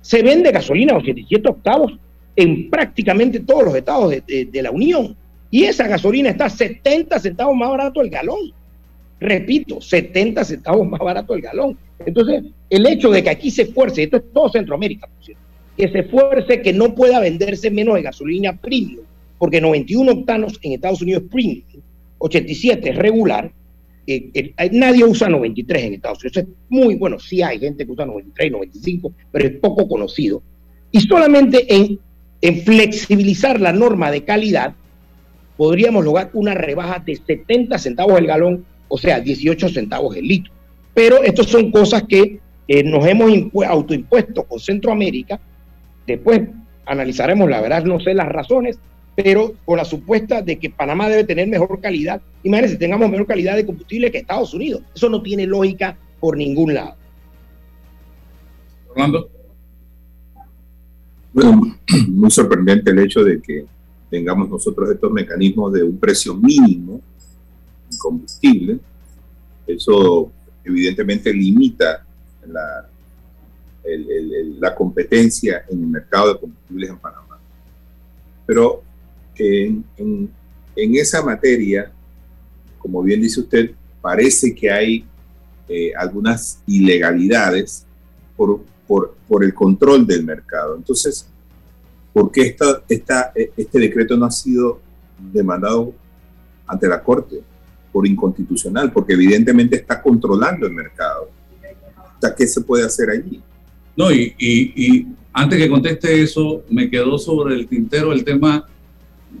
se 0.00 0.22
vende 0.22 0.50
gasolina 0.50 0.94
a 0.94 0.98
87 0.98 1.48
octavos 1.48 1.92
en 2.40 2.70
prácticamente 2.70 3.40
todos 3.40 3.64
los 3.64 3.74
estados 3.74 4.10
de, 4.10 4.62
la 4.62 4.70
Unión. 4.70 5.16
Y 5.50 5.64
esa 5.64 5.86
gasolina 5.88 6.30
está 6.30 6.48
70 6.48 7.18
centavos 7.18 7.56
más 7.56 7.70
barato 7.70 8.00
el 8.00 8.10
galón. 8.10 8.52
Repito, 9.18 9.80
70 9.80 10.44
centavos 10.44 10.88
más 10.88 11.00
barato 11.00 11.34
el 11.34 11.42
galón. 11.42 11.76
Entonces, 12.04 12.44
el 12.70 12.86
hecho 12.86 13.10
de 13.10 13.22
que 13.22 13.30
aquí 13.30 13.50
se 13.50 13.62
esfuerce, 13.62 14.04
esto 14.04 14.16
es 14.16 14.22
todo 14.32 14.48
Centroamérica, 14.48 15.06
por 15.06 15.24
cierto, 15.24 15.42
que 15.76 15.88
se 15.88 15.98
esfuerce 16.00 16.62
que 16.62 16.72
no 16.72 16.94
pueda 16.94 17.20
venderse 17.20 17.70
menos 17.70 17.96
de 17.96 18.02
gasolina 18.02 18.56
premium, 18.56 19.04
porque 19.38 19.60
91 19.60 20.12
octanos 20.12 20.58
en 20.62 20.72
Estados 20.72 21.02
Unidos 21.02 21.24
es 21.24 21.30
premium, 21.30 21.64
87 22.18 22.90
es 22.90 22.96
regular, 22.96 23.52
eh, 24.06 24.30
eh, 24.34 24.54
eh, 24.56 24.70
nadie 24.72 25.04
usa 25.04 25.28
93 25.28 25.84
en 25.84 25.94
Estados 25.94 26.18
Unidos. 26.24 26.36
Es 26.38 26.46
muy 26.68 26.96
bueno, 26.96 27.18
sí 27.18 27.42
hay 27.42 27.60
gente 27.60 27.84
que 27.84 27.92
usa 27.92 28.06
93, 28.06 28.52
95, 28.52 29.12
pero 29.30 29.46
es 29.46 29.52
poco 29.58 29.86
conocido. 29.86 30.42
Y 30.90 31.00
solamente 31.00 31.72
en, 31.72 32.00
en 32.42 32.62
flexibilizar 32.62 33.60
la 33.60 33.72
norma 33.72 34.10
de 34.10 34.24
calidad 34.24 34.74
podríamos 35.56 36.04
lograr 36.04 36.30
una 36.32 36.54
rebaja 36.54 36.98
de 37.04 37.16
70 37.16 37.76
centavos 37.78 38.18
el 38.18 38.26
galón, 38.26 38.64
o 38.88 38.96
sea, 38.96 39.20
18 39.20 39.68
centavos 39.68 40.16
el 40.16 40.26
litro. 40.26 40.52
Pero 40.94 41.22
estas 41.22 41.46
son 41.46 41.70
cosas 41.70 42.04
que 42.08 42.40
eh, 42.66 42.82
nos 42.82 43.06
hemos 43.06 43.30
impu- 43.30 43.66
autoimpuesto 43.66 44.44
con 44.44 44.58
Centroamérica. 44.58 45.38
Después 46.06 46.40
analizaremos, 46.86 47.48
la 47.50 47.60
verdad, 47.60 47.84
no 47.84 48.00
sé 48.00 48.14
las 48.14 48.28
razones, 48.28 48.78
pero 49.14 49.52
con 49.66 49.76
la 49.76 49.84
supuesta 49.84 50.40
de 50.40 50.58
que 50.58 50.70
Panamá 50.70 51.08
debe 51.10 51.24
tener 51.24 51.46
mejor 51.46 51.78
calidad. 51.80 52.22
Imagínense, 52.42 52.76
tengamos 52.78 53.10
mejor 53.10 53.26
calidad 53.26 53.54
de 53.56 53.66
combustible 53.66 54.10
que 54.10 54.18
Estados 54.18 54.54
Unidos. 54.54 54.80
Eso 54.94 55.10
no 55.10 55.20
tiene 55.20 55.46
lógica 55.46 55.96
por 56.20 56.38
ningún 56.38 56.72
lado. 56.72 56.94
Orlando. 58.88 59.28
Bueno, 61.32 61.76
muy 62.08 62.30
sorprendente 62.30 62.90
el 62.90 62.98
hecho 62.98 63.22
de 63.22 63.40
que 63.40 63.64
tengamos 64.10 64.48
nosotros 64.48 64.90
estos 64.90 65.12
mecanismos 65.12 65.72
de 65.72 65.82
un 65.84 65.96
precio 65.98 66.34
mínimo 66.34 67.00
en 67.90 67.98
combustible. 67.98 68.78
Eso 69.66 70.32
evidentemente 70.64 71.32
limita 71.32 72.04
la, 72.46 72.88
el- 73.84 74.10
el- 74.10 74.60
la 74.60 74.74
competencia 74.74 75.64
en 75.70 75.80
el 75.80 75.86
mercado 75.86 76.34
de 76.34 76.40
combustibles 76.40 76.90
en 76.90 76.98
Panamá. 76.98 77.38
Pero 78.46 78.82
en, 79.36 79.84
en- 79.96 80.30
en 80.76 80.94
esa 80.96 81.22
materia, 81.22 81.90
como 82.78 83.02
bien 83.02 83.20
dice 83.20 83.40
usted, 83.40 83.70
parece 84.00 84.54
que 84.54 84.70
hay 84.70 85.04
eh, 85.68 85.92
algunas 85.96 86.60
ilegalidades 86.66 87.86
por, 88.36 88.60
por, 88.90 89.14
por 89.28 89.44
el 89.44 89.54
control 89.54 90.04
del 90.04 90.24
mercado. 90.24 90.74
Entonces, 90.74 91.24
¿por 92.12 92.32
qué 92.32 92.40
esta, 92.42 92.82
esta, 92.88 93.32
este 93.56 93.78
decreto 93.78 94.16
no 94.16 94.26
ha 94.26 94.32
sido 94.32 94.80
demandado 95.32 95.94
ante 96.66 96.88
la 96.88 97.00
Corte 97.00 97.40
por 97.92 98.04
inconstitucional? 98.04 98.90
Porque 98.92 99.12
evidentemente 99.12 99.76
está 99.76 100.02
controlando 100.02 100.66
el 100.66 100.72
mercado. 100.72 101.30
¿qué 102.36 102.46
se 102.48 102.62
puede 102.62 102.84
hacer 102.84 103.10
allí? 103.10 103.40
No, 103.96 104.10
y, 104.10 104.34
y- 104.38 104.72
y 104.76 105.06
antes 105.32 105.56
que 105.56 105.70
conteste 105.70 106.20
eso, 106.20 106.64
me 106.68 106.90
quedó 106.90 107.16
sobre 107.16 107.54
el 107.54 107.68
tintero 107.68 108.12
el 108.12 108.24
tema 108.24 108.66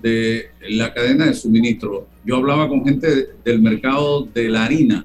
de 0.00 0.50
la 0.68 0.94
cadena 0.94 1.26
de 1.26 1.34
suministro. 1.34 2.06
Yo 2.24 2.36
hablaba 2.36 2.68
con 2.68 2.84
gente 2.84 3.30
del 3.44 3.60
mercado 3.60 4.22
de 4.32 4.48
la 4.48 4.64
harina, 4.64 5.04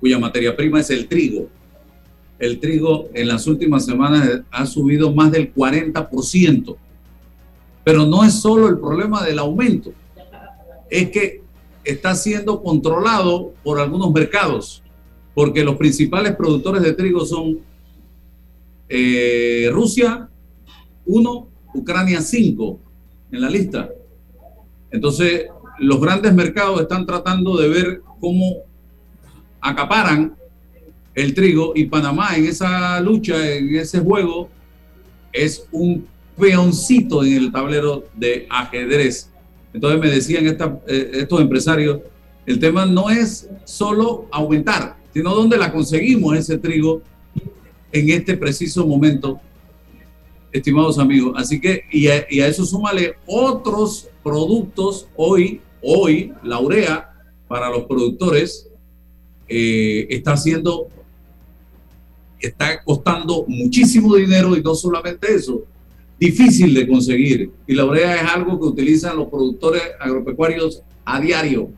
cuya 0.00 0.18
materia 0.18 0.56
prima 0.56 0.80
es 0.80 0.88
el 0.88 1.06
trigo. 1.06 1.50
El 2.38 2.60
trigo 2.60 3.08
en 3.14 3.28
las 3.28 3.46
últimas 3.46 3.84
semanas 3.84 4.42
ha 4.50 4.66
subido 4.66 5.12
más 5.12 5.32
del 5.32 5.52
40%. 5.52 6.76
Pero 7.84 8.06
no 8.06 8.24
es 8.24 8.34
solo 8.34 8.68
el 8.68 8.78
problema 8.78 9.24
del 9.24 9.38
aumento, 9.38 9.92
es 10.90 11.10
que 11.10 11.42
está 11.84 12.14
siendo 12.14 12.62
controlado 12.62 13.52
por 13.64 13.80
algunos 13.80 14.12
mercados, 14.12 14.82
porque 15.34 15.64
los 15.64 15.76
principales 15.76 16.36
productores 16.36 16.82
de 16.82 16.92
trigo 16.92 17.24
son 17.24 17.60
eh, 18.88 19.70
Rusia 19.72 20.28
1, 21.06 21.48
Ucrania 21.74 22.20
5 22.20 22.80
en 23.32 23.40
la 23.40 23.48
lista. 23.48 23.88
Entonces, 24.90 25.46
los 25.78 26.00
grandes 26.00 26.34
mercados 26.34 26.80
están 26.80 27.06
tratando 27.06 27.56
de 27.56 27.68
ver 27.68 28.02
cómo 28.20 28.58
acaparan 29.60 30.34
el 31.22 31.34
trigo 31.34 31.72
y 31.74 31.86
Panamá 31.86 32.36
en 32.36 32.46
esa 32.46 33.00
lucha, 33.00 33.34
en 33.56 33.74
ese 33.74 33.98
juego, 34.00 34.48
es 35.32 35.66
un 35.72 36.06
peoncito 36.38 37.24
en 37.24 37.32
el 37.36 37.52
tablero 37.52 38.04
de 38.14 38.46
ajedrez. 38.48 39.30
Entonces 39.74 40.00
me 40.00 40.08
decían 40.08 40.46
esta- 40.46 40.80
eh, 40.86 41.10
estos 41.14 41.40
empresarios, 41.40 42.00
el 42.46 42.58
tema 42.58 42.86
no 42.86 43.10
es 43.10 43.48
solo 43.64 44.26
aumentar, 44.30 44.96
sino 45.12 45.34
dónde 45.34 45.56
la 45.58 45.72
conseguimos 45.72 46.36
ese 46.36 46.56
trigo 46.56 47.02
en 47.92 48.10
este 48.10 48.36
preciso 48.36 48.86
momento, 48.86 49.40
estimados 50.52 50.98
amigos. 50.98 51.34
Así 51.36 51.60
que, 51.60 51.82
y 51.90 52.06
a, 52.08 52.18
eso 52.46 52.64
súmale 52.64 53.14
otros 53.26 54.08
productos 54.22 55.08
hoy, 55.16 55.60
hoy, 55.82 56.32
la 56.42 56.58
urea 56.60 57.10
para 57.48 57.68
los 57.70 57.84
productores 57.84 58.68
eh, 59.48 60.06
está 60.10 60.32
haciendo, 60.32 60.88
está 62.40 62.82
costando 62.82 63.44
muchísimo 63.48 64.14
dinero 64.16 64.56
y 64.56 64.62
no 64.62 64.74
solamente 64.74 65.34
eso, 65.34 65.64
difícil 66.18 66.74
de 66.74 66.86
conseguir. 66.86 67.50
Y 67.66 67.74
la 67.74 67.84
urea 67.84 68.16
es 68.16 68.30
algo 68.30 68.58
que 68.58 68.66
utilizan 68.66 69.16
los 69.16 69.28
productores 69.28 69.82
agropecuarios 70.00 70.82
a 71.04 71.20
diario. 71.20 71.70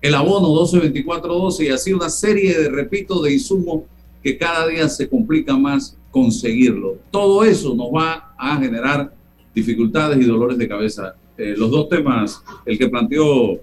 El 0.00 0.14
abono 0.14 0.48
12-24-12 0.48 1.64
y 1.66 1.68
así 1.68 1.92
una 1.92 2.10
serie 2.10 2.58
de, 2.58 2.68
repito, 2.68 3.22
de 3.22 3.32
insumos 3.34 3.82
que 4.22 4.36
cada 4.38 4.66
día 4.68 4.88
se 4.88 5.08
complica 5.08 5.56
más 5.56 5.96
conseguirlo. 6.10 6.98
Todo 7.10 7.44
eso 7.44 7.74
nos 7.74 7.88
va 7.88 8.34
a 8.38 8.56
generar 8.60 9.12
dificultades 9.54 10.18
y 10.20 10.24
dolores 10.24 10.58
de 10.58 10.68
cabeza. 10.68 11.14
Eh, 11.38 11.54
los 11.56 11.70
dos 11.70 11.88
temas, 11.88 12.42
el 12.66 12.78
que 12.78 12.88
planteó 12.88 13.60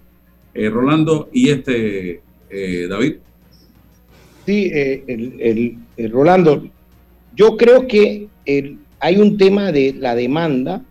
eh, 0.53 0.69
Rolando 0.69 1.29
y 1.31 1.49
este 1.49 2.21
eh, 2.49 2.87
David. 2.89 3.15
Sí, 4.45 4.69
el- 4.73 5.77
el 5.99 6.11
Rolando, 6.11 6.67
yo 7.35 7.57
creo 7.57 7.87
que 7.87 8.27
hay 8.99 9.17
un 9.17 9.37
tema 9.37 9.71
de 9.71 9.93
la 9.97 10.15
demanda 10.15 10.81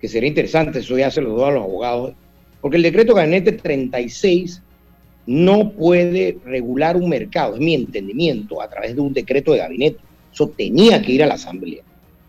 que 0.00 0.08
sería 0.08 0.28
interesante, 0.28 0.78
eso 0.80 0.96
ya 0.96 1.10
se 1.10 1.20
lo 1.20 1.30
doy 1.30 1.48
a 1.48 1.52
los 1.52 1.64
abogados, 1.64 2.14
porque 2.60 2.76
el 2.76 2.82
decreto 2.82 3.14
gabinete 3.14 3.52
36 3.52 4.62
no 5.26 5.70
puede 5.72 6.38
regular 6.44 6.96
un 6.96 7.08
mercado, 7.08 7.54
es 7.54 7.60
mi 7.60 7.74
entendimiento, 7.74 8.60
a 8.60 8.68
través 8.68 8.94
de 8.94 9.00
un 9.00 9.12
decreto 9.12 9.52
de 9.52 9.58
gabinete. 9.58 9.98
Eso 10.32 10.48
tenía 10.48 11.02
que 11.02 11.12
ir 11.12 11.22
a 11.22 11.26
la 11.26 11.34
Asamblea. 11.34 11.82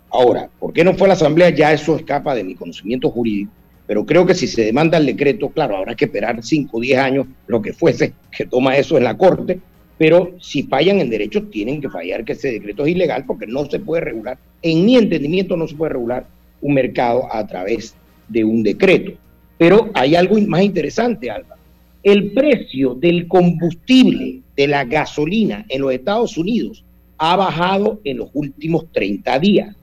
Ahora, 0.09 0.49
¿por 0.59 0.73
qué 0.73 0.83
no 0.83 0.93
fue 0.93 1.07
a 1.07 1.09
la 1.09 1.13
Asamblea? 1.13 1.49
Ya 1.49 1.73
eso 1.73 1.95
escapa 1.95 2.35
de 2.35 2.43
mi 2.43 2.55
conocimiento 2.55 3.09
jurídico, 3.09 3.51
pero 3.87 4.05
creo 4.05 4.25
que 4.25 4.35
si 4.35 4.47
se 4.47 4.63
demanda 4.63 4.97
el 4.97 5.05
decreto, 5.05 5.49
claro, 5.49 5.77
habrá 5.77 5.95
que 5.95 6.05
esperar 6.05 6.43
5 6.43 6.77
o 6.77 6.81
10 6.81 6.99
años, 6.99 7.27
lo 7.47 7.61
que 7.61 7.73
fuese, 7.73 8.13
que 8.35 8.45
toma 8.45 8.75
eso 8.75 8.97
en 8.97 9.03
la 9.03 9.17
Corte, 9.17 9.59
pero 10.01 10.31
si 10.39 10.63
fallan 10.63 10.99
en 10.99 11.11
derecho, 11.11 11.43
tienen 11.43 11.79
que 11.79 11.87
fallar 11.87 12.25
que 12.25 12.31
ese 12.31 12.51
decreto 12.51 12.83
es 12.83 12.95
ilegal 12.95 13.23
porque 13.27 13.45
no 13.45 13.69
se 13.69 13.77
puede 13.77 14.01
regular, 14.01 14.35
en 14.63 14.83
mi 14.83 14.95
entendimiento 14.95 15.55
no 15.55 15.67
se 15.67 15.75
puede 15.75 15.93
regular 15.93 16.25
un 16.59 16.73
mercado 16.73 17.31
a 17.31 17.45
través 17.45 17.93
de 18.27 18.43
un 18.43 18.63
decreto. 18.63 19.11
Pero 19.59 19.91
hay 19.93 20.15
algo 20.15 20.41
más 20.47 20.63
interesante, 20.63 21.29
Alba. 21.29 21.55
El 22.01 22.31
precio 22.31 22.95
del 22.95 23.27
combustible, 23.27 24.41
de 24.55 24.67
la 24.67 24.85
gasolina 24.85 25.67
en 25.69 25.81
los 25.81 25.93
Estados 25.93 26.35
Unidos, 26.35 26.83
ha 27.19 27.35
bajado 27.35 28.01
en 28.03 28.17
los 28.17 28.29
últimos 28.33 28.91
30 28.91 29.37
días. 29.37 29.75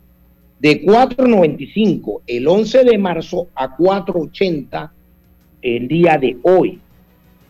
De 0.59 0.83
4.95 0.83 2.23
el 2.27 2.49
11 2.49 2.83
de 2.83 2.99
marzo 2.99 3.51
a 3.55 3.77
4.80 3.77 4.91
el 5.63 5.87
día 5.87 6.19
de 6.19 6.39
hoy. 6.43 6.81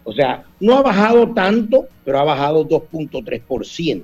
O 0.08 0.12
sea, 0.14 0.42
no 0.58 0.78
ha 0.78 0.82
bajado 0.82 1.34
tanto, 1.34 1.86
pero 2.02 2.18
ha 2.18 2.24
bajado 2.24 2.66
2.3%. 2.66 4.02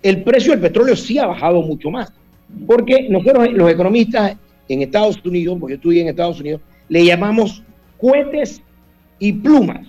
el 0.00 0.22
precio 0.22 0.52
del 0.52 0.60
petróleo 0.60 0.94
sí 0.94 1.18
ha 1.18 1.26
bajado 1.26 1.60
mucho 1.60 1.90
más. 1.90 2.12
Porque 2.68 3.08
nosotros, 3.08 3.50
los 3.50 3.68
economistas 3.68 4.36
en 4.68 4.82
Estados 4.82 5.20
Unidos, 5.24 5.56
porque 5.58 5.72
yo 5.72 5.76
estudié 5.78 6.02
en 6.02 6.08
Estados 6.08 6.38
Unidos, 6.38 6.60
le 6.88 7.04
llamamos 7.04 7.64
cohetes 7.98 8.62
y 9.18 9.32
plumas. 9.32 9.88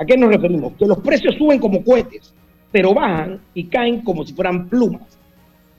¿A 0.00 0.06
qué 0.06 0.16
nos 0.16 0.30
referimos? 0.30 0.72
Que 0.78 0.86
los 0.86 0.98
precios 1.00 1.34
suben 1.34 1.58
como 1.58 1.84
cohetes, 1.84 2.32
pero 2.72 2.94
bajan 2.94 3.42
y 3.52 3.64
caen 3.64 4.00
como 4.00 4.24
si 4.24 4.32
fueran 4.32 4.70
plumas. 4.70 5.02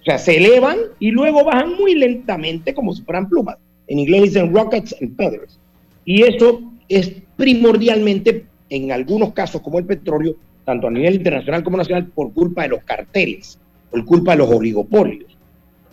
O 0.02 0.04
sea, 0.06 0.20
se 0.20 0.38
elevan 0.38 0.78
y 1.00 1.10
luego 1.10 1.44
bajan 1.44 1.74
muy 1.74 1.96
lentamente 1.96 2.76
como 2.76 2.94
si 2.94 3.02
fueran 3.02 3.28
plumas. 3.28 3.58
En 3.88 3.98
inglés 3.98 4.22
dicen 4.22 4.54
rockets 4.54 4.96
and 5.02 5.16
feathers. 5.18 5.60
Y 6.06 6.22
eso 6.22 6.62
es 6.88 7.12
primordialmente, 7.38 8.46
en 8.70 8.92
algunos 8.92 9.34
casos 9.34 9.62
como 9.62 9.80
el 9.80 9.86
petróleo, 9.86 10.36
tanto 10.64 10.88
a 10.88 10.92
nivel 10.92 11.16
internacional 11.16 11.64
como 11.64 11.78
nacional, 11.78 12.08
por 12.08 12.34
culpa 12.34 12.64
de 12.64 12.70
los 12.70 12.84
carteles, 12.84 13.60
por 13.92 14.04
culpa 14.06 14.32
de 14.32 14.38
los 14.40 14.50
oligopolios, 14.50 15.38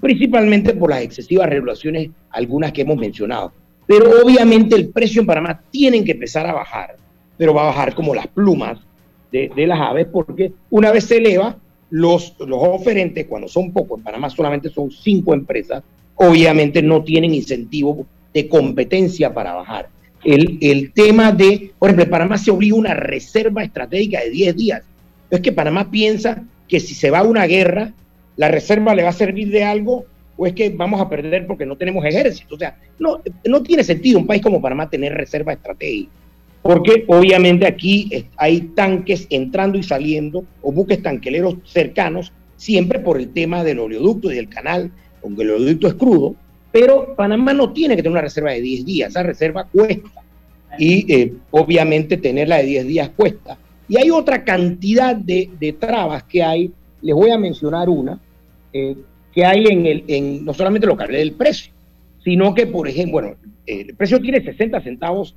principalmente 0.01 0.75
por 0.75 0.91
las 0.91 1.03
excesivas 1.03 1.49
regulaciones, 1.49 2.11
algunas 2.31 2.73
que 2.73 2.83
hemos 2.83 2.97
mencionado. 2.97 3.53
Pero 3.87 4.11
obviamente 4.25 4.75
el 4.75 4.89
precio 4.89 5.21
en 5.21 5.27
Panamá 5.27 5.61
tiene 5.71 6.03
que 6.05 6.13
empezar 6.13 6.47
a 6.47 6.55
bajar, 6.55 6.97
pero 7.37 7.55
va 7.55 7.63
a 7.63 7.67
bajar 7.67 7.95
como 7.95 8.15
las 8.15 8.27
plumas 8.27 8.79
de, 9.31 9.51
las 9.67 9.81
aves, 9.81 10.07
porque 10.13 10.53
una 10.71 10.93
vez 10.93 11.05
se 11.05 11.17
eleva, 11.17 11.57
los, 11.91 12.35
los 12.39 12.59
oferentes, 12.63 13.27
cuando 13.27 13.49
son 13.49 13.73
pocos, 13.73 13.99
en 13.99 14.05
Panamá 14.05 14.31
solamente 14.31 14.71
son 14.71 14.91
cinco 14.91 15.35
empresas, 15.35 15.83
obviamente 16.17 16.83
no 16.83 17.03
tienen 17.03 17.35
incentivo 17.35 18.07
de 18.33 18.49
competencia 18.49 19.33
para 19.33 19.55
bajar. 19.55 19.89
El, 20.25 20.59
el, 20.61 20.93
tema 20.93 21.33
de, 21.33 21.73
por 21.79 21.91
ejemplo, 21.91 22.11
Panamá 22.11 22.39
se 22.39 22.51
obliga 22.51 22.77
una 22.77 22.95
reserva 22.95 23.65
estratégica 23.65 24.21
de 24.21 24.31
10 24.31 24.57
días. 24.57 24.83
Es 25.31 25.41
que 25.41 25.53
Panamá 25.53 25.91
piensa 25.91 26.45
que 26.69 26.79
si 26.79 26.95
se 26.95 27.11
va 27.11 27.21
a 27.21 27.25
una 27.25 27.47
guerra, 27.47 27.93
la 28.37 28.49
reserva 28.49 28.95
le 28.95 29.03
va 29.03 29.11
a 29.11 29.13
servir 29.13 29.51
de 29.51 29.65
algo 29.65 30.05
o 30.37 30.47
es 30.47 30.55
que 30.55 30.71
vamos 30.71 31.01
a 31.01 31.09
perder 31.09 31.47
porque 31.47 31.67
no 31.67 31.77
tenemos 31.77 32.05
ejército. 32.05 32.55
O 32.55 32.59
sea, 32.59 32.77
no, 32.99 33.21
no 33.45 33.63
tiene 33.63 33.85
sentido 33.85 34.19
un 34.19 34.27
país 34.27 34.43
como 34.43 34.63
Panamá 34.63 34.89
tener 34.89 35.13
reserva 35.15 35.53
estratégica. 35.53 36.11
Porque 36.63 37.05
obviamente 37.09 37.67
aquí 37.67 38.27
hay 38.37 38.61
tanques 38.61 39.27
entrando 39.31 39.77
y 39.77 39.83
saliendo 39.83 40.45
o 40.63 40.71
buques 40.71 41.03
tanqueleros 41.03 41.57
cercanos, 41.65 42.33
siempre 42.57 43.01
por 43.01 43.19
el 43.19 43.33
tema 43.33 43.65
del 43.65 43.81
oleoducto 43.81 44.31
y 44.31 44.37
del 44.37 44.49
canal, 44.49 44.93
aunque 45.25 45.43
el 45.43 45.51
oleoducto 45.51 45.89
es 45.89 45.95
crudo, 45.95 46.37
pero 46.73 47.15
Panamá 47.15 47.53
no 47.53 47.73
tiene 47.73 47.95
que 47.95 48.03
tener 48.03 48.13
una 48.13 48.23
reserva 48.23 48.53
de 48.53 48.63
10 48.63 48.85
días, 48.85 49.11
esa 49.11 49.23
reserva 49.23 49.65
cuesta. 49.65 50.11
Y 50.79 51.13
eh, 51.13 51.35
obviamente 51.51 52.17
tenerla 52.17 52.57
de 52.57 52.65
10 52.65 52.87
días 52.87 53.11
cuesta. 53.11 53.59
Y 53.89 53.99
hay 53.99 54.11
otra 54.11 54.43
cantidad 54.43 55.15
de, 55.15 55.51
de 55.61 55.75
trabas 55.75 56.23
que 56.25 56.43
hay, 56.43 56.73
les 57.03 57.15
voy 57.15 57.31
a 57.31 57.37
mencionar 57.37 57.91
una, 57.91 58.19
eh, 58.73 58.97
que 59.33 59.45
hay 59.45 59.67
en, 59.67 59.87
el, 59.87 60.05
en 60.09 60.45
no 60.45 60.55
solamente 60.55 60.87
lo 60.87 60.97
que 60.97 61.05
hablé 61.05 61.19
del 61.19 61.33
precio, 61.33 61.73
sino 62.25 62.55
que, 62.55 62.67
por 62.67 62.89
ejemplo, 62.89 63.13
bueno, 63.13 63.37
el 63.67 63.95
precio 63.95 64.21
tiene 64.21 64.43
60 64.43 64.81
centavos 64.81 65.35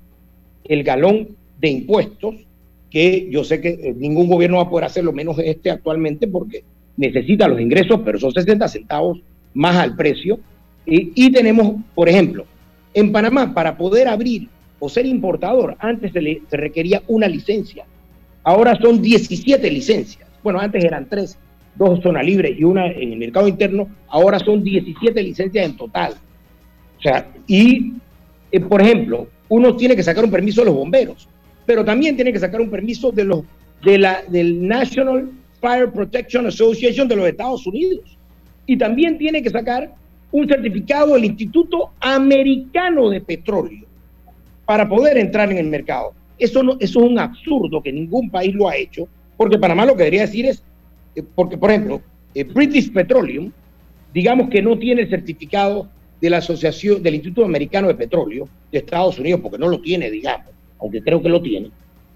el 0.63 0.83
galón 0.83 1.29
de 1.59 1.69
impuestos, 1.69 2.36
que 2.89 3.27
yo 3.29 3.43
sé 3.43 3.61
que 3.61 3.69
eh, 3.69 3.93
ningún 3.95 4.27
gobierno 4.27 4.57
va 4.57 4.63
a 4.63 4.69
poder 4.69 4.86
hacerlo 4.86 5.11
menos 5.11 5.38
este 5.39 5.69
actualmente 5.69 6.27
porque 6.27 6.63
necesita 6.97 7.47
los 7.47 7.59
ingresos, 7.59 8.01
pero 8.05 8.19
son 8.19 8.31
60 8.31 8.67
centavos 8.67 9.21
más 9.53 9.75
al 9.75 9.95
precio. 9.95 10.39
Y, 10.86 11.11
y 11.15 11.31
tenemos, 11.31 11.75
por 11.93 12.09
ejemplo, 12.09 12.45
en 12.93 13.11
Panamá, 13.11 13.53
para 13.53 13.77
poder 13.77 14.07
abrir 14.07 14.47
o 14.79 14.89
ser 14.89 15.05
importador, 15.05 15.75
antes 15.79 16.13
se, 16.13 16.21
le, 16.21 16.41
requería 16.51 17.03
una 17.07 17.27
licencia. 17.27 17.86
Ahora 18.43 18.77
son 18.81 19.01
17 19.01 19.69
licencias. 19.69 20.27
Bueno, 20.43 20.59
antes 20.59 20.83
eran 20.83 21.07
tres, 21.09 21.38
dos 21.75 22.01
zona 22.01 22.21
libre 22.21 22.55
y 22.57 22.63
una 22.63 22.88
en 22.88 23.13
el 23.13 23.17
mercado 23.19 23.47
interno. 23.47 23.89
Ahora 24.07 24.39
son 24.39 24.63
17 24.63 25.21
licencias 25.23 25.65
en 25.65 25.75
total. 25.75 26.13
O 26.97 27.01
sea, 27.01 27.27
y, 27.47 27.93
eh, 28.51 28.59
por 28.59 28.81
ejemplo, 28.81 29.27
uno 29.49 29.75
tiene 29.75 29.95
que 29.95 30.03
sacar 30.03 30.23
un 30.23 30.31
permiso 30.31 30.61
de 30.61 30.65
los 30.67 30.75
bomberos, 30.75 31.27
pero 31.65 31.83
también 31.83 32.15
tiene 32.15 32.31
que 32.31 32.39
sacar 32.39 32.61
un 32.61 32.69
permiso 32.69 33.11
de 33.11 33.25
los, 33.25 33.41
de 33.83 33.97
la, 33.97 34.23
del 34.27 34.67
National 34.67 35.31
Fire 35.59 35.91
Protection 35.91 36.45
Association 36.47 37.07
de 37.07 37.15
los 37.15 37.27
Estados 37.27 37.65
Unidos. 37.67 38.17
Y 38.67 38.77
también 38.77 39.17
tiene 39.17 39.43
que 39.43 39.49
sacar 39.49 39.93
un 40.32 40.47
certificado 40.47 41.13
del 41.13 41.26
Instituto 41.26 41.91
Americano 41.99 43.09
de 43.09 43.21
Petróleo 43.21 43.86
para 44.65 44.88
poder 44.88 45.17
entrar 45.17 45.51
en 45.51 45.57
el 45.57 45.67
mercado. 45.67 46.13
Eso, 46.38 46.63
no, 46.63 46.73
eso 46.80 46.99
es 46.99 47.09
un 47.09 47.19
absurdo 47.19 47.82
que 47.82 47.91
ningún 47.91 48.30
país 48.30 48.53
lo 48.53 48.67
ha 48.67 48.76
hecho, 48.76 49.07
porque 49.38 49.57
Panamá 49.57 49.86
lo 49.86 49.93
que 49.93 50.03
debería 50.03 50.21
decir 50.21 50.45
es, 50.45 50.63
eh, 51.15 51.23
porque 51.36 51.57
por 51.57 51.69
ejemplo, 51.71 52.01
eh, 52.34 52.43
British 52.43 52.91
Petroleum, 52.91 53.51
digamos 54.13 54.49
que 54.49 54.61
no 54.61 54.78
tiene 54.78 55.03
el 55.03 55.09
certificado 55.09 55.88
de 56.19 56.30
la 56.30 56.38
Asociación 56.38 57.01
del 57.01 57.15
Instituto 57.15 57.45
Americano 57.45 57.88
de 57.88 57.95
Petróleo 57.95 58.47
de 58.71 58.80
Estados 58.80 59.19
Unidos, 59.19 59.41
porque 59.41 59.57
no 59.57 59.67
lo 59.67 59.80
tiene, 59.80 60.09
digamos, 60.09 60.51
aunque 60.80 61.01
creo 61.01 61.21
que 61.21 61.30
lo 61.30 61.41
tiene. 61.41 61.69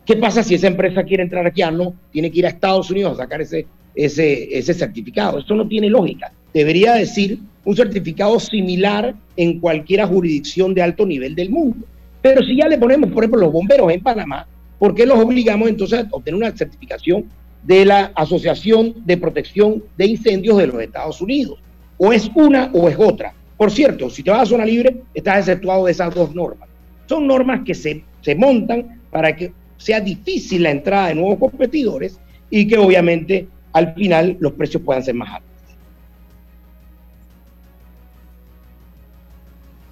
¿Qué 0.06 0.16
pasa 0.16 0.42
si 0.42 0.56
esa 0.56 0.68
empresa 0.68 1.04
quiere 1.04 1.24
entrar 1.24 1.46
aquí? 1.46 1.62
Ah, 1.62 1.72
no, 1.72 1.94
tiene 2.12 2.32
que 2.32 2.40
ir 2.40 2.46
a 2.46 2.50
Estados 2.50 2.90
Unidos 2.90 3.14
a 3.14 3.24
sacar 3.24 3.42
ese, 3.42 3.68
ese, 3.94 4.58
ese 4.58 4.74
certificado. 4.74 5.40
Esto 5.40 5.56
no 5.56 5.68
tiene 5.68 5.90
lógica. 5.90 6.32
Debería 6.54 6.94
decir 6.94 7.40
un 7.66 7.76
certificado 7.76 8.40
similar 8.40 9.16
en 9.38 9.60
cualquier 9.60 10.06
jurisdicción 10.06 10.74
de 10.74 10.82
alto 10.82 11.06
nivel 11.06 11.36
del 11.36 11.50
mundo. 11.50 11.86
Pero 12.22 12.44
si 12.44 12.58
ya 12.58 12.68
le 12.68 12.78
ponemos, 12.78 13.12
por 13.12 13.24
ejemplo, 13.24 13.42
los 13.42 13.54
bomberos 13.54 13.92
en 13.92 14.02
Panamá, 14.02 14.48
¿por 14.78 14.96
qué 14.96 15.06
los 15.06 15.20
obligamos 15.20 15.70
entonces 15.70 16.00
a 16.00 16.08
obtener 16.12 16.38
una 16.38 16.56
certificación 16.56 17.26
de 17.64 17.86
la 17.86 18.12
Asociación 18.16 18.96
de 19.06 19.18
Protección 19.18 19.84
de 19.98 20.08
Incendios 20.08 20.58
de 20.58 20.68
los 20.68 20.82
Estados 20.82 21.22
Unidos? 21.22 21.60
O 21.98 22.12
es 22.12 22.30
una 22.36 22.72
o 22.74 22.90
es 22.90 22.98
otra. 22.98 23.34
Por 23.58 23.72
cierto, 23.72 24.10
si 24.10 24.24
te 24.24 24.32
vas 24.32 24.42
a 24.42 24.46
zona 24.46 24.66
libre, 24.66 25.02
estás 25.14 25.40
exceptuado 25.40 25.86
de 25.86 25.92
esas 25.92 26.14
dos 26.16 26.34
normas. 26.34 26.70
Son 27.06 27.28
normas 27.28 27.62
que 27.66 27.76
se, 27.76 28.04
se 28.22 28.36
montan 28.36 29.02
para 29.12 29.36
que 29.36 29.52
sea 29.78 30.00
difícil 30.00 30.64
la 30.64 30.72
entrada 30.72 31.10
de 31.10 31.16
nuevos 31.16 31.40
competidores 31.40 32.20
y 32.50 32.68
que 32.68 32.78
obviamente 32.78 33.48
al 33.74 33.94
final 33.94 34.38
los 34.40 34.54
precios 34.54 34.84
puedan 34.84 35.04
ser 35.04 35.16
más 35.16 35.36
altos. 35.36 35.49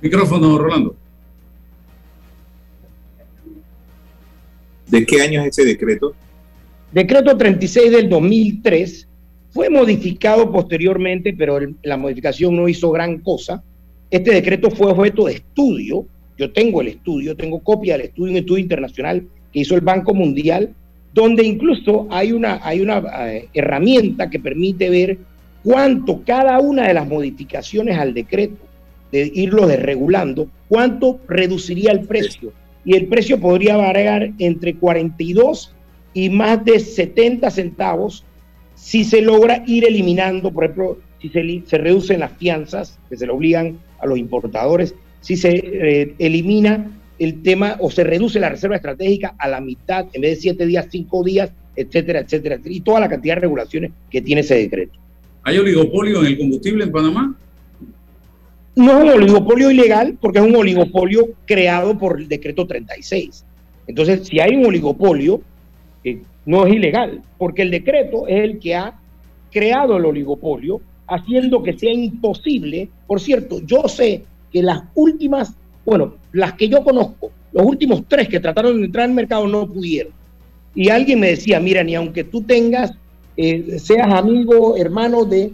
Micrófono, 0.02 0.58
Rolando. 0.58 0.96
¿De 4.88 5.06
qué 5.06 5.22
año 5.22 5.42
es 5.42 5.58
ese 5.58 5.66
decreto? 5.66 6.14
Decreto 6.92 7.36
36 7.36 7.92
del 7.92 8.10
2003 8.10 9.08
fue 9.50 9.70
modificado 9.70 10.52
posteriormente, 10.52 11.34
pero 11.38 11.58
el, 11.58 11.76
la 11.84 11.98
modificación 11.98 12.56
no 12.56 12.70
hizo 12.70 12.92
gran 12.92 13.20
cosa. 13.20 13.64
Este 14.10 14.32
decreto 14.32 14.70
fue 14.72 14.92
objeto 14.92 15.26
de 15.26 15.34
estudio. 15.34 16.06
Yo 16.38 16.52
tengo 16.52 16.82
el 16.82 16.90
estudio, 16.90 17.36
tengo 17.36 17.60
copia 17.60 17.98
del 17.98 18.08
estudio, 18.08 18.32
un 18.32 18.38
estudio 18.38 18.64
internacional 18.64 19.28
que 19.52 19.60
hizo 19.60 19.76
el 19.76 19.82
Banco 19.82 20.14
Mundial, 20.14 20.74
donde 21.14 21.44
incluso 21.44 22.08
hay 22.12 22.32
una, 22.32 22.60
hay 22.62 22.80
una 22.80 23.00
uh, 23.00 23.48
herramienta 23.54 24.30
que 24.30 24.40
permite 24.40 24.90
ver 24.90 25.18
cuánto 25.64 26.22
cada 26.24 26.60
una 26.60 26.88
de 26.88 26.94
las 26.94 27.08
modificaciones 27.08 27.98
al 27.98 28.14
decreto, 28.14 28.67
de 29.12 29.32
irlo 29.34 29.68
desregulando, 29.68 30.50
cuánto 30.68 31.20
reduciría 31.28 31.92
el 31.92 32.02
precio. 32.02 32.54
Y 32.86 32.96
el 32.96 33.08
precio 33.08 33.40
podría 33.40 33.78
variar 33.78 34.32
entre 34.40 34.76
42 34.76 35.74
y 36.14 36.30
más 36.30 36.64
de 36.64 36.80
70 36.80 37.50
centavos 37.52 38.24
si 38.76 39.04
se 39.04 39.22
logra 39.22 39.64
ir 39.68 39.86
eliminando, 39.86 40.52
por 40.52 40.66
ejemplo, 40.66 41.00
si 41.22 41.30
se, 41.30 41.64
se 41.66 41.78
reducen 41.78 42.20
las 42.20 42.32
fianzas 42.38 43.00
que 43.10 43.18
se 43.18 43.26
le 43.26 43.34
obligan 43.34 43.80
a 44.00 44.06
los 44.06 44.18
importadores, 44.18 44.94
si 45.22 45.36
se 45.36 45.50
eh, 45.56 46.16
elimina 46.20 46.92
el 47.20 47.42
tema 47.42 47.78
o 47.80 47.90
se 47.90 48.04
reduce 48.04 48.40
la 48.40 48.50
reserva 48.50 48.76
estratégica 48.76 49.36
a 49.38 49.48
la 49.48 49.60
mitad, 49.60 50.06
en 50.14 50.22
vez 50.22 50.38
de 50.38 50.42
siete 50.42 50.66
días, 50.66 50.88
cinco 50.90 51.24
días, 51.24 51.52
etcétera, 51.76 52.20
etcétera, 52.20 52.60
y 52.64 52.82
toda 52.82 53.00
la 53.00 53.10
cantidad 53.10 53.36
de 53.36 53.42
regulaciones 53.42 53.92
que 54.10 54.22
tiene 54.22 54.42
ese 54.42 54.56
decreto. 54.56 54.98
¿Hay 55.44 55.58
oligopolio 55.58 56.22
en 56.22 56.28
el 56.28 56.38
combustible 56.38 56.84
en 56.84 56.92
Panamá? 56.92 57.36
No 58.78 59.00
es 59.00 59.04
un 59.06 59.10
oligopolio 59.10 59.72
ilegal 59.72 60.20
porque 60.22 60.38
es 60.38 60.46
un 60.46 60.56
oligopolio 60.56 61.30
creado 61.48 61.98
por 61.98 62.20
el 62.20 62.28
decreto 62.28 62.68
36. 62.68 63.44
Entonces, 63.88 64.28
si 64.28 64.40
hay 64.40 64.56
un 64.56 64.68
oligopolio, 64.68 65.42
eh, 66.04 66.22
no 66.46 66.68
es 66.68 66.76
ilegal, 66.76 67.24
porque 67.40 67.64
el 67.64 67.72
decreto 67.72 68.28
es 68.28 68.44
el 68.44 68.60
que 68.60 68.76
ha 68.76 68.94
creado 69.52 69.98
el 69.98 70.06
oligopolio, 70.06 70.80
haciendo 71.08 71.64
que 71.64 71.76
sea 71.76 71.92
imposible. 71.92 72.88
Por 73.08 73.20
cierto, 73.20 73.62
yo 73.66 73.88
sé 73.88 74.26
que 74.54 74.62
las 74.62 74.84
últimas, 74.94 75.56
bueno, 75.84 76.14
las 76.32 76.54
que 76.54 76.70
yo 76.70 76.84
conozco, 76.84 77.32
los 77.54 77.66
últimos 77.66 78.04
tres 78.08 78.30
que 78.30 78.40
trataron 78.40 78.80
de 78.80 78.86
entrar 78.86 79.06
al 79.06 79.16
mercado 79.16 79.48
no 79.48 79.68
pudieron. 79.68 80.14
Y 80.76 80.90
alguien 80.90 81.20
me 81.20 81.30
decía, 81.30 81.60
mira, 81.60 81.84
ni 81.84 81.96
aunque 81.96 82.24
tú 82.24 82.44
tengas, 82.44 82.94
eh, 83.38 83.80
seas 83.80 84.14
amigo, 84.14 84.78
hermano 84.78 85.26
de 85.26 85.52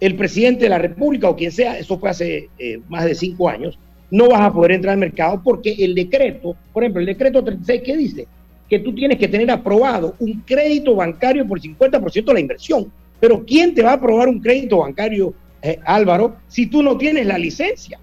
el 0.00 0.16
presidente 0.16 0.64
de 0.64 0.70
la 0.70 0.78
República 0.78 1.28
o 1.28 1.36
quien 1.36 1.52
sea, 1.52 1.78
eso 1.78 1.98
fue 1.98 2.10
hace 2.10 2.48
eh, 2.58 2.80
más 2.88 3.04
de 3.04 3.14
cinco 3.14 3.48
años, 3.48 3.78
no 4.10 4.28
vas 4.28 4.40
a 4.40 4.52
poder 4.52 4.72
entrar 4.72 4.92
al 4.94 5.00
mercado 5.00 5.40
porque 5.42 5.72
el 5.78 5.94
decreto, 5.94 6.56
por 6.72 6.82
ejemplo, 6.82 7.00
el 7.00 7.06
decreto 7.06 7.42
36, 7.42 7.82
¿qué 7.84 7.96
dice? 7.96 8.26
Que 8.68 8.78
tú 8.78 8.94
tienes 8.94 9.18
que 9.18 9.28
tener 9.28 9.50
aprobado 9.50 10.14
un 10.18 10.40
crédito 10.46 10.94
bancario 10.94 11.46
por 11.46 11.58
el 11.58 11.76
50% 11.76 12.24
de 12.24 12.34
la 12.34 12.40
inversión. 12.40 12.90
Pero 13.20 13.44
¿quién 13.44 13.74
te 13.74 13.82
va 13.82 13.90
a 13.90 13.94
aprobar 13.94 14.28
un 14.28 14.40
crédito 14.40 14.78
bancario, 14.78 15.34
eh, 15.62 15.78
Álvaro, 15.84 16.36
si 16.46 16.66
tú 16.66 16.82
no 16.82 16.96
tienes 16.96 17.26
la 17.26 17.36
licencia? 17.36 17.98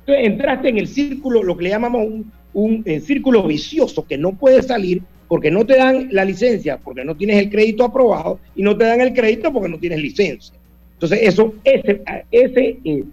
Entonces 0.00 0.26
entraste 0.26 0.68
en 0.68 0.78
el 0.78 0.88
círculo, 0.88 1.42
lo 1.42 1.56
que 1.56 1.64
le 1.64 1.70
llamamos 1.70 2.06
un, 2.06 2.32
un 2.52 2.82
eh, 2.84 3.00
círculo 3.00 3.42
vicioso 3.44 4.06
que 4.06 4.18
no 4.18 4.32
puedes 4.32 4.66
salir 4.66 5.02
porque 5.28 5.50
no 5.50 5.64
te 5.64 5.76
dan 5.76 6.08
la 6.10 6.24
licencia, 6.24 6.78
porque 6.78 7.04
no 7.04 7.14
tienes 7.14 7.36
el 7.36 7.50
crédito 7.50 7.84
aprobado 7.84 8.40
y 8.56 8.62
no 8.62 8.76
te 8.76 8.84
dan 8.84 9.00
el 9.00 9.12
crédito 9.12 9.52
porque 9.52 9.68
no 9.68 9.78
tienes 9.78 10.00
licencia. 10.00 10.57
Entonces 10.98 11.20
eso, 11.22 11.54
ese, 11.62 12.02
ese, 12.32 12.78
eh, 12.84 13.04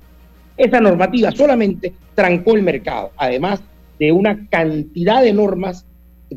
esa 0.57 0.81
normativa 0.81 1.31
solamente 1.31 1.93
trancó 2.15 2.55
el 2.55 2.63
mercado, 2.63 3.11
además 3.15 3.61
de 3.99 4.11
una 4.11 4.47
cantidad 4.49 5.21
de 5.21 5.33
normas, 5.33 5.85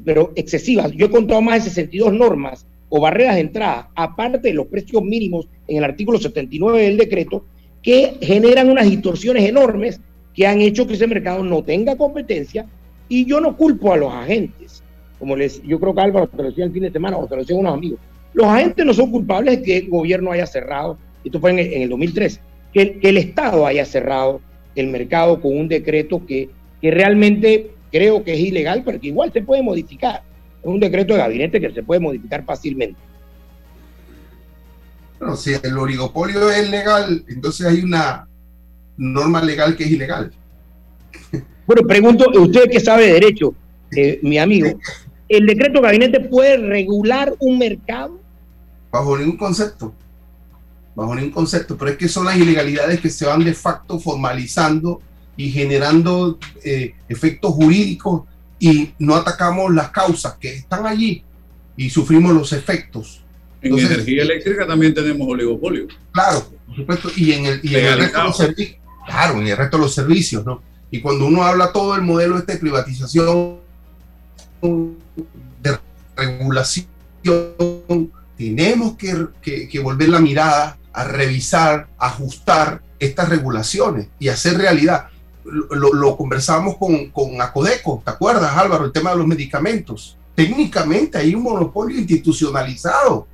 pero 0.04 0.32
excesivas. 0.36 0.92
Yo 0.92 1.06
he 1.06 1.10
contado 1.10 1.40
más 1.40 1.64
de 1.64 1.70
62 1.70 2.12
normas 2.12 2.66
o 2.90 3.00
barreras 3.00 3.36
de 3.36 3.40
entrada, 3.40 3.88
aparte 3.94 4.48
de 4.48 4.52
los 4.52 4.66
precios 4.66 5.02
mínimos 5.02 5.48
en 5.66 5.78
el 5.78 5.84
artículo 5.84 6.18
79 6.18 6.82
del 6.82 6.98
decreto, 6.98 7.46
que 7.82 8.18
generan 8.20 8.68
unas 8.68 8.90
distorsiones 8.90 9.48
enormes 9.48 10.02
que 10.34 10.46
han 10.46 10.60
hecho 10.60 10.86
que 10.86 10.94
ese 10.94 11.06
mercado 11.06 11.42
no 11.42 11.62
tenga 11.62 11.96
competencia 11.96 12.66
y 13.08 13.24
yo 13.24 13.40
no 13.40 13.56
culpo 13.56 13.94
a 13.94 13.96
los 13.96 14.12
agentes, 14.12 14.82
como 15.18 15.34
les, 15.34 15.62
yo 15.62 15.80
creo 15.80 15.94
que 15.94 16.00
Álvaro 16.02 16.28
te 16.28 16.36
lo 16.36 16.42
decía 16.44 16.66
el 16.66 16.72
fin 16.72 16.82
de 16.82 16.92
semana 16.92 17.16
o 17.16 17.26
te 17.26 17.36
lo 17.36 17.40
decían 17.40 17.60
unos 17.60 17.72
amigos, 17.72 17.98
los 18.34 18.46
agentes 18.46 18.84
no 18.84 18.92
son 18.92 19.10
culpables 19.10 19.56
de 19.56 19.62
que 19.62 19.76
el 19.78 19.88
gobierno 19.88 20.30
haya 20.30 20.46
cerrado, 20.46 20.98
esto 21.24 21.40
fue 21.40 21.50
en 21.50 21.58
el, 21.58 21.72
en 21.72 21.82
el 21.82 21.88
2003, 21.90 22.40
que 22.72 22.82
el, 22.82 23.00
que 23.00 23.08
el 23.08 23.16
Estado 23.16 23.66
haya 23.66 23.84
cerrado 23.84 24.40
el 24.74 24.88
mercado 24.88 25.40
con 25.40 25.56
un 25.56 25.68
decreto 25.68 26.24
que, 26.24 26.50
que 26.80 26.90
realmente 26.90 27.72
creo 27.90 28.22
que 28.22 28.34
es 28.34 28.40
ilegal, 28.40 28.82
pero 28.84 29.00
que 29.00 29.08
igual 29.08 29.32
se 29.32 29.42
puede 29.42 29.62
modificar. 29.62 30.22
Es 30.62 30.68
un 30.68 30.80
decreto 30.80 31.14
de 31.14 31.20
gabinete 31.20 31.60
que 31.60 31.72
se 31.72 31.82
puede 31.82 32.00
modificar 32.00 32.44
fácilmente. 32.44 32.98
Bueno, 35.18 35.36
si 35.36 35.52
el 35.52 35.76
oligopolio 35.76 36.50
es 36.50 36.70
legal, 36.70 37.24
entonces 37.28 37.66
hay 37.66 37.80
una 37.80 38.28
norma 38.96 39.42
legal 39.42 39.76
que 39.76 39.84
es 39.84 39.90
ilegal. 39.90 40.32
Bueno, 41.66 41.82
pregunto, 41.86 42.30
usted 42.40 42.70
que 42.70 42.80
sabe 42.80 43.06
de 43.06 43.12
derecho, 43.14 43.54
eh, 43.94 44.20
mi 44.22 44.38
amigo, 44.38 44.78
¿el 45.28 45.46
decreto 45.46 45.80
de 45.80 45.86
gabinete 45.86 46.20
puede 46.20 46.56
regular 46.56 47.34
un 47.40 47.58
mercado? 47.58 48.20
Bajo 48.90 49.18
ningún 49.18 49.36
concepto. 49.36 49.92
Bajo 50.98 51.14
ningún 51.14 51.30
concepto. 51.32 51.76
Pero 51.78 51.92
es 51.92 51.96
que 51.96 52.08
son 52.08 52.24
las 52.26 52.36
ilegalidades 52.36 53.00
que 53.00 53.08
se 53.10 53.24
van 53.24 53.44
de 53.44 53.54
facto 53.54 54.00
formalizando 54.00 55.00
y 55.36 55.50
generando 55.50 56.38
eh, 56.64 56.94
efectos 57.08 57.52
jurídicos 57.54 58.22
y 58.58 58.90
no 58.98 59.14
atacamos 59.14 59.72
las 59.72 59.90
causas 59.90 60.34
que 60.40 60.52
están 60.54 60.84
allí 60.86 61.22
y 61.76 61.88
sufrimos 61.90 62.32
los 62.34 62.52
efectos. 62.52 63.22
En 63.62 63.70
Entonces, 63.72 63.90
energía 63.92 64.22
eléctrica 64.22 64.66
también 64.66 64.94
tenemos 64.94 65.28
oligopolio. 65.28 65.86
Claro, 66.12 66.48
por 66.66 66.74
supuesto, 66.76 67.10
y 67.16 67.32
en 67.32 67.46
el, 67.46 67.60
y 67.62 67.76
en 67.76 67.86
el 67.86 67.98
resto 68.00 68.18
de 68.18 68.24
los 68.24 68.36
servicios, 68.36 68.76
claro, 69.06 69.40
en 69.40 69.46
el 69.46 69.56
resto 69.56 69.76
de 69.76 69.82
los 69.84 69.94
servicios, 69.94 70.44
¿no? 70.44 70.62
Y 70.90 71.00
cuando 71.00 71.26
uno 71.26 71.42
habla 71.44 71.72
todo 71.72 71.94
el 71.94 72.02
modelo 72.02 72.38
este 72.38 72.54
de 72.54 72.58
privatización, 72.58 73.58
de 74.62 75.78
regulación, 76.16 76.86
tenemos 78.36 78.96
que, 78.96 79.26
que- 79.42 79.68
que 79.68 79.78
volver 79.80 80.08
la 80.08 80.20
mirada 80.20 80.78
a 80.98 81.04
revisar, 81.04 81.86
ajustar 81.96 82.82
estas 82.98 83.28
regulaciones 83.28 84.08
y 84.18 84.28
hacer 84.28 84.58
realidad. 84.58 85.06
Lo, 85.44 85.92
lo- 85.94 86.16
conversamos 86.16 86.76
con, 86.76 87.10
con 87.10 87.40
Acodeco, 87.40 88.02
¿te 88.04 88.10
acuerdas, 88.10 88.56
Álvaro? 88.56 88.84
El 88.86 88.92
tema 88.92 89.10
de 89.12 89.16
los 89.18 89.26
medicamentos. 89.26 90.16
Técnicamente 90.34 91.16
hay 91.18 91.34
un 91.34 91.42
monopolio 91.44 91.98
institucionalizado 91.98 93.28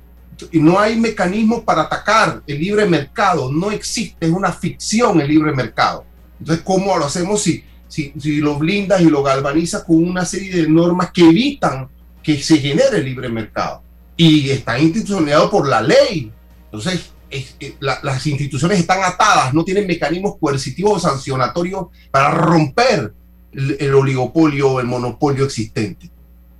y 0.51 0.59
no 0.59 0.79
hay 0.79 0.95
mecanismos 0.99 1.63
para 1.63 1.83
atacar 1.83 2.43
el 2.45 2.59
libre 2.59 2.85
mercado, 2.85 3.51
no 3.51 3.71
existe, 3.71 4.27
es 4.27 4.31
una 4.31 4.51
ficción 4.51 5.19
el 5.19 5.27
libre 5.27 5.51
mercado. 5.53 6.05
Entonces, 6.39 6.63
¿cómo 6.63 6.97
lo 6.97 7.05
hacemos 7.05 7.41
si, 7.41 7.63
si, 7.87 8.13
si 8.19 8.37
lo 8.41 8.59
blindas 8.59 9.01
y 9.01 9.05
lo 9.05 9.23
galvanizas 9.23 9.83
con 9.83 10.03
una 10.03 10.23
serie 10.25 10.53
de 10.61 10.69
normas 10.69 11.11
que 11.11 11.23
evitan 11.27 11.87
que 12.21 12.41
se 12.43 12.57
genere 12.57 12.97
el 12.97 13.05
libre 13.05 13.29
mercado? 13.29 13.81
Y 14.17 14.49
está 14.51 14.77
institucionalizado 14.79 15.49
por 15.49 15.67
la 15.67 15.81
ley. 15.81 16.31
Entonces, 16.65 17.11
es- 17.35 17.55
eh, 17.59 17.75
la- 17.79 17.99
las 18.03 18.25
instituciones 18.27 18.79
están 18.79 18.99
atadas, 19.03 19.53
no 19.53 19.63
tienen 19.63 19.87
mecanismos 19.87 20.37
coercitivos 20.39 20.93
o 20.93 20.99
sancionatorios 21.09 21.87
para 22.11 22.31
romper 22.31 23.13
el, 23.51 23.77
el 23.79 23.93
oligopolio 23.93 24.71
o 24.73 24.79
el 24.79 24.87
monopolio 24.87 25.45
existente. 25.45 26.09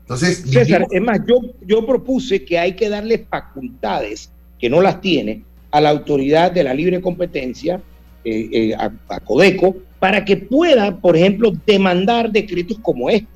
Entonces, 0.01 0.43
César, 0.45 0.85
es 0.91 1.01
más, 1.01 1.19
yo, 1.27 1.35
yo 1.65 1.85
propuse 1.85 2.45
que 2.45 2.59
hay 2.59 2.73
que 2.75 2.89
darle 2.89 3.25
facultades 3.29 4.29
que 4.59 4.69
no 4.69 4.81
las 4.81 5.01
tiene 5.01 5.43
a 5.71 5.81
la 5.81 5.89
autoridad 5.89 6.51
de 6.51 6.63
la 6.63 6.73
libre 6.73 7.01
competencia, 7.01 7.81
eh, 8.23 8.49
eh, 8.51 8.75
a, 8.75 8.91
a 9.09 9.19
Codeco, 9.19 9.75
para 9.99 10.23
que 10.23 10.37
pueda, 10.37 10.95
por 10.97 11.17
ejemplo, 11.17 11.51
demandar 11.65 12.31
decretos 12.31 12.77
como 12.81 13.09
este. 13.09 13.27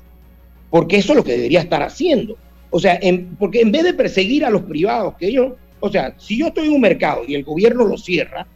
Porque 0.70 0.96
eso 0.98 1.12
es 1.12 1.16
lo 1.16 1.24
que 1.24 1.32
debería 1.32 1.60
estar 1.60 1.82
haciendo. 1.82 2.36
O 2.70 2.78
sea, 2.78 2.96
en- 3.02 3.34
porque 3.36 3.60
en 3.60 3.72
vez 3.72 3.82
de 3.82 3.92
perseguir 3.94 4.44
a 4.44 4.50
los 4.50 4.62
privados, 4.62 5.14
que 5.18 5.26
ellos, 5.26 5.54
o 5.80 5.90
sea, 5.90 6.14
si 6.18 6.38
yo 6.38 6.46
estoy 6.48 6.68
en 6.68 6.74
un 6.74 6.80
mercado 6.80 7.22
y 7.26 7.34
el 7.34 7.44
gobierno 7.44 7.84
lo 7.84 7.96
cierra, 7.96 8.46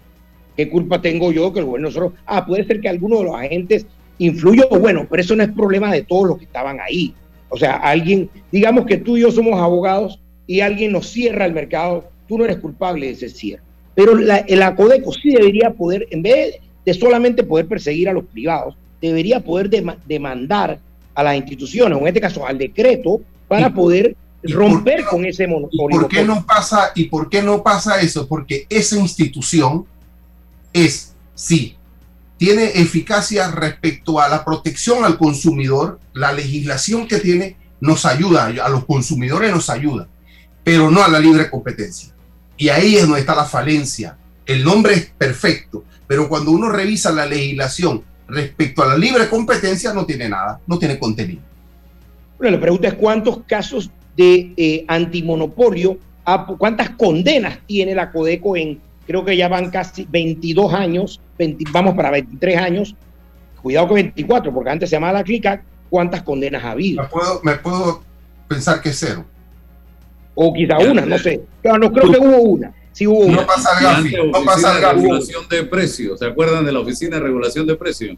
¿qué 0.56 0.68
culpa 0.68 1.00
tengo 1.00 1.32
yo 1.32 1.52
que 1.52 1.60
el 1.60 1.66
gobierno 1.66 1.90
solo? 1.90 2.12
Ah, 2.26 2.46
puede 2.46 2.64
ser 2.64 2.80
que 2.80 2.88
alguno 2.88 3.18
de 3.18 3.24
los 3.24 3.34
agentes 3.34 3.86
influyó, 4.18 4.68
bueno, 4.68 5.06
pero 5.10 5.22
eso 5.22 5.34
no 5.34 5.42
es 5.42 5.50
problema 5.50 5.92
de 5.92 6.02
todos 6.02 6.28
los 6.28 6.38
que 6.38 6.44
estaban 6.44 6.78
ahí. 6.80 7.14
O 7.48 7.56
sea, 7.56 7.76
alguien, 7.76 8.30
digamos 8.52 8.86
que 8.86 8.96
tú 8.96 9.16
y 9.16 9.22
yo 9.22 9.30
somos 9.30 9.58
abogados 9.60 10.20
y 10.46 10.60
alguien 10.60 10.92
nos 10.92 11.08
cierra 11.08 11.46
el 11.46 11.52
mercado, 11.52 12.04
tú 12.28 12.38
no 12.38 12.44
eres 12.44 12.58
culpable 12.58 13.06
de 13.06 13.12
ese 13.12 13.28
cierre. 13.28 13.62
Pero 13.94 14.14
la, 14.16 14.38
el 14.38 14.62
ACODECO 14.62 15.12
sí 15.12 15.30
debería 15.30 15.70
poder, 15.70 16.06
en 16.10 16.22
vez 16.22 16.56
de 16.84 16.94
solamente 16.94 17.42
poder 17.42 17.66
perseguir 17.66 18.08
a 18.08 18.12
los 18.12 18.24
privados, 18.24 18.76
debería 19.00 19.40
poder 19.40 19.70
dema- 19.70 19.98
demandar 20.06 20.78
a 21.14 21.22
las 21.22 21.36
instituciones, 21.36 21.96
o 21.96 22.00
en 22.00 22.08
este 22.08 22.20
caso 22.20 22.46
al 22.46 22.58
decreto, 22.58 23.20
para 23.46 23.72
poder 23.72 24.16
romper 24.44 25.04
con 25.04 25.24
ese 25.24 25.46
monopolio. 25.46 26.00
¿Por 26.00 26.08
qué 26.08 26.24
no 26.24 26.44
pasa 26.44 26.92
y 26.94 27.04
por 27.04 27.28
qué 27.28 27.42
no 27.42 27.62
pasa 27.62 28.00
eso? 28.00 28.26
Porque 28.26 28.66
esa 28.68 28.98
institución 28.98 29.86
es 30.72 31.14
sí 31.34 31.76
tiene 32.36 32.64
eficacia 32.74 33.50
respecto 33.50 34.20
a 34.20 34.28
la 34.28 34.44
protección 34.44 35.04
al 35.04 35.16
consumidor, 35.16 36.00
la 36.12 36.32
legislación 36.32 37.06
que 37.06 37.18
tiene 37.18 37.56
nos 37.80 38.04
ayuda, 38.04 38.46
a 38.46 38.68
los 38.68 38.84
consumidores 38.84 39.52
nos 39.52 39.70
ayuda, 39.70 40.08
pero 40.62 40.90
no 40.90 41.02
a 41.02 41.08
la 41.08 41.20
libre 41.20 41.48
competencia. 41.48 42.12
Y 42.56 42.68
ahí 42.68 42.96
es 42.96 43.02
donde 43.02 43.20
está 43.20 43.34
la 43.34 43.44
falencia. 43.44 44.16
El 44.46 44.64
nombre 44.64 44.94
es 44.94 45.06
perfecto, 45.16 45.84
pero 46.06 46.28
cuando 46.28 46.50
uno 46.50 46.70
revisa 46.70 47.12
la 47.12 47.26
legislación 47.26 48.02
respecto 48.28 48.82
a 48.82 48.88
la 48.88 48.98
libre 48.98 49.28
competencia 49.28 49.92
no 49.92 50.04
tiene 50.04 50.28
nada, 50.28 50.60
no 50.66 50.78
tiene 50.78 50.98
contenido. 50.98 51.42
Bueno, 52.38 52.56
la 52.56 52.60
pregunta 52.60 52.88
es 52.88 52.94
cuántos 52.94 53.38
casos 53.46 53.90
de 54.16 54.52
eh, 54.56 54.84
antimonopolio, 54.88 55.98
ha- 56.24 56.46
cuántas 56.58 56.90
condenas 56.90 57.58
tiene 57.66 57.94
la 57.94 58.10
Codeco 58.12 58.56
en, 58.56 58.80
creo 59.06 59.24
que 59.24 59.36
ya 59.36 59.48
van 59.48 59.70
casi 59.70 60.06
22 60.10 60.72
años, 60.72 61.20
20 61.38 61.64
vamos 61.72 61.94
para 61.94 62.10
23 62.10 62.56
años, 62.58 62.94
cuidado 63.62 63.88
con 63.88 63.94
24, 63.96 64.52
porque 64.52 64.70
antes 64.70 64.90
se 64.90 64.96
llamaba 64.96 65.14
la 65.14 65.24
CLICAC, 65.24 65.62
cuántas 65.90 66.22
condenas 66.22 66.62
ha 66.64 66.72
habido. 66.72 67.02
Me 67.02 67.08
puedo, 67.08 67.40
me 67.42 67.54
puedo 67.56 68.02
pensar 68.48 68.80
que 68.80 68.90
es 68.90 68.98
cero. 68.98 69.24
O 70.34 70.52
quizá 70.52 70.78
una, 70.78 71.06
no 71.06 71.16
sé. 71.18 71.40
Pero 71.62 71.78
no 71.78 71.92
creo 71.92 72.10
que 72.12 72.18
hubo 72.18 72.38
una. 72.42 72.72
Sí 72.92 73.06
hubo 73.06 73.20
una. 73.20 73.36
No 73.42 73.46
pasa 73.46 73.70
el 73.78 73.80
Y 73.80 73.84
gafi, 73.84 74.16
antes, 74.16 74.32
no 74.32 74.44
pasa 74.44 74.50
Oficina 74.50 74.70
el 74.70 74.74
de 74.76 74.80
gafi. 74.82 75.00
regulación 75.00 75.48
de 75.48 75.64
precios. 75.64 76.18
¿Se 76.18 76.26
acuerdan 76.26 76.64
de 76.64 76.72
la 76.72 76.80
oficina 76.80 77.16
de 77.16 77.22
regulación 77.22 77.66
de 77.66 77.76
precios? 77.76 78.16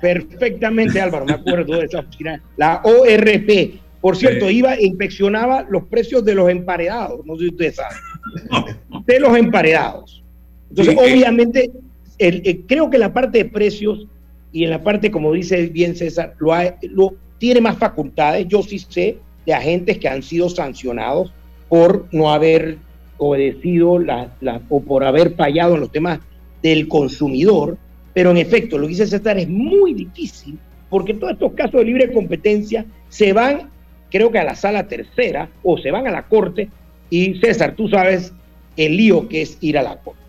Perfectamente, 0.00 1.00
Álvaro, 1.00 1.24
me 1.24 1.32
acuerdo 1.34 1.78
de 1.78 1.86
esa 1.86 2.00
oficina. 2.00 2.40
La 2.56 2.82
ORP, 2.84 3.78
por 4.04 4.18
cierto, 4.18 4.50
iba 4.50 4.74
e 4.74 4.84
inspeccionaba 4.84 5.66
los 5.70 5.84
precios 5.84 6.22
de 6.26 6.34
los 6.34 6.50
emparedados, 6.50 7.24
no 7.24 7.36
sé 7.36 7.44
si 7.44 7.48
ustedes 7.48 7.76
saben, 7.76 8.76
de 9.06 9.18
los 9.20 9.34
emparedados. 9.34 10.22
Entonces, 10.68 10.94
Sí, 10.94 11.00
eh. 11.00 11.12
obviamente, 11.14 11.70
el- 12.18 12.42
el- 12.44 12.64
creo 12.66 12.90
que 12.90 12.98
la 12.98 13.14
parte 13.14 13.38
de 13.38 13.44
precios 13.46 14.06
y 14.52 14.64
en 14.64 14.70
la 14.70 14.82
parte, 14.82 15.10
como 15.10 15.32
dice 15.32 15.68
bien 15.68 15.96
César, 15.96 16.34
lo, 16.38 16.52
ha- 16.52 16.76
lo- 16.82 17.14
tiene 17.38 17.62
más 17.62 17.78
facultades. 17.78 18.46
Yo 18.46 18.62
sí 18.62 18.78
sé 18.78 19.16
de 19.46 19.54
agentes 19.54 19.96
que 19.96 20.06
han 20.08 20.22
sido 20.22 20.50
sancionados 20.50 21.32
por 21.70 22.06
no 22.12 22.30
haber 22.30 22.76
obedecido 23.16 23.98
la- 23.98 24.34
la- 24.42 24.60
o 24.68 24.80
por 24.82 25.02
haber 25.04 25.34
fallado 25.34 25.76
en 25.76 25.80
los 25.80 25.90
temas 25.90 26.20
del 26.62 26.88
consumidor, 26.88 27.78
pero 28.12 28.30
en 28.32 28.36
efecto, 28.36 28.76
lo 28.76 28.84
que 28.86 28.90
dice 28.90 29.06
César 29.06 29.38
es 29.38 29.48
muy 29.48 29.94
difícil 29.94 30.58
porque 30.90 31.14
todos 31.14 31.32
estos 31.32 31.52
casos 31.54 31.80
de 31.80 31.84
libre 31.86 32.12
competencia 32.12 32.84
se 33.08 33.32
van, 33.32 33.70
creo 34.10 34.30
que 34.30 34.38
a 34.38 34.44
la 34.44 34.54
sala 34.54 34.86
tercera 34.88 35.48
o 35.62 35.78
se 35.78 35.90
van 35.90 36.06
a 36.06 36.10
la 36.10 36.22
corte 36.26 36.68
y 37.10 37.34
César, 37.40 37.74
tú 37.76 37.88
sabes 37.88 38.32
el 38.76 38.96
lío 38.96 39.28
que 39.28 39.42
es 39.42 39.56
ir 39.60 39.78
a 39.78 39.82
la 39.82 39.96
corte. 39.98 40.20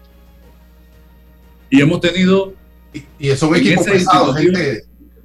Y 1.69 1.81
hemos 1.81 1.99
tenido. 1.99 2.53
Y 3.19 3.29
son 3.31 3.55
en 3.55 3.67
esa 3.67 4.33
gente. 4.35 4.83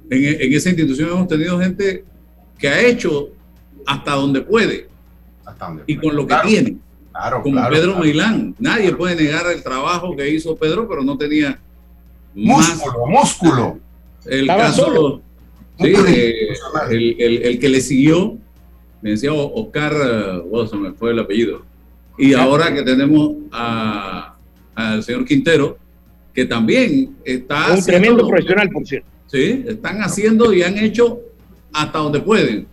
En, 0.09 0.41
en 0.41 0.53
esa 0.53 0.69
institución 0.69 1.09
hemos 1.09 1.27
tenido 1.27 1.59
gente 1.59 2.03
que 2.57 2.67
ha 2.67 2.81
hecho 2.81 3.29
hasta 3.85 4.11
donde 4.11 4.41
puede 4.41 4.87
Hasta 5.45 5.65
donde 5.67 5.83
y 5.87 5.95
con 5.95 6.15
lo 6.15 6.23
que 6.23 6.27
Claro. 6.27 6.47
tiene. 6.49 6.77
Claro, 7.11 7.41
como 7.43 7.55
claro, 7.55 7.73
Pedro 7.75 7.91
claro. 7.93 8.05
Milán. 8.05 8.55
Nadie 8.59 8.93
puede 8.93 9.15
negar 9.15 9.45
el 9.51 9.63
trabajo 9.63 10.15
que 10.15 10.29
hizo 10.29 10.55
Pedro, 10.55 10.87
pero 10.87 11.03
no 11.03 11.17
tenía 11.17 11.59
Músculo, 12.33 13.07
músculo. 13.07 13.79
El 14.25 14.41
Estaba 14.41 14.63
caso, 14.63 14.85
solo. 14.85 15.21
Sí, 15.79 15.93
el, 16.89 17.15
el- 17.19 17.43
el 17.43 17.59
que 17.59 17.69
le 17.69 17.81
siguió, 17.81 18.37
me 19.01 19.11
decía 19.11 19.33
Oscar, 19.33 19.93
eh, 19.93 20.41
me 20.77 20.91
fue 20.93 21.11
el 21.11 21.19
apellido. 21.19 21.63
Y 22.17 22.33
ahora 22.33 22.73
que 22.73 22.83
tenemos 22.83 23.31
a- 23.51 24.35
al 24.75 25.03
señor 25.03 25.25
Quintero, 25.25 25.77
que 26.33 26.45
también 26.45 27.15
está 27.25 27.55
un 27.55 27.61
haciendo- 27.79 27.85
tremendo 27.85 28.27
profesional, 28.27 28.69
por 28.69 28.85
cierto. 28.85 29.07
Sí, 29.27 29.63
están 29.67 30.01
haciendo 30.01 30.53
y 30.53 30.61
han 30.61 30.77
hecho 30.77 31.19
hasta 31.73 31.99
donde 31.99 32.19
pueden. 32.19 32.67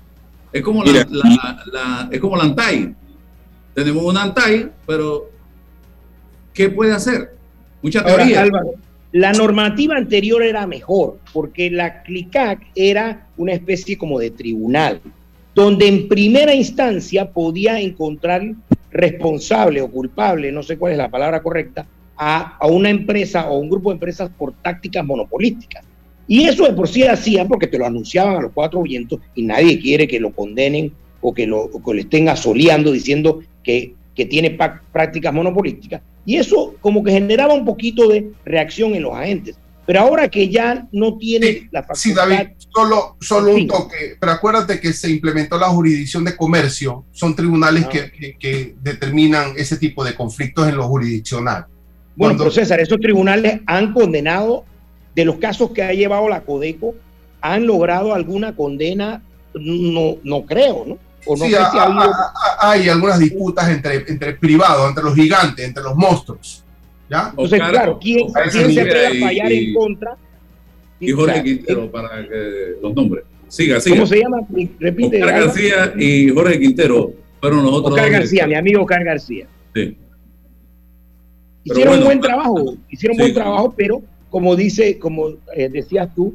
Es 0.53 0.62
como 0.62 0.82
la, 0.84 0.92
Mira, 0.92 1.07
la- 1.11 1.64
la- 1.72 2.09
es 2.11 2.20
como 2.20 2.36
la 2.36 2.44
ANTAI. 2.44 2.94
Tenemos 3.74 4.03
una 4.05 4.22
ANTAI, 4.24 4.70
pero 4.86 5.30
¿qué 6.53 6.68
puede 6.68 6.92
hacer? 6.92 7.36
Mucha 7.82 8.01
Ahora, 8.01 8.16
teoría. 8.16 8.42
Álvaro, 8.42 8.70
la 9.12 9.32
normativa 9.32 9.96
anterior 9.96 10.42
era 10.42 10.66
mejor, 10.66 11.18
porque 11.32 11.70
la 11.70 12.02
CLICAC 12.02 12.61
era 12.74 13.26
una 13.36 13.52
especie 13.52 13.96
como 13.96 14.18
de 14.18 14.30
tribunal, 14.30 15.00
donde 15.54 15.88
en 15.88 16.09
primera 16.09 16.54
instancia 16.54 17.30
podía 17.30 17.80
encontrar 17.80 18.42
responsable 18.90 19.80
o 19.80 19.90
culpable, 19.90 20.52
no 20.52 20.62
sé 20.62 20.76
cuál 20.76 20.92
es 20.92 20.98
la 20.98 21.11
palabra 21.11 21.42
correcta, 21.42 21.86
a, 22.16 22.56
a 22.59 22.66
una 22.66 22.90
empresa 22.90 23.48
o 23.48 23.59
un 23.59 23.70
grupo 23.70 23.90
de 23.90 23.94
empresas 23.94 24.30
por 24.36 24.52
tácticas 24.52 25.04
monopolísticas. 25.04 25.84
Y 26.26 26.44
eso 26.44 26.64
de 26.64 26.74
por 26.74 26.88
sí 26.88 27.04
hacían 27.04 27.48
porque 27.48 27.66
te 27.66 27.78
lo 27.78 27.86
anunciaban 27.86 28.36
a 28.36 28.40
los 28.42 28.52
cuatro 28.52 28.82
vientos 28.82 29.20
y 29.34 29.42
nadie 29.42 29.80
quiere 29.80 30.06
que 30.06 30.20
lo 30.20 30.32
condenen 30.32 30.92
o 31.22 31.32
que 31.32 31.46
lo, 31.46 31.70
que 31.70 32.00
estén 32.00 32.28
asoleando 32.28 32.92
diciendo 32.92 33.40
que, 33.62 33.94
que 34.14 34.26
tiene 34.26 34.56
prácticas 34.92 35.32
monopolísticas. 35.32 36.02
Y 36.28 36.36
eso 36.36 36.74
como 36.82 37.02
que 37.02 37.10
generaba 37.10 37.54
un 37.54 37.64
poquito 37.64 38.06
de 38.06 38.30
reacción 38.44 38.94
en 38.94 39.02
los 39.02 39.14
agentes. 39.14 39.56
Pero 39.86 40.00
ahora 40.00 40.28
que 40.28 40.50
ya 40.50 40.86
no 40.92 41.16
tiene 41.16 41.66
la 41.72 41.80
Sí, 41.94 42.10
facultad... 42.12 42.36
David, 42.36 42.50
solo, 42.70 43.16
solo 43.18 43.54
Sí. 43.54 43.62
un 43.62 43.66
toque. 43.68 44.16
Pero 44.20 44.32
acuérdate 44.32 44.78
que 44.78 44.92
se 44.92 45.08
implementó 45.10 45.58
la 45.58 45.68
jurisdicción 45.68 46.24
de 46.24 46.36
comercio. 46.36 47.06
Son 47.12 47.34
tribunales 47.34 47.84
Ah. 47.86 47.88
que, 47.88 48.10
que- 48.12 48.36
que 48.38 48.74
determinan 48.82 49.52
ese 49.56 49.78
tipo 49.78 50.04
de 50.04 50.14
conflictos 50.14 50.68
en 50.68 50.76
lo 50.76 50.86
jurisdiccional. 50.86 51.64
Bueno, 52.14 52.32
Cuando- 52.36 52.44
pero 52.44 52.50
César, 52.50 52.78
esos 52.80 53.00
tribunales 53.00 53.62
han 53.66 53.94
condenado, 53.94 54.66
de 55.14 55.24
los 55.24 55.36
casos 55.38 55.70
que 55.70 55.82
ha 55.82 55.94
llevado 55.94 56.28
la 56.28 56.42
Codeco, 56.42 56.94
han 57.40 57.66
logrado 57.66 58.12
alguna 58.12 58.54
condena, 58.54 59.22
no, 59.54 60.16
no 60.24 60.44
creo, 60.44 60.84
¿no? 60.86 60.98
O 61.28 61.36
no 61.36 61.44
Sí, 61.44 61.50
sé 61.52 61.58
ha- 61.58 61.70
si 61.70 61.78
ha 61.78 61.82
habido... 61.82 62.00
ha- 62.02 62.32
ha- 62.60 62.70
hay 62.70 62.88
algunas 62.88 63.18
disputas 63.18 63.68
entre, 63.68 64.04
entre 64.08 64.34
privados, 64.34 64.88
entre 64.88 65.04
los 65.04 65.14
gigantes, 65.14 65.64
entre 65.66 65.82
los 65.82 65.94
monstruos. 65.94 66.64
¿Ya? 67.10 67.28
Entonces, 67.30 67.58
claro, 67.60 67.98
¿quién, 68.00 68.26
Oscar 68.26 68.50
quién 68.50 68.72
se 68.74 69.16
y- 69.16 69.20
fallar 69.20 69.52
y- 69.52 69.68
en 69.68 69.74
contra? 69.74 70.16
Y 71.00 71.12
Jorge. 71.12 71.42
Quintero, 71.44 71.90
para 71.90 72.08
que 72.28 72.72
los 72.82 72.94
nombres. 72.94 73.24
Siga, 73.46 73.80
siga. 73.80 73.96
¿Cómo 73.96 74.06
se 74.06 74.18
llama? 74.20 74.38
Repite. 74.80 75.22
Oscar. 75.22 75.40
García 75.40 75.94
y 75.98 76.28
Jorge 76.30 76.58
Quintero 76.60 77.12
fueron 77.40 77.62
los 77.62 77.72
otros 77.72 77.92
Oscar 77.92 78.10
dos 78.10 78.18
García, 78.20 78.46
mi 78.46 78.54
amigo 78.54 78.82
Oscar 78.82 79.04
García. 79.04 79.46
Sí. 79.74 79.96
Pero 81.64 81.80
Hicieron 81.80 81.88
bueno, 81.88 82.02
un 82.02 82.06
buen 82.06 82.20
trabajo, 82.20 82.74
hicieron 82.90 83.16
sí. 83.16 83.22
buen 83.22 83.34
trabajo, 83.34 83.74
pero 83.76 84.02
como 84.30 84.56
dice, 84.56 84.98
como 84.98 85.28
eh, 85.54 85.68
decías 85.70 86.08
tú, 86.14 86.34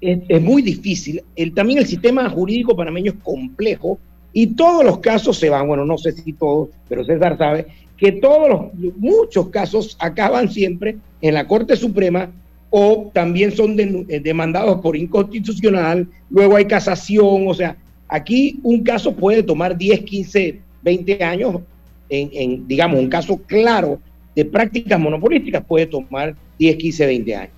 es, 0.00 0.18
es 0.28 0.40
muy 0.42 0.62
difícil. 0.62 1.22
El, 1.36 1.52
también 1.54 1.78
el 1.80 1.86
sistema 1.86 2.28
jurídico 2.28 2.76
panameño 2.76 3.12
es 3.12 3.18
complejo 3.22 3.98
y 4.34 4.48
todos 4.48 4.84
los 4.84 4.98
casos 4.98 5.38
se 5.38 5.48
van, 5.48 5.66
bueno, 5.68 5.86
no 5.86 5.96
sé 5.96 6.12
si 6.12 6.32
todos, 6.32 6.68
pero 6.88 7.04
César 7.04 7.38
sabe 7.38 7.66
que 7.96 8.12
todos 8.12 8.48
los, 8.48 8.94
muchos 8.96 9.48
casos 9.48 9.96
acaban 10.00 10.50
siempre 10.50 10.96
en 11.22 11.34
la 11.34 11.46
Corte 11.46 11.76
Suprema 11.76 12.30
o 12.68 13.12
también 13.14 13.52
son 13.52 13.78
eh, 13.78 14.20
demandados 14.20 14.80
por 14.80 14.96
inconstitucional, 14.96 16.08
luego 16.28 16.56
hay 16.56 16.64
casación, 16.64 17.46
o 17.46 17.54
sea, 17.54 17.76
aquí 18.08 18.58
un 18.64 18.82
caso 18.82 19.14
puede 19.14 19.44
tomar 19.44 19.78
10, 19.78 20.00
15, 20.00 20.60
20 20.82 21.24
años 21.24 21.60
en, 22.08 22.30
en, 22.32 22.66
digamos, 22.66 22.98
un 22.98 23.08
caso 23.08 23.36
claro 23.46 24.00
de 24.34 24.44
prácticas 24.44 24.98
monopolísticas 24.98 25.64
puede 25.64 25.86
tomar 25.86 26.34
10, 26.58 26.76
15, 26.76 27.06
20 27.06 27.36
años. 27.36 27.54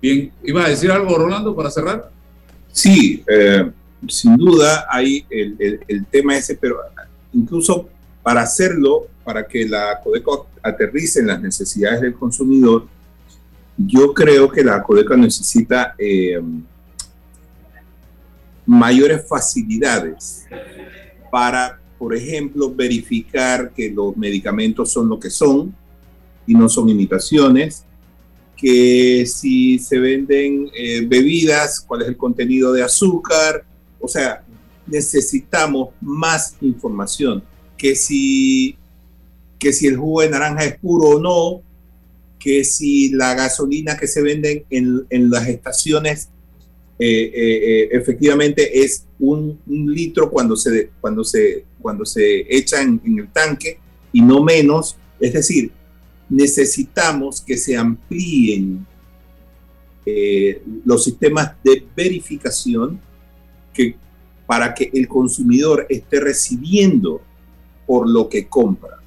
Bien, 0.00 0.30
¿iba 0.44 0.64
a 0.64 0.68
decir 0.68 0.92
algo, 0.92 1.18
Rolando, 1.18 1.56
para 1.56 1.70
cerrar? 1.70 2.08
Sí, 2.72 3.24
eh, 3.28 3.68
sin 4.08 4.36
duda 4.36 4.86
hay 4.90 5.24
el, 5.30 5.80
el- 5.86 6.06
tema 6.06 6.36
ese, 6.36 6.54
pero 6.54 6.78
incluso 7.32 7.88
para 8.22 8.42
hacerlo, 8.42 9.06
para 9.24 9.46
que 9.46 9.66
la 9.68 10.00
Codeco 10.02 10.48
aterrice 10.62 11.20
en 11.20 11.28
las 11.28 11.40
necesidades 11.40 12.00
del 12.00 12.14
consumidor, 12.14 12.86
yo 13.76 14.12
creo 14.12 14.50
que 14.50 14.62
la 14.64 14.82
Codeco 14.82 15.16
necesita 15.16 15.94
eh, 15.98 16.40
mayores 18.66 19.26
facilidades 19.28 20.44
para, 21.30 21.80
por 21.98 22.14
ejemplo, 22.14 22.72
verificar 22.74 23.72
que 23.72 23.90
los 23.90 24.16
medicamentos 24.16 24.92
son 24.92 25.08
lo 25.08 25.18
que 25.18 25.30
son 25.30 25.74
y 26.46 26.54
no 26.54 26.68
son 26.68 26.88
imitaciones, 26.88 27.84
que 28.56 29.24
si 29.26 29.78
se 29.78 29.98
venden 29.98 30.70
eh, 30.74 31.04
bebidas, 31.06 31.80
cuál 31.80 32.02
es 32.02 32.08
el 32.08 32.16
contenido 32.16 32.72
de 32.72 32.82
azúcar, 32.82 33.64
o 34.00 34.08
sea, 34.08 34.42
necesitamos 34.86 35.90
más 36.00 36.56
información, 36.60 37.42
que 37.76 37.94
si, 37.94 38.76
que 39.58 39.72
si 39.72 39.86
el 39.86 39.96
jugo 39.96 40.22
de 40.22 40.30
naranja 40.30 40.64
es 40.64 40.78
puro 40.78 41.16
o 41.16 41.20
no, 41.20 41.62
que 42.38 42.64
si 42.64 43.10
la 43.10 43.34
gasolina 43.34 43.96
que 43.96 44.06
se 44.06 44.22
vende 44.22 44.64
en, 44.70 45.06
en 45.10 45.30
las 45.30 45.46
estaciones 45.46 46.30
eh, 47.02 47.06
eh, 47.08 47.32
eh, 47.34 47.88
efectivamente 47.92 48.82
es 48.82 49.06
un, 49.18 49.58
litro 49.66 50.30
cuando 50.30 50.54
se, 50.54 50.90
cuando 51.00 51.24
se, 51.24 51.64
cuando 51.80 52.04
se 52.04 52.44
echa 52.54 52.82
en, 52.82 53.00
el 53.18 53.32
tanque 53.32 53.78
y 54.12 54.20
no 54.20 54.42
menos, 54.44 54.98
es 55.18 55.32
decir, 55.32 55.72
necesitamos 56.28 57.40
que 57.40 57.56
se 57.56 57.74
amplíen 57.74 58.86
los 60.84 61.04
sistemas 61.04 61.52
de 61.64 61.86
verificación 61.96 63.00
que, 63.72 63.96
para 64.46 64.74
que 64.74 64.90
el 64.92 65.08
consumidor 65.08 65.86
esté 65.88 66.20
recibiendo 66.20 67.20
por 67.86 68.08
lo 68.08 68.28
que 68.28 68.46
compra. 68.46 68.98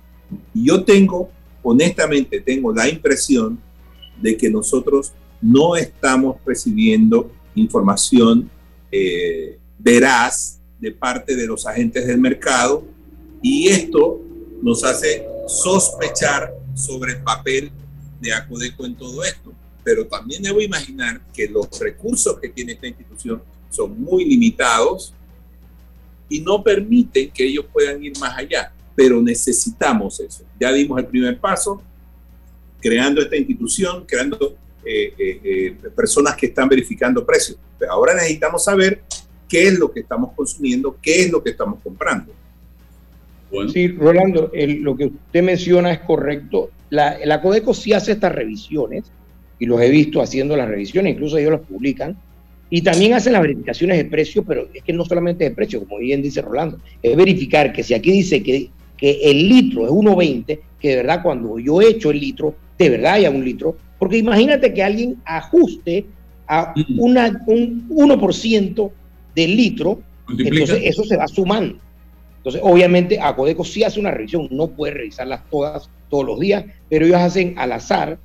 Y 0.53 0.67
yo 0.67 0.83
tengo, 0.83 1.29
honestamente, 1.61 2.41
tengo 2.41 2.73
la 2.73 2.87
impresión 2.87 3.59
de 4.21 4.37
que 4.37 4.49
nosotros 4.49 5.13
no 5.41 5.75
estamos 5.75 6.37
recibiendo 6.45 7.31
información 7.55 8.49
eh, 8.91 9.59
veraz 9.77 10.59
de 10.79 10.91
parte 10.91 11.35
de 11.35 11.47
los 11.47 11.65
agentes 11.65 12.07
del 12.07 12.17
mercado 12.17 12.83
y 13.41 13.67
esto 13.67 14.21
nos 14.61 14.83
hace 14.83 15.25
sospechar 15.47 16.53
sobre 16.73 17.13
el 17.13 17.23
papel 17.23 17.71
de 18.21 18.33
Acodeco 18.33 18.85
en 18.85 18.95
todo 18.95 19.23
esto. 19.23 19.53
Pero 19.83 20.07
también 20.07 20.41
debo 20.41 20.61
imaginar 20.61 21.21
que 21.33 21.49
los 21.49 21.67
recursos 21.79 22.39
que 22.39 22.49
tiene 22.49 22.73
esta 22.73 22.87
institución 22.87 23.41
son 23.73 23.99
muy 24.01 24.25
limitados 24.25 25.13
y 26.29 26.39
no 26.41 26.63
permiten 26.63 27.31
que 27.31 27.45
ellos 27.45 27.65
puedan 27.71 28.03
ir 28.03 28.17
más 28.19 28.37
allá. 28.37 28.71
Pero 28.95 29.21
necesitamos 29.21 30.19
eso. 30.19 30.43
Ya 30.59 30.71
dimos 30.71 30.99
el 30.99 31.07
primer 31.07 31.39
paso, 31.39 31.81
creando 32.79 33.21
esta 33.21 33.35
institución, 33.35 34.05
creando 34.07 34.55
eh, 34.85 35.13
eh, 35.17 35.41
eh, 35.43 35.89
personas 35.95 36.35
que 36.35 36.47
están 36.47 36.69
verificando 36.69 37.25
precios. 37.25 37.57
Pero 37.79 37.91
ahora 37.91 38.13
necesitamos 38.13 38.63
saber 38.63 39.01
qué 39.49 39.67
es 39.67 39.79
lo 39.79 39.91
que 39.91 40.01
estamos 40.01 40.31
consumiendo, 40.35 40.97
qué 41.01 41.23
es 41.23 41.31
lo 41.31 41.41
que 41.43 41.51
estamos 41.51 41.79
comprando. 41.83 42.31
Sí, 43.71 43.87
Rolando, 43.89 44.49
el- 44.53 44.81
lo 44.81 44.95
que 44.95 45.05
usted 45.05 45.43
menciona 45.43 45.91
es 45.93 45.99
correcto. 45.99 46.71
La, 46.89 47.17
la 47.23 47.39
Codeco 47.41 47.73
sí 47.73 47.93
hace 47.93 48.13
estas 48.13 48.31
revisiones, 48.31 49.05
y 49.59 49.65
los 49.67 49.79
he 49.79 49.89
visto 49.89 50.21
haciendo 50.21 50.57
las 50.57 50.67
revisiones, 50.67 51.13
incluso 51.13 51.37
ellos 51.37 51.51
las 51.51 51.61
publican, 51.61 52.17
y 52.69 52.81
también 52.81 53.13
hacen 53.13 53.33
las 53.33 53.41
verificaciones 53.41 53.97
de 53.97 54.05
precio, 54.05 54.43
pero 54.43 54.67
es 54.73 54.83
que 54.83 54.93
no 54.93 55.05
solamente 55.05 55.43
de 55.43 55.51
precio, 55.51 55.79
como 55.79 55.99
bien 55.99 56.21
dice 56.21 56.41
Rolando, 56.41 56.79
es 57.01 57.15
verificar 57.15 57.71
que 57.71 57.83
si 57.83 57.93
aquí 57.93 58.11
dice 58.11 58.41
que, 58.41 58.69
que 58.97 59.19
el 59.23 59.47
litro 59.47 59.85
es 59.85 59.91
1,20, 59.91 60.59
que 60.79 60.89
de 60.89 60.95
verdad 60.97 61.21
cuando 61.21 61.59
yo 61.59 61.81
echo 61.81 62.11
el 62.11 62.19
litro, 62.19 62.55
de 62.77 62.89
verdad 62.89 63.13
haya 63.13 63.29
un 63.29 63.45
litro, 63.45 63.77
porque 63.99 64.17
imagínate 64.17 64.73
que 64.73 64.83
alguien 64.83 65.17
ajuste 65.25 66.05
a 66.47 66.73
una, 66.97 67.43
un 67.47 67.87
1% 67.89 68.91
del 69.35 69.55
litro, 69.55 70.01
Multiplica. 70.27 70.63
entonces 70.63 70.89
eso 70.89 71.03
se 71.03 71.17
va 71.17 71.27
sumando. 71.27 71.77
Entonces, 72.37 72.61
obviamente, 72.63 73.19
Acodeco 73.21 73.63
sí 73.63 73.83
hace 73.83 73.99
una 73.99 74.11
revisión, 74.11 74.49
no 74.51 74.67
puede 74.67 74.93
revisarlas 74.93 75.41
todas 75.49 75.89
todos 76.09 76.25
los 76.25 76.39
días, 76.39 76.65
pero 76.89 77.05
ellos 77.05 77.17
hacen 77.17 77.55
al 77.57 77.71
azar. 77.71 78.19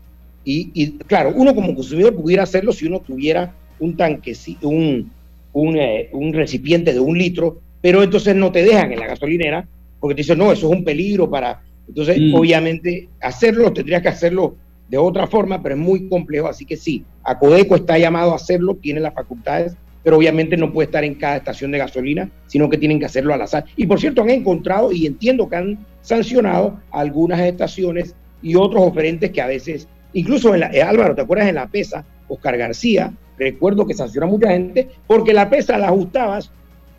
Y, 0.44 0.70
y, 0.74 0.90
claro, 0.98 1.32
uno 1.34 1.54
como 1.54 1.74
consumidor 1.74 2.14
pudiera 2.14 2.42
hacerlo 2.42 2.72
si 2.72 2.86
uno 2.86 3.00
tuviera 3.00 3.54
un 3.80 3.96
tanque, 3.96 4.34
un, 4.62 5.10
un, 5.52 5.76
eh, 5.76 6.08
un 6.12 6.32
recipiente 6.32 6.92
de 6.92 7.00
un 7.00 7.16
litro, 7.16 7.60
pero 7.80 8.02
entonces 8.02 8.34
no 8.34 8.50
te 8.52 8.62
dejan 8.64 8.92
en 8.92 9.00
la 9.00 9.06
gasolinera 9.06 9.66
porque 10.00 10.14
te 10.14 10.22
dicen, 10.22 10.38
no, 10.38 10.52
eso 10.52 10.70
es 10.70 10.78
un 10.78 10.84
peligro 10.84 11.28
para... 11.28 11.60
Entonces, 11.88 12.18
Mm. 12.20 12.34
obviamente, 12.34 13.08
hacerlo, 13.20 13.72
tendrías 13.72 14.02
que 14.02 14.08
hacerlo 14.08 14.56
de 14.88 14.98
otra 14.98 15.26
forma, 15.26 15.62
pero 15.62 15.74
es 15.74 15.80
muy 15.80 16.08
complejo, 16.08 16.48
así 16.48 16.64
que 16.64 16.76
sí, 16.76 17.04
Acodeco 17.24 17.76
está 17.76 17.98
llamado 17.98 18.32
a 18.32 18.36
hacerlo, 18.36 18.74
tiene 18.74 19.00
las 19.00 19.14
facultades, 19.14 19.74
pero 20.02 20.16
obviamente 20.16 20.56
no 20.56 20.72
puede 20.72 20.86
estar 20.86 21.04
en 21.04 21.14
cada 21.14 21.36
estación 21.36 21.70
de 21.70 21.78
gasolina, 21.78 22.30
sino 22.46 22.68
que 22.68 22.78
tienen 22.78 22.98
que 22.98 23.06
hacerlo 23.06 23.34
al 23.34 23.42
azar. 23.42 23.64
Y 23.76 23.86
por 23.86 24.00
cierto, 24.00 24.22
han 24.22 24.30
encontrado 24.30 24.92
y 24.92 25.06
entiendo 25.06 25.48
que 25.48 25.56
han 25.56 25.78
sancionado 26.02 26.78
algunas 26.90 27.40
estaciones 27.40 28.14
y 28.42 28.54
otros 28.54 28.82
oferentes 28.82 29.30
que 29.30 29.42
a 29.42 29.46
veces, 29.46 29.88
incluso 30.12 30.54
en 30.54 30.60
la, 30.60 30.70
eh, 30.72 30.82
Álvaro, 30.82 31.14
¿te 31.14 31.22
acuerdas 31.22 31.48
en 31.48 31.56
la 31.56 31.66
PESA? 31.66 32.04
Oscar 32.28 32.56
García, 32.56 33.12
recuerdo 33.38 33.86
que 33.86 33.94
sancionó 33.94 34.26
a 34.26 34.30
mucha 34.30 34.50
gente 34.50 34.88
porque 35.06 35.32
la 35.32 35.48
PESA 35.48 35.78
la 35.78 35.88
ajustabas 35.88 36.50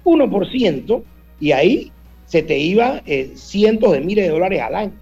1% 0.03 1.03
y 1.39 1.51
ahí 1.51 1.91
se 2.25 2.43
te 2.43 2.57
iba 2.57 3.01
eh, 3.05 3.31
cientos 3.35 3.91
de 3.93 4.01
miles 4.01 4.25
de 4.25 4.31
dólares 4.31 4.61
al 4.61 4.75
año. 4.75 4.93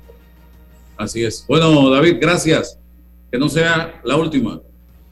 Así 0.97 1.23
es. 1.23 1.45
Bueno, 1.47 1.89
David, 1.89 2.17
gracias. 2.19 2.79
Que 3.31 3.37
no 3.37 3.49
sea 3.49 3.99
la 4.03 4.15
última. 4.15 4.61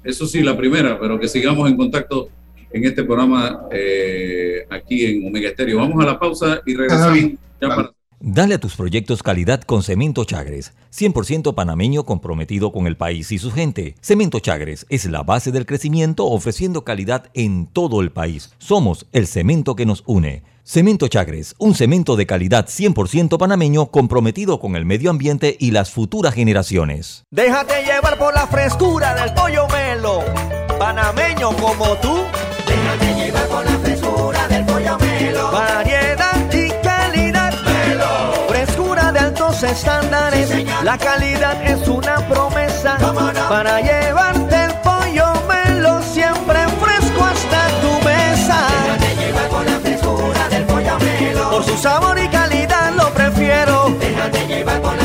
Eso 0.03 0.25
sí, 0.25 0.41
la 0.41 0.55
primera, 0.55 0.99
pero 0.99 1.19
que 1.19 1.27
sigamos 1.27 1.69
en 1.69 1.75
contacto 1.77 2.29
en 2.71 2.83
este 2.85 3.03
programa 3.03 3.67
eh, 3.71 4.65
aquí 4.69 5.05
en 5.05 5.27
Omega 5.27 5.49
Estéreo. 5.49 5.77
Vamos 5.79 6.01
a 6.03 6.07
la 6.07 6.19
pausa 6.19 6.61
y 6.65 6.73
regresamos. 6.75 7.19
ya 7.61 7.67
para- 7.67 7.91
Dale 8.21 8.55
a 8.55 8.59
tus 8.59 8.75
proyectos 8.75 9.21
calidad 9.23 9.61
con 9.61 9.83
Cemento 9.83 10.23
Chagres, 10.23 10.73
100% 10.93 11.53
panameño 11.53 12.05
comprometido 12.05 12.71
con 12.71 12.87
el 12.87 12.95
país 12.95 13.31
y 13.33 13.37
su 13.37 13.51
gente. 13.51 13.95
Cemento 13.99 14.39
Chagres 14.39 14.85
es 14.89 15.05
la 15.05 15.23
base 15.23 15.51
del 15.51 15.65
crecimiento 15.65 16.25
ofreciendo 16.25 16.85
calidad 16.85 17.29
en 17.33 17.67
todo 17.67 18.01
el 18.01 18.11
país. 18.11 18.53
Somos 18.57 19.05
el 19.11 19.27
cemento 19.27 19.75
que 19.75 19.85
nos 19.85 20.03
une. 20.05 20.43
Cemento 20.63 21.09
Chagres, 21.09 21.55
un 21.59 21.75
cemento 21.75 22.15
de 22.15 22.25
calidad 22.25 22.67
100% 22.67 23.37
panameño 23.37 23.87
comprometido 23.87 24.59
con 24.59 24.75
el 24.77 24.85
medio 24.85 25.09
ambiente 25.09 25.57
y 25.59 25.71
las 25.71 25.91
futuras 25.91 26.33
generaciones. 26.33 27.23
Déjate 27.31 27.83
llevar 27.83 28.17
por 28.17 28.33
la 28.33 28.47
frescura 28.47 29.13
del 29.13 29.33
pollo 29.33 29.67
melo. 29.67 30.21
Panameño 30.79 31.49
como 31.57 31.95
tú. 31.97 32.17
Déjate 32.65 33.25
llevar 33.25 33.47
por 33.49 33.65
la 33.65 33.77
frescura 33.77 34.47
del 34.47 34.65
pollo 34.65 34.97
melo. 34.97 35.51
Variedad 35.51 36.04
estándares. 39.75 40.49
la 40.83 40.97
calidad 40.97 41.61
es 41.63 41.87
una 41.87 42.15
promesa. 42.27 42.97
Para 43.49 43.81
llevarte 43.81 44.55
el 44.65 44.73
pollo 44.75 45.27
melo 45.47 46.01
siempre 46.01 46.59
fresco 46.81 47.23
hasta 47.23 47.67
tu 47.81 47.91
mesa. 48.07 48.57
Déjate 48.83 49.15
llevar 49.15 49.47
por 49.49 49.65
la 49.65 49.79
frescura 49.79 50.49
del 50.49 50.63
pollo 50.63 50.97
melo. 50.99 51.49
Por 51.51 51.63
su 51.65 51.77
sabor 51.77 52.17
y 52.17 52.27
calidad 52.29 52.93
lo 52.93 53.09
prefiero. 53.13 53.89
Déjate 53.99 54.47
llevar 54.47 54.81
la. 54.81 55.04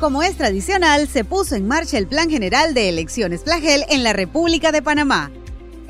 Como 0.00 0.22
es 0.22 0.34
tradicional, 0.38 1.08
se 1.08 1.24
puso 1.26 1.56
en 1.56 1.68
marcha 1.68 1.98
el 1.98 2.06
Plan 2.06 2.30
General 2.30 2.72
de 2.72 2.88
Elecciones 2.88 3.42
Plagel 3.42 3.84
en 3.90 4.02
la 4.02 4.14
República 4.14 4.72
de 4.72 4.80
Panamá. 4.80 5.30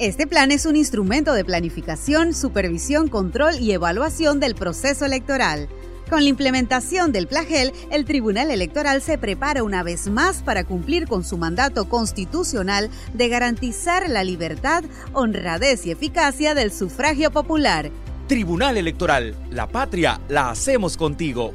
Este 0.01 0.27
plan 0.27 0.51
es 0.51 0.67
un 0.67 0.75
instrumento 0.75 1.33
de 1.33 1.45
planificación, 1.45 2.35
supervisión, 2.35 3.07
control 3.07 3.61
y 3.61 3.71
evaluación 3.71 4.41
del 4.41 4.57
proceso 4.57 5.05
electoral. 5.05 5.69
Con 6.09 6.25
la 6.25 6.29
implementación 6.29 7.13
del 7.13 7.29
Plagel, 7.29 7.73
el 7.93 8.05
Tribunal 8.05 8.51
Electoral 8.51 9.01
se 9.01 9.17
prepara 9.17 9.63
una 9.63 9.85
vez 9.85 10.09
más 10.09 10.43
para 10.43 10.65
cumplir 10.65 11.07
con 11.07 11.23
su 11.23 11.39
mandato 11.39 11.89
constitucional 11.89 12.91
de 13.15 13.29
garantizar 13.29 14.11
la 14.11 14.25
libertad, 14.25 14.83
honradez 15.13 15.87
y 15.87 15.93
eficacia 15.93 16.57
del 16.57 16.73
sufragio 16.73 17.31
popular. 17.31 17.93
Tribunal 18.27 18.77
Electoral, 18.77 19.37
la 19.51 19.69
patria 19.69 20.21
la 20.29 20.51
hacemos 20.51 20.97
contigo. 20.97 21.55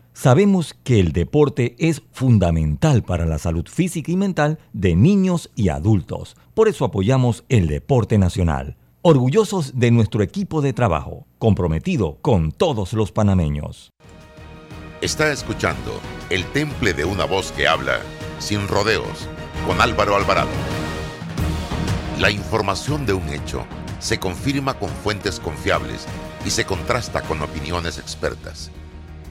sabemos 0.13 0.75
que 0.83 0.99
el 0.99 1.11
deporte 1.11 1.75
es 1.79 2.01
fundamental 2.11 3.03
para 3.03 3.25
la 3.25 3.37
salud 3.37 3.67
física 3.67 4.11
y 4.11 4.17
mental 4.17 4.59
de 4.73 4.95
niños 4.95 5.49
y 5.55 5.69
adultos. 5.69 6.35
Por 6.53 6.67
eso 6.67 6.85
apoyamos 6.85 7.43
el 7.49 7.67
deporte 7.67 8.17
nacional. 8.17 8.77
Orgullosos 9.01 9.79
de 9.79 9.91
nuestro 9.91 10.21
equipo 10.21 10.61
de 10.61 10.73
trabajo, 10.73 11.25
comprometido 11.39 12.17
con 12.21 12.51
todos 12.51 12.93
los 12.93 13.11
panameños. 13.11 13.91
Está 15.01 15.31
escuchando 15.31 15.99
El 16.29 16.45
Temple 16.45 16.93
de 16.93 17.05
una 17.05 17.25
voz 17.25 17.51
que 17.51 17.67
habla 17.67 17.99
sin 18.37 18.67
rodeos 18.67 19.27
con 19.65 19.81
Álvaro 19.81 20.15
Alvarado. 20.15 20.49
La 22.19 22.29
información 22.29 23.07
de 23.07 23.13
un 23.13 23.27
hecho 23.29 23.65
se 23.97 24.19
confirma 24.19 24.75
con 24.75 24.89
fuentes 24.89 25.39
confiables 25.39 26.05
y 26.45 26.51
se 26.51 26.65
contrasta 26.65 27.21
con 27.21 27.41
opiniones 27.41 27.97
expertas. 27.97 28.71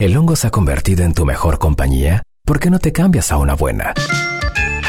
¿El 0.00 0.16
hongo 0.16 0.36
se 0.36 0.46
ha 0.46 0.50
convertido 0.52 1.02
en 1.02 1.12
tu 1.12 1.26
mejor 1.26 1.58
compañía? 1.58 2.22
¿Por 2.44 2.60
qué 2.60 2.70
no 2.70 2.78
te 2.78 2.92
cambias 2.92 3.32
a 3.32 3.36
una 3.36 3.54
buena? 3.54 3.94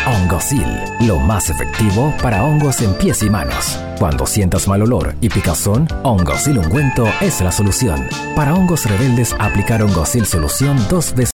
Hongosil, 0.06 0.66
lo 1.02 1.18
más 1.18 1.50
efectivo 1.50 2.14
para 2.22 2.44
hongos 2.44 2.80
en 2.82 2.94
pies 2.94 3.24
y 3.24 3.30
manos. 3.30 3.80
Cuando 3.98 4.28
sientas 4.28 4.68
mal 4.68 4.84
olor 4.84 5.16
y 5.20 5.30
picazón, 5.30 5.88
Hongosil 6.04 6.60
ungüento 6.60 7.08
es 7.22 7.42
la 7.42 7.52
solución. 7.52 8.08
Para 8.36 8.54
hongos 8.54 8.86
rebeldes, 8.86 9.36
aplicar 9.40 9.82
Hongosil 9.82 10.28
solución 10.28 10.78
dos 10.90 11.16
veces 11.16 11.28